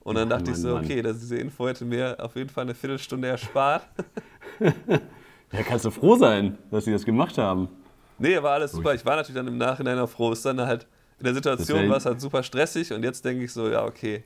Und 0.03 0.15
dann 0.15 0.29
dachte 0.29 0.45
Mann, 0.45 0.53
ich 0.53 0.57
so, 0.59 0.75
okay, 0.75 1.01
dass 1.01 1.19
diese 1.19 1.37
Info 1.37 1.67
hätte 1.67 1.85
mir 1.85 2.17
auf 2.19 2.35
jeden 2.35 2.49
Fall 2.49 2.63
eine 2.63 2.73
Viertelstunde 2.73 3.27
erspart. 3.27 3.83
ja, 4.59 5.63
kannst 5.63 5.85
du 5.85 5.91
froh 5.91 6.15
sein, 6.15 6.57
dass 6.71 6.85
sie 6.85 6.91
das 6.91 7.05
gemacht 7.05 7.37
haben. 7.37 7.69
Nee, 8.17 8.41
war 8.41 8.53
alles 8.53 8.71
super. 8.71 8.93
Ich 8.93 9.05
war 9.05 9.15
natürlich 9.15 9.35
dann 9.35 9.47
im 9.47 9.57
Nachhinein 9.57 9.99
auch 9.99 10.09
froh. 10.09 10.31
Ist 10.31 10.45
dann 10.45 10.59
halt 10.59 10.87
in 11.21 11.25
der 11.25 11.35
Situation 11.35 11.87
war 11.87 11.97
es 11.97 12.05
halt 12.07 12.19
super 12.19 12.41
stressig 12.41 12.91
und 12.91 13.03
jetzt 13.03 13.23
denke 13.23 13.45
ich 13.45 13.53
so, 13.53 13.69
ja, 13.69 13.85
okay. 13.85 14.23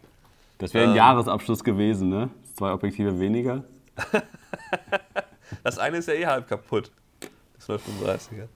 Das 0.59 0.73
wäre 0.73 0.85
ein 0.85 0.91
ähm, 0.91 0.95
Jahresabschluss 0.95 1.61
gewesen, 1.61 2.07
ne? 2.07 2.29
Zwei 2.55 2.71
Objektive 2.71 3.19
weniger. 3.19 3.65
das 5.63 5.77
eine 5.77 5.97
ist 5.97 6.07
ja 6.07 6.13
eh 6.13 6.25
halb 6.25 6.47
kaputt. 6.47 6.91
Das 7.57 7.67
135er. 7.67 8.47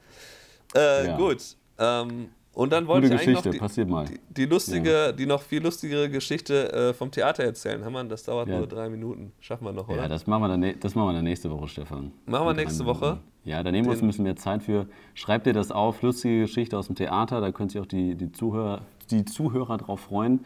Äh, 0.73 1.07
ja. 1.07 1.17
Gut. 1.17 1.57
Ähm, 1.77 2.29
und 2.59 2.73
dann 2.73 2.87
wollte 2.87 3.07
Gute 3.07 3.21
ich 3.21 3.21
eigentlich 3.21 3.41
Geschichte, 3.41 3.85
noch 3.85 4.05
die, 4.05 4.13
die, 4.13 4.19
die 4.33 4.45
lustige, 4.45 4.91
ja. 4.91 5.11
die 5.13 5.25
noch 5.25 5.41
viel 5.41 5.63
lustigere 5.63 6.09
Geschichte 6.09 6.73
äh, 6.73 6.93
vom 6.93 7.09
Theater 7.09 7.45
erzählen. 7.45 7.85
Hammer, 7.85 8.03
das 8.03 8.23
dauert 8.23 8.49
ja. 8.49 8.57
nur 8.57 8.67
drei 8.67 8.89
Minuten. 8.89 9.31
Schaffen 9.39 9.63
wir 9.63 9.71
noch, 9.71 9.87
oder? 9.87 10.01
Ja, 10.01 10.07
das 10.09 10.27
machen 10.27 10.41
wir 10.41 10.49
dann, 10.49 10.73
das 10.77 10.93
machen 10.93 11.07
wir 11.07 11.13
dann 11.13 11.23
nächste 11.23 11.49
Woche, 11.49 11.69
Stefan. 11.69 12.11
Machen 12.25 12.47
wir 12.47 12.53
nächste 12.53 12.85
Woche? 12.85 13.19
Ja, 13.45 13.63
da 13.63 13.71
nehmen 13.71 13.87
wir 13.87 13.93
uns 13.93 14.01
ein 14.01 14.07
bisschen 14.07 14.25
mehr 14.25 14.35
Zeit 14.35 14.63
für. 14.63 14.87
Schreibt 15.13 15.45
dir 15.45 15.53
das 15.53 15.71
auf, 15.71 16.01
lustige 16.01 16.41
Geschichte 16.41 16.77
aus 16.77 16.87
dem 16.87 16.97
Theater, 16.97 17.39
da 17.39 17.53
können 17.53 17.69
sich 17.69 17.79
auch 17.79 17.85
die, 17.85 18.15
die, 18.15 18.29
Zuhörer, 18.33 18.81
die 19.09 19.23
Zuhörer 19.23 19.77
drauf 19.77 20.01
freuen. 20.01 20.41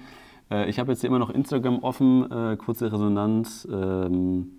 Äh, 0.52 0.70
ich 0.70 0.78
habe 0.78 0.92
jetzt 0.92 1.02
hier 1.02 1.08
immer 1.08 1.18
noch 1.18 1.32
Instagram 1.32 1.80
offen, 1.80 2.32
äh, 2.32 2.58
kurze 2.58 2.94
Resonanz. 2.94 3.68
Ähm, 3.72 4.52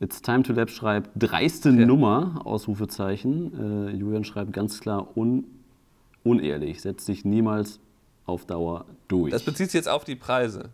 It's 0.00 0.20
Time 0.22 0.42
to 0.42 0.52
Lab 0.52 0.70
schreibt 0.70 1.10
dreiste 1.14 1.70
ja. 1.70 1.86
Nummer, 1.86 2.40
Ausrufezeichen. 2.44 3.90
Äh, 3.92 3.96
Julian 3.96 4.24
schreibt 4.24 4.52
ganz 4.52 4.80
klar 4.80 5.16
un 5.16 5.44
unehrlich, 6.24 6.80
setzt 6.80 7.06
sich 7.06 7.24
niemals 7.24 7.78
auf 8.26 8.46
Dauer 8.46 8.86
durch. 9.06 9.30
Das 9.30 9.44
bezieht 9.44 9.70
sich 9.70 9.78
jetzt 9.78 9.88
auf 9.88 10.04
die 10.04 10.16
Preise. 10.16 10.70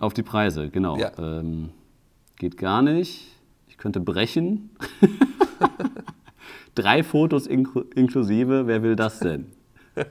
Auf 0.00 0.14
die 0.14 0.22
Preise, 0.22 0.70
genau. 0.70 0.96
Ja. 0.96 1.12
Ähm, 1.18 1.70
geht 2.36 2.56
gar 2.56 2.82
nicht. 2.82 3.36
Ich 3.68 3.78
könnte 3.78 4.00
brechen. 4.00 4.70
Drei 6.74 7.02
Fotos 7.02 7.46
inkl 7.46 7.86
inklusive, 7.94 8.66
wer 8.66 8.82
will 8.82 8.96
das 8.96 9.18
denn? 9.20 9.46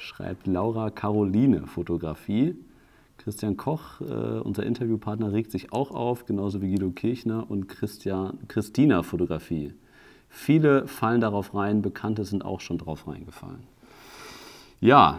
Schreibt 0.00 0.46
Laura 0.46 0.90
Caroline 0.90 1.66
Fotografie. 1.66 2.56
Christian 3.18 3.56
Koch, 3.56 4.00
äh, 4.00 4.40
unser 4.40 4.64
Interviewpartner, 4.64 5.32
regt 5.32 5.50
sich 5.50 5.72
auch 5.72 5.90
auf, 5.90 6.24
genauso 6.24 6.62
wie 6.62 6.70
Guido 6.70 6.90
Kirchner 6.90 7.50
und 7.50 7.68
Christian, 7.68 8.38
Christina 8.48 9.02
Fotografie. 9.02 9.74
Viele 10.38 10.86
fallen 10.86 11.20
darauf 11.20 11.52
rein, 11.52 11.82
Bekannte 11.82 12.24
sind 12.24 12.44
auch 12.44 12.60
schon 12.60 12.78
drauf 12.78 13.08
reingefallen. 13.08 13.64
Ja, 14.80 15.18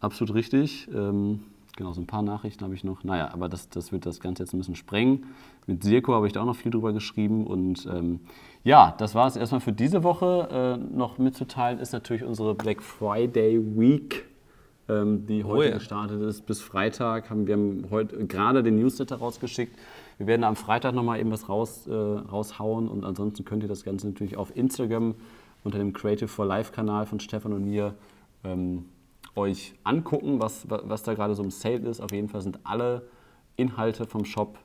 absolut 0.00 0.34
richtig. 0.34 0.86
Ähm, 0.94 1.40
genau, 1.78 1.94
so 1.94 2.02
ein 2.02 2.06
paar 2.06 2.20
Nachrichten 2.20 2.62
habe 2.62 2.74
ich 2.74 2.84
noch. 2.84 3.04
Naja, 3.04 3.32
aber 3.32 3.48
das, 3.48 3.70
das 3.70 3.90
wird 3.90 4.04
das 4.04 4.20
Ganze 4.20 4.42
jetzt 4.42 4.52
ein 4.52 4.58
bisschen 4.58 4.76
sprengen. 4.76 5.24
Mit 5.66 5.82
Sirko 5.82 6.12
habe 6.12 6.26
ich 6.26 6.34
da 6.34 6.42
auch 6.42 6.46
noch 6.46 6.56
viel 6.56 6.70
drüber 6.70 6.92
geschrieben. 6.92 7.46
Und 7.46 7.86
ähm, 7.86 8.20
ja, 8.64 8.94
das 8.98 9.14
war 9.14 9.26
es 9.26 9.36
erstmal 9.36 9.62
für 9.62 9.72
diese 9.72 10.04
Woche. 10.04 10.76
Äh, 10.78 10.94
noch 10.94 11.16
mitzuteilen 11.16 11.78
ist 11.78 11.94
natürlich 11.94 12.22
unsere 12.22 12.54
Black 12.54 12.82
Friday 12.82 13.58
Week, 13.78 14.26
ähm, 14.88 15.26
die 15.26 15.44
heute 15.44 15.58
oh 15.58 15.62
ja. 15.62 15.74
gestartet 15.74 16.20
ist. 16.22 16.46
Bis 16.46 16.60
Freitag 16.60 17.30
haben 17.30 17.46
wir 17.46 17.54
haben 17.54 17.86
heute 17.90 18.26
gerade 18.26 18.62
den 18.62 18.76
Newsletter 18.76 19.16
rausgeschickt. 19.16 19.76
Wir 20.18 20.26
werden 20.26 20.44
am 20.44 20.56
Freitag 20.56 20.94
nochmal 20.94 21.20
eben 21.20 21.30
was 21.30 21.48
raus, 21.48 21.86
äh, 21.86 21.92
raushauen 21.92 22.88
und 22.88 23.04
ansonsten 23.04 23.44
könnt 23.44 23.62
ihr 23.62 23.68
das 23.68 23.84
Ganze 23.84 24.06
natürlich 24.06 24.36
auf 24.36 24.54
Instagram 24.56 25.14
unter 25.64 25.78
dem 25.78 25.92
Creative 25.92 26.28
for 26.28 26.46
Life 26.46 26.72
Kanal 26.72 27.06
von 27.06 27.18
Stefan 27.20 27.52
und 27.52 27.64
mir 27.64 27.94
ähm, 28.44 28.84
euch 29.34 29.74
angucken, 29.82 30.40
was, 30.40 30.66
was 30.68 31.02
da 31.02 31.14
gerade 31.14 31.34
so 31.34 31.42
im 31.42 31.50
Sale 31.50 31.88
ist. 31.88 32.00
Auf 32.00 32.12
jeden 32.12 32.28
Fall 32.28 32.42
sind 32.42 32.60
alle 32.64 33.08
Inhalte 33.56 34.06
vom 34.06 34.24
Shop, 34.24 34.58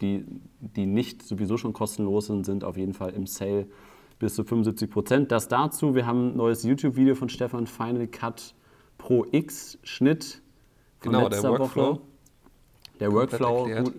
die, 0.00 0.24
die 0.60 0.86
nicht 0.86 1.22
sowieso 1.22 1.56
schon 1.56 1.72
kostenlos 1.72 2.26
sind, 2.26 2.44
sind 2.44 2.64
auf 2.64 2.76
jeden 2.76 2.92
Fall 2.92 3.10
im 3.10 3.26
Sale 3.26 3.66
bis 4.18 4.34
zu 4.34 4.44
75 4.44 4.90
Prozent. 4.90 5.32
Das 5.32 5.48
dazu, 5.48 5.94
wir 5.94 6.06
haben 6.06 6.32
ein 6.32 6.36
neues 6.36 6.62
YouTube-Video 6.62 7.14
von 7.14 7.28
Stefan, 7.28 7.66
Final 7.66 8.06
Cut 8.06 8.54
Pro 9.02 9.26
X 9.32 9.78
Schnitt 9.82 10.40
von 11.00 11.10
genau, 11.10 11.26
letzter 11.26 11.50
der 11.50 11.58
Workflow. 11.58 11.90
Woche. 11.90 12.00
Der 13.00 13.12
Workflow, 13.12 13.68
gut, 13.82 13.94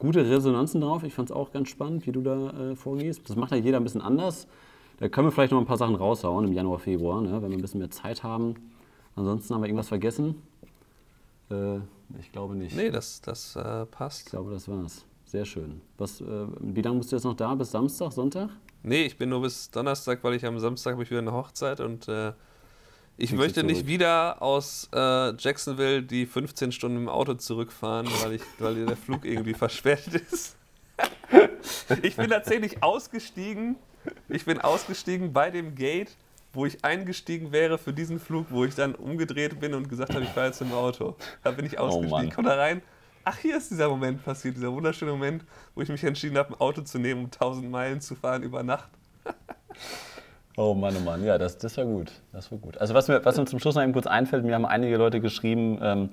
gute 0.00 0.28
Resonanzen 0.28 0.80
drauf. 0.80 1.04
Ich 1.04 1.14
fand 1.14 1.30
es 1.30 1.36
auch 1.36 1.52
ganz 1.52 1.68
spannend, 1.68 2.04
wie 2.04 2.10
du 2.10 2.20
da 2.20 2.50
äh, 2.72 2.74
vorgehst. 2.74 3.30
Das 3.30 3.36
macht 3.36 3.52
ja 3.52 3.58
jeder 3.58 3.76
ein 3.76 3.84
bisschen 3.84 4.00
anders. 4.00 4.48
Da 4.98 5.08
können 5.08 5.28
wir 5.28 5.30
vielleicht 5.30 5.52
noch 5.52 5.60
ein 5.60 5.66
paar 5.66 5.76
Sachen 5.76 5.94
raushauen 5.94 6.48
im 6.48 6.52
Januar, 6.52 6.80
Februar, 6.80 7.20
ne, 7.20 7.40
wenn 7.40 7.50
wir 7.50 7.58
ein 7.58 7.62
bisschen 7.62 7.78
mehr 7.78 7.92
Zeit 7.92 8.24
haben. 8.24 8.56
Ansonsten 9.14 9.54
haben 9.54 9.62
wir 9.62 9.68
irgendwas 9.68 9.86
vergessen. 9.86 10.42
Äh, 11.48 11.76
ich 12.18 12.32
glaube 12.32 12.56
nicht. 12.56 12.74
Nee, 12.74 12.90
das, 12.90 13.20
das 13.20 13.54
äh, 13.54 13.86
passt. 13.86 14.22
Ich 14.22 14.26
glaube, 14.30 14.50
das 14.50 14.68
war's. 14.68 15.04
Sehr 15.26 15.44
schön. 15.44 15.80
Was, 15.96 16.20
äh, 16.20 16.24
wie 16.58 16.82
lange 16.82 16.98
bist 16.98 17.12
du 17.12 17.16
jetzt 17.16 17.24
noch 17.24 17.36
da? 17.36 17.54
Bis 17.54 17.70
Samstag, 17.70 18.10
Sonntag? 18.10 18.50
Nee, 18.82 19.04
ich 19.04 19.16
bin 19.16 19.28
nur 19.28 19.42
bis 19.42 19.70
Donnerstag, 19.70 20.24
weil 20.24 20.34
ich 20.34 20.44
am 20.44 20.58
Samstag 20.58 20.94
habe 20.94 21.04
ich 21.04 21.10
wieder 21.10 21.20
eine 21.20 21.32
Hochzeit 21.32 21.78
und 21.78 22.08
äh, 22.08 22.32
ich 23.16 23.30
du 23.30 23.36
möchte 23.36 23.62
nicht 23.62 23.86
wieder 23.86 24.40
aus 24.42 24.88
äh, 24.94 25.34
Jacksonville 25.36 26.02
die 26.02 26.26
15 26.26 26.72
Stunden 26.72 26.96
im 26.96 27.08
Auto 27.08 27.34
zurückfahren, 27.34 28.08
weil, 28.22 28.34
ich, 28.34 28.42
weil 28.58 28.86
der 28.86 28.96
Flug 28.96 29.24
irgendwie 29.24 29.54
verspätet 29.54 30.22
ist. 30.32 30.56
ich 32.02 32.16
bin 32.16 32.30
tatsächlich 32.30 32.82
ausgestiegen. 32.82 33.76
Ich 34.28 34.44
bin 34.44 34.60
ausgestiegen 34.60 35.32
bei 35.32 35.50
dem 35.50 35.74
Gate, 35.74 36.16
wo 36.52 36.66
ich 36.66 36.84
eingestiegen 36.84 37.52
wäre 37.52 37.78
für 37.78 37.92
diesen 37.92 38.18
Flug, 38.18 38.46
wo 38.50 38.64
ich 38.64 38.74
dann 38.74 38.94
umgedreht 38.94 39.60
bin 39.60 39.74
und 39.74 39.88
gesagt 39.88 40.14
habe, 40.14 40.24
ich 40.24 40.30
fahre 40.30 40.46
jetzt 40.46 40.60
im 40.62 40.72
Auto. 40.72 41.16
Da 41.42 41.50
bin 41.50 41.66
ich 41.66 41.78
ausgestiegen, 41.78 42.10
Mann. 42.10 42.30
komme 42.30 42.48
da 42.48 42.56
rein. 42.56 42.82
Ach, 43.24 43.36
hier 43.36 43.58
ist 43.58 43.70
dieser 43.70 43.88
Moment 43.88 44.24
passiert, 44.24 44.56
dieser 44.56 44.72
wunderschöne 44.72 45.12
Moment, 45.12 45.44
wo 45.74 45.82
ich 45.82 45.88
mich 45.90 46.02
entschieden 46.02 46.38
habe, 46.38 46.54
ein 46.54 46.60
Auto 46.60 46.80
zu 46.80 46.98
nehmen, 46.98 47.20
um 47.20 47.26
1000 47.26 47.70
Meilen 47.70 48.00
zu 48.00 48.14
fahren 48.14 48.42
über 48.42 48.62
Nacht. 48.62 48.88
Oh 50.56 50.74
Mann, 50.74 50.94
oh 50.98 51.04
Mann, 51.04 51.24
ja, 51.24 51.38
das, 51.38 51.58
das 51.58 51.76
war 51.76 51.84
gut. 51.84 52.12
Das 52.32 52.50
war 52.50 52.58
gut. 52.58 52.78
Also 52.78 52.94
was 52.94 53.08
mir, 53.08 53.24
was 53.24 53.36
mir 53.36 53.44
zum 53.46 53.58
Schluss 53.58 53.74
noch 53.76 53.82
eben 53.82 53.92
kurz 53.92 54.06
einfällt, 54.06 54.44
mir 54.44 54.54
haben 54.54 54.66
einige 54.66 54.96
Leute 54.96 55.20
geschrieben, 55.20 55.78
ähm, 55.80 56.08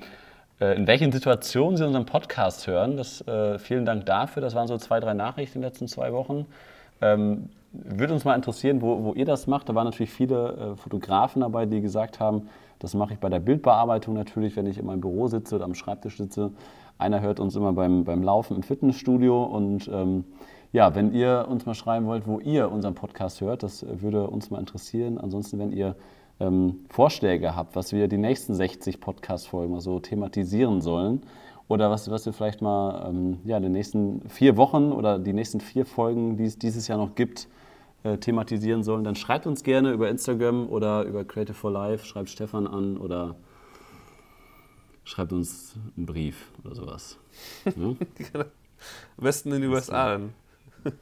äh, 0.61 0.75
in 0.75 0.87
welchen 0.87 1.11
Situationen 1.11 1.77
sie 1.77 1.85
unseren 1.85 2.05
Podcast 2.05 2.67
hören. 2.67 2.97
Das, 2.97 3.27
äh, 3.27 3.59
vielen 3.59 3.85
Dank 3.85 4.05
dafür. 4.05 4.41
Das 4.41 4.55
waren 4.55 4.67
so 4.67 4.77
zwei, 4.77 4.99
drei 4.99 5.13
Nachrichten 5.13 5.57
in 5.57 5.61
den 5.61 5.69
letzten 5.69 5.87
zwei 5.87 6.13
Wochen. 6.13 6.45
Ähm, 7.01 7.49
würde 7.71 8.13
uns 8.13 8.25
mal 8.25 8.35
interessieren, 8.35 8.81
wo, 8.81 9.03
wo 9.03 9.13
ihr 9.13 9.25
das 9.25 9.47
macht. 9.47 9.69
Da 9.69 9.75
waren 9.75 9.85
natürlich 9.85 10.11
viele 10.11 10.73
äh, 10.73 10.75
Fotografen 10.75 11.41
dabei, 11.41 11.65
die 11.65 11.81
gesagt 11.81 12.19
haben, 12.19 12.49
das 12.79 12.93
mache 12.93 13.13
ich 13.13 13.19
bei 13.19 13.29
der 13.29 13.39
Bildbearbeitung 13.39 14.13
natürlich, 14.13 14.55
wenn 14.55 14.67
ich 14.67 14.77
in 14.77 14.85
meinem 14.85 15.01
Büro 15.01 15.27
sitze 15.27 15.55
oder 15.55 15.65
am 15.65 15.73
Schreibtisch 15.73 16.17
sitze. 16.17 16.51
Einer 16.97 17.21
hört 17.21 17.39
uns 17.39 17.55
immer 17.55 17.73
beim, 17.73 18.03
beim 18.03 18.23
Laufen 18.23 18.55
im 18.55 18.63
Fitnessstudio 18.63 19.43
und 19.43 19.87
ähm, 19.87 20.25
ja, 20.73 20.95
wenn 20.95 21.13
ihr 21.13 21.47
uns 21.49 21.65
mal 21.65 21.73
schreiben 21.73 22.05
wollt, 22.05 22.27
wo 22.27 22.39
ihr 22.39 22.71
unseren 22.71 22.95
Podcast 22.95 23.41
hört, 23.41 23.63
das 23.63 23.85
würde 23.87 24.27
uns 24.27 24.51
mal 24.51 24.59
interessieren. 24.59 25.17
Ansonsten, 25.17 25.59
wenn 25.59 25.71
ihr 25.71 25.95
ähm, 26.39 26.81
Vorschläge 26.89 27.55
habt, 27.55 27.75
was 27.75 27.93
wir 27.93 28.07
die 28.07 28.17
nächsten 28.17 28.53
60 28.53 28.99
Podcast-Folgen 28.99 29.71
mal 29.71 29.81
so 29.81 29.99
thematisieren 29.99 30.81
sollen 30.81 31.23
oder 31.67 31.89
was, 31.89 32.09
was 32.11 32.25
wir 32.25 32.33
vielleicht 32.33 32.61
mal 32.61 33.07
ähm, 33.09 33.39
ja, 33.45 33.57
in 33.57 33.63
den 33.63 33.71
nächsten 33.71 34.21
vier 34.29 34.57
Wochen 34.57 34.91
oder 34.91 35.19
die 35.19 35.33
nächsten 35.33 35.59
vier 35.59 35.85
Folgen, 35.85 36.37
die 36.37 36.45
es 36.45 36.59
dieses 36.59 36.87
Jahr 36.87 36.97
noch 36.97 37.15
gibt, 37.15 37.47
äh, 38.03 38.17
thematisieren 38.17 38.83
sollen, 38.83 39.03
dann 39.03 39.15
schreibt 39.15 39.47
uns 39.47 39.63
gerne 39.63 39.91
über 39.91 40.09
Instagram 40.09 40.69
oder 40.69 41.03
über 41.03 41.25
Creative 41.25 41.55
for 41.55 41.71
Life, 41.71 42.05
schreibt 42.05 42.29
Stefan 42.29 42.67
an 42.67 42.97
oder 42.97 43.35
schreibt 45.03 45.33
uns 45.33 45.75
einen 45.95 46.05
Brief 46.05 46.51
oder 46.63 46.75
sowas. 46.75 47.17
Ja, 47.65 48.41
Am 49.17 49.23
besten 49.23 49.51
in 49.51 49.61
die 49.61 49.67
USA, 49.67 50.09
dann 50.09 50.33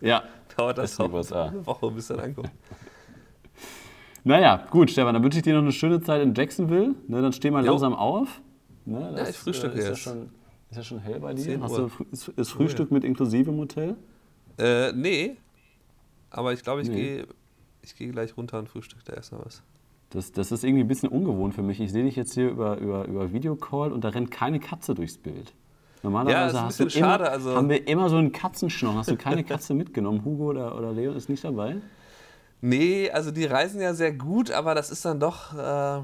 ja. 0.01 0.23
dauert 0.57 0.77
das 0.77 0.99
auch 0.99 1.11
USA. 1.11 1.45
eine 1.47 1.65
Woche, 1.65 1.91
bis 1.91 2.07
dann 2.07 2.19
ankommt. 2.19 2.51
Naja, 4.23 4.65
gut, 4.71 4.89
Stefan, 4.89 5.13
dann 5.13 5.23
wünsche 5.23 5.37
ich 5.37 5.43
dir 5.43 5.53
noch 5.53 5.61
eine 5.61 5.71
schöne 5.71 6.01
Zeit 6.01 6.21
in 6.23 6.33
Jacksonville. 6.33 6.95
Ne, 7.07 7.21
dann 7.21 7.31
steh 7.31 7.51
mal 7.51 7.63
Jo. 7.63 7.71
langsam 7.71 7.93
auf. 7.93 8.41
Ne, 8.85 9.13
das, 9.15 9.29
ich 9.31 9.37
frühstücke 9.37 9.75
äh, 9.75 9.79
ist 9.79 9.87
ja 9.89 9.95
schon 9.95 10.29
Ist 10.71 10.77
ja 10.77 10.83
schon 10.83 10.99
hell 10.99 11.19
bei 11.19 11.33
dir? 11.33 11.43
10 11.43 11.61
Hast 11.61 11.77
du, 11.77 11.89
ist, 12.11 12.27
ist 12.29 12.49
Frühstück 12.49 12.91
mit 12.91 13.03
inklusive 13.03 13.51
im 13.51 13.57
Hotel? 13.57 13.95
Äh, 14.57 14.93
nee. 14.93 15.37
Aber 16.31 16.53
ich 16.53 16.63
glaube, 16.63 16.81
ich 16.81 16.89
Nee. 16.89 16.95
gehe 16.95 17.27
ich 17.83 17.95
gehe 17.95 18.09
gleich 18.11 18.35
runter 18.35 18.57
und 18.57 18.67
frühstück 18.67 19.05
da 19.05 19.13
erstmal 19.13 19.45
was. 19.45 19.61
Das, 20.09 20.31
das 20.31 20.51
ist 20.51 20.63
irgendwie 20.63 20.83
ein 20.83 20.87
bisschen 20.87 21.09
ungewohnt 21.09 21.53
für 21.53 21.61
mich. 21.61 21.79
Ich 21.79 21.91
sehe 21.91 22.03
dich 22.03 22.15
jetzt 22.15 22.33
hier 22.33 22.49
über, 22.49 22.77
über, 22.77 23.05
über 23.05 23.31
Videocall 23.31 23.91
und 23.91 24.03
da 24.03 24.09
rennt 24.09 24.31
keine 24.31 24.59
Katze 24.59 24.95
durchs 24.95 25.19
Bild. 25.19 25.53
Normalerweise 26.05 26.55
Ja, 26.55 26.63
hast 26.65 26.79
du 26.79 26.83
bisschen 26.85 27.01
immer, 27.03 27.13
schade, 27.13 27.31
also- 27.31 27.55
haben 27.55 27.67
wir 27.67 27.87
immer 27.87 28.09
so 28.09 28.17
einen 28.17 28.31
Katzenschnorren. 28.31 28.99
Hast 28.99 29.09
du 29.09 29.17
keine 29.17 29.43
Katze 29.43 29.73
mitgenommen? 29.81 30.23
Hugo 30.23 30.45
oder, 30.51 30.77
oder 30.77 30.93
Leon 30.93 31.15
ist 31.15 31.29
nicht 31.29 31.43
dabei? 31.43 31.77
Nee, 32.61 33.09
also 33.09 33.31
die 33.31 33.45
reisen 33.45 33.81
ja 33.81 33.93
sehr 33.95 34.13
gut, 34.13 34.51
aber 34.51 34.75
das 34.75 34.91
ist 34.91 35.03
dann 35.03 35.19
doch, 35.19 35.57
äh, 35.57 36.01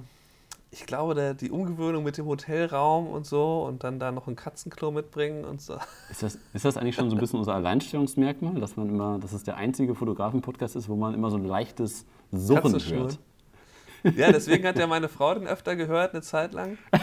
ich 0.71 0.85
glaube, 0.87 1.13
der, 1.13 1.33
die 1.35 1.51
Umgewöhnung 1.51 2.03
mit 2.03 2.17
dem 2.17 2.25
Hotelraum 2.25 3.07
und 3.07 3.27
so 3.27 3.63
und 3.63 3.83
dann 3.83 3.99
da 3.99 4.11
noch 4.11 4.27
ein 4.27 4.35
Katzenklo 4.35 4.89
mitbringen 4.89 5.45
und 5.45 5.61
so. 5.61 5.75
Ist 6.09 6.23
das, 6.23 6.39
ist 6.53 6.65
das 6.65 6.77
eigentlich 6.77 6.95
schon 6.95 7.09
so 7.11 7.15
ein 7.15 7.19
bisschen 7.19 7.39
unser 7.39 7.53
Alleinstellungsmerkmal, 7.53 8.55
dass 8.55 8.77
man 8.77 8.89
immer, 8.89 9.19
dass 9.19 9.33
es 9.33 9.43
der 9.43 9.57
einzige 9.57 9.93
Fotografen-Podcast 9.93 10.75
ist, 10.75 10.89
wo 10.89 10.95
man 10.95 11.13
immer 11.13 11.29
so 11.29 11.37
ein 11.37 11.45
leichtes 11.45 12.05
Surren 12.31 12.73
hört? 12.73 13.19
Ja, 14.03 14.31
deswegen 14.31 14.65
hat 14.67 14.77
ja 14.79 14.87
meine 14.87 15.09
Frau 15.09 15.33
den 15.33 15.47
öfter 15.47 15.75
gehört, 15.75 16.13
eine 16.13 16.21
Zeit 16.21 16.53
lang. 16.53 16.77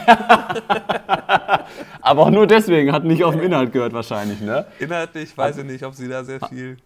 Aber 2.01 2.23
auch 2.23 2.29
nur 2.29 2.45
deswegen, 2.47 2.91
hat 2.91 3.05
nicht 3.05 3.23
auf 3.23 3.35
den 3.35 3.43
Inhalt 3.43 3.71
gehört 3.71 3.93
wahrscheinlich, 3.93 4.41
ne? 4.41 4.65
Inhaltlich 4.79 5.37
weiß 5.37 5.57
ich 5.59 5.65
nicht, 5.65 5.83
ob 5.83 5.93
sie 5.93 6.07
da 6.07 6.23
sehr 6.23 6.39
viel. 6.41 6.77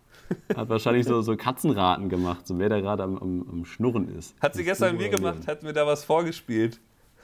Hat 0.56 0.70
wahrscheinlich 0.70 1.06
so, 1.06 1.22
so 1.22 1.36
Katzenraten 1.36 2.10
gemacht, 2.10 2.48
so 2.48 2.58
wer 2.60 2.70
da 2.70 2.80
gerade 2.80 3.04
am, 3.04 3.18
am, 3.18 3.46
am 3.52 3.66
Schnurren 3.66 4.08
ist. 4.18 4.36
Hat 4.42 4.54
sie 4.54 4.64
Das 4.64 4.80
gestern 4.80 4.98
mir 4.98 5.10
gemacht, 5.10 5.48
hat 5.48 5.64
mir 5.64 5.74
da 5.74 5.86
was 5.86 6.04
vorgespielt. 6.04 6.80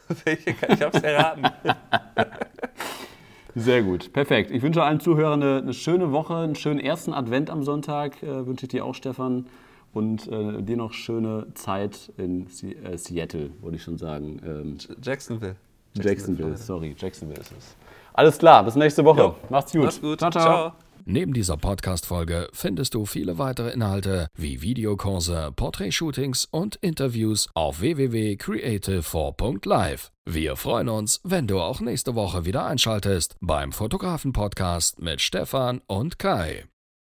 Welche 0.26 0.54
kann 0.54 0.74
ich 0.74 0.82
hab's 0.82 1.00
erraten. 1.02 1.44
Sehr 3.56 3.82
gut, 3.84 4.14
perfekt. 4.14 4.52
Ich 4.52 4.62
wünsche 4.62 4.84
allen 4.84 5.00
Zuhörern 5.00 5.42
eine, 5.42 5.58
eine 5.58 5.74
schöne 5.74 6.12
Woche, 6.12 6.36
einen 6.36 6.56
schönen 6.56 6.80
ersten 6.80 7.14
Advent 7.14 7.50
am 7.50 7.64
Sonntag. 7.64 8.22
Äh, 8.24 8.46
wünsche 8.46 8.66
ich 8.66 8.70
dir 8.70 8.86
auch, 8.86 8.96
Stefan. 8.96 9.48
Und 9.94 10.28
äh, 10.28 10.62
dir 10.62 10.78
noch 10.78 10.94
schöne 10.94 11.48
Zeit 11.56 12.12
in 12.18 12.46
Se 12.48 12.68
äh, 12.68 12.98
Seattle, 12.98 13.50
wollte 13.62 13.78
ich 13.78 13.84
schon 13.84 13.98
sagen. 13.98 14.40
Ähm, 14.46 14.78
Jacksonville. 15.02 15.56
Jacksonville, 15.96 16.56
sorry, 16.56 16.96
Jacksonville 16.98 17.40
ist 17.40 17.52
es. 17.58 17.76
Alles 18.14 18.38
klar, 18.38 18.64
bis 18.64 18.76
nächste 18.76 19.04
Woche. 19.04 19.22
Jo, 19.22 19.36
Macht's 19.50 19.72
gut. 19.72 19.82
Mach's 19.84 20.00
gut. 20.02 20.20
Ciao, 20.20 20.30
ciao. 20.30 20.44
ciao. 20.44 20.74
Neben 21.06 21.34
dieser 21.34 21.58
Podcast-Folge 21.58 22.50
findest 22.54 22.94
du 22.94 23.06
viele 23.06 23.40
weitere 23.40 23.72
Inhalte 23.72 24.28
wie 24.36 24.62
Videokurse, 24.62 25.52
Porträtshootings 25.56 26.46
und 26.46 26.76
Interviews 26.76 27.50
auf 27.56 27.82
www.creative4.live. 27.82 30.12
Wir 30.26 30.56
freuen 30.56 30.90
uns, 30.90 31.20
wenn 31.24 31.48
du 31.48 31.60
auch 31.60 31.82
nächste 31.82 32.14
Woche 32.14 32.46
wieder 32.46 32.64
einschaltest 32.66 33.36
beim 33.42 33.72
Fotografen-Podcast 33.72 35.02
mit 35.02 35.22
Stefan 35.22 35.82
und 35.88 36.20
Kai. 36.20 36.66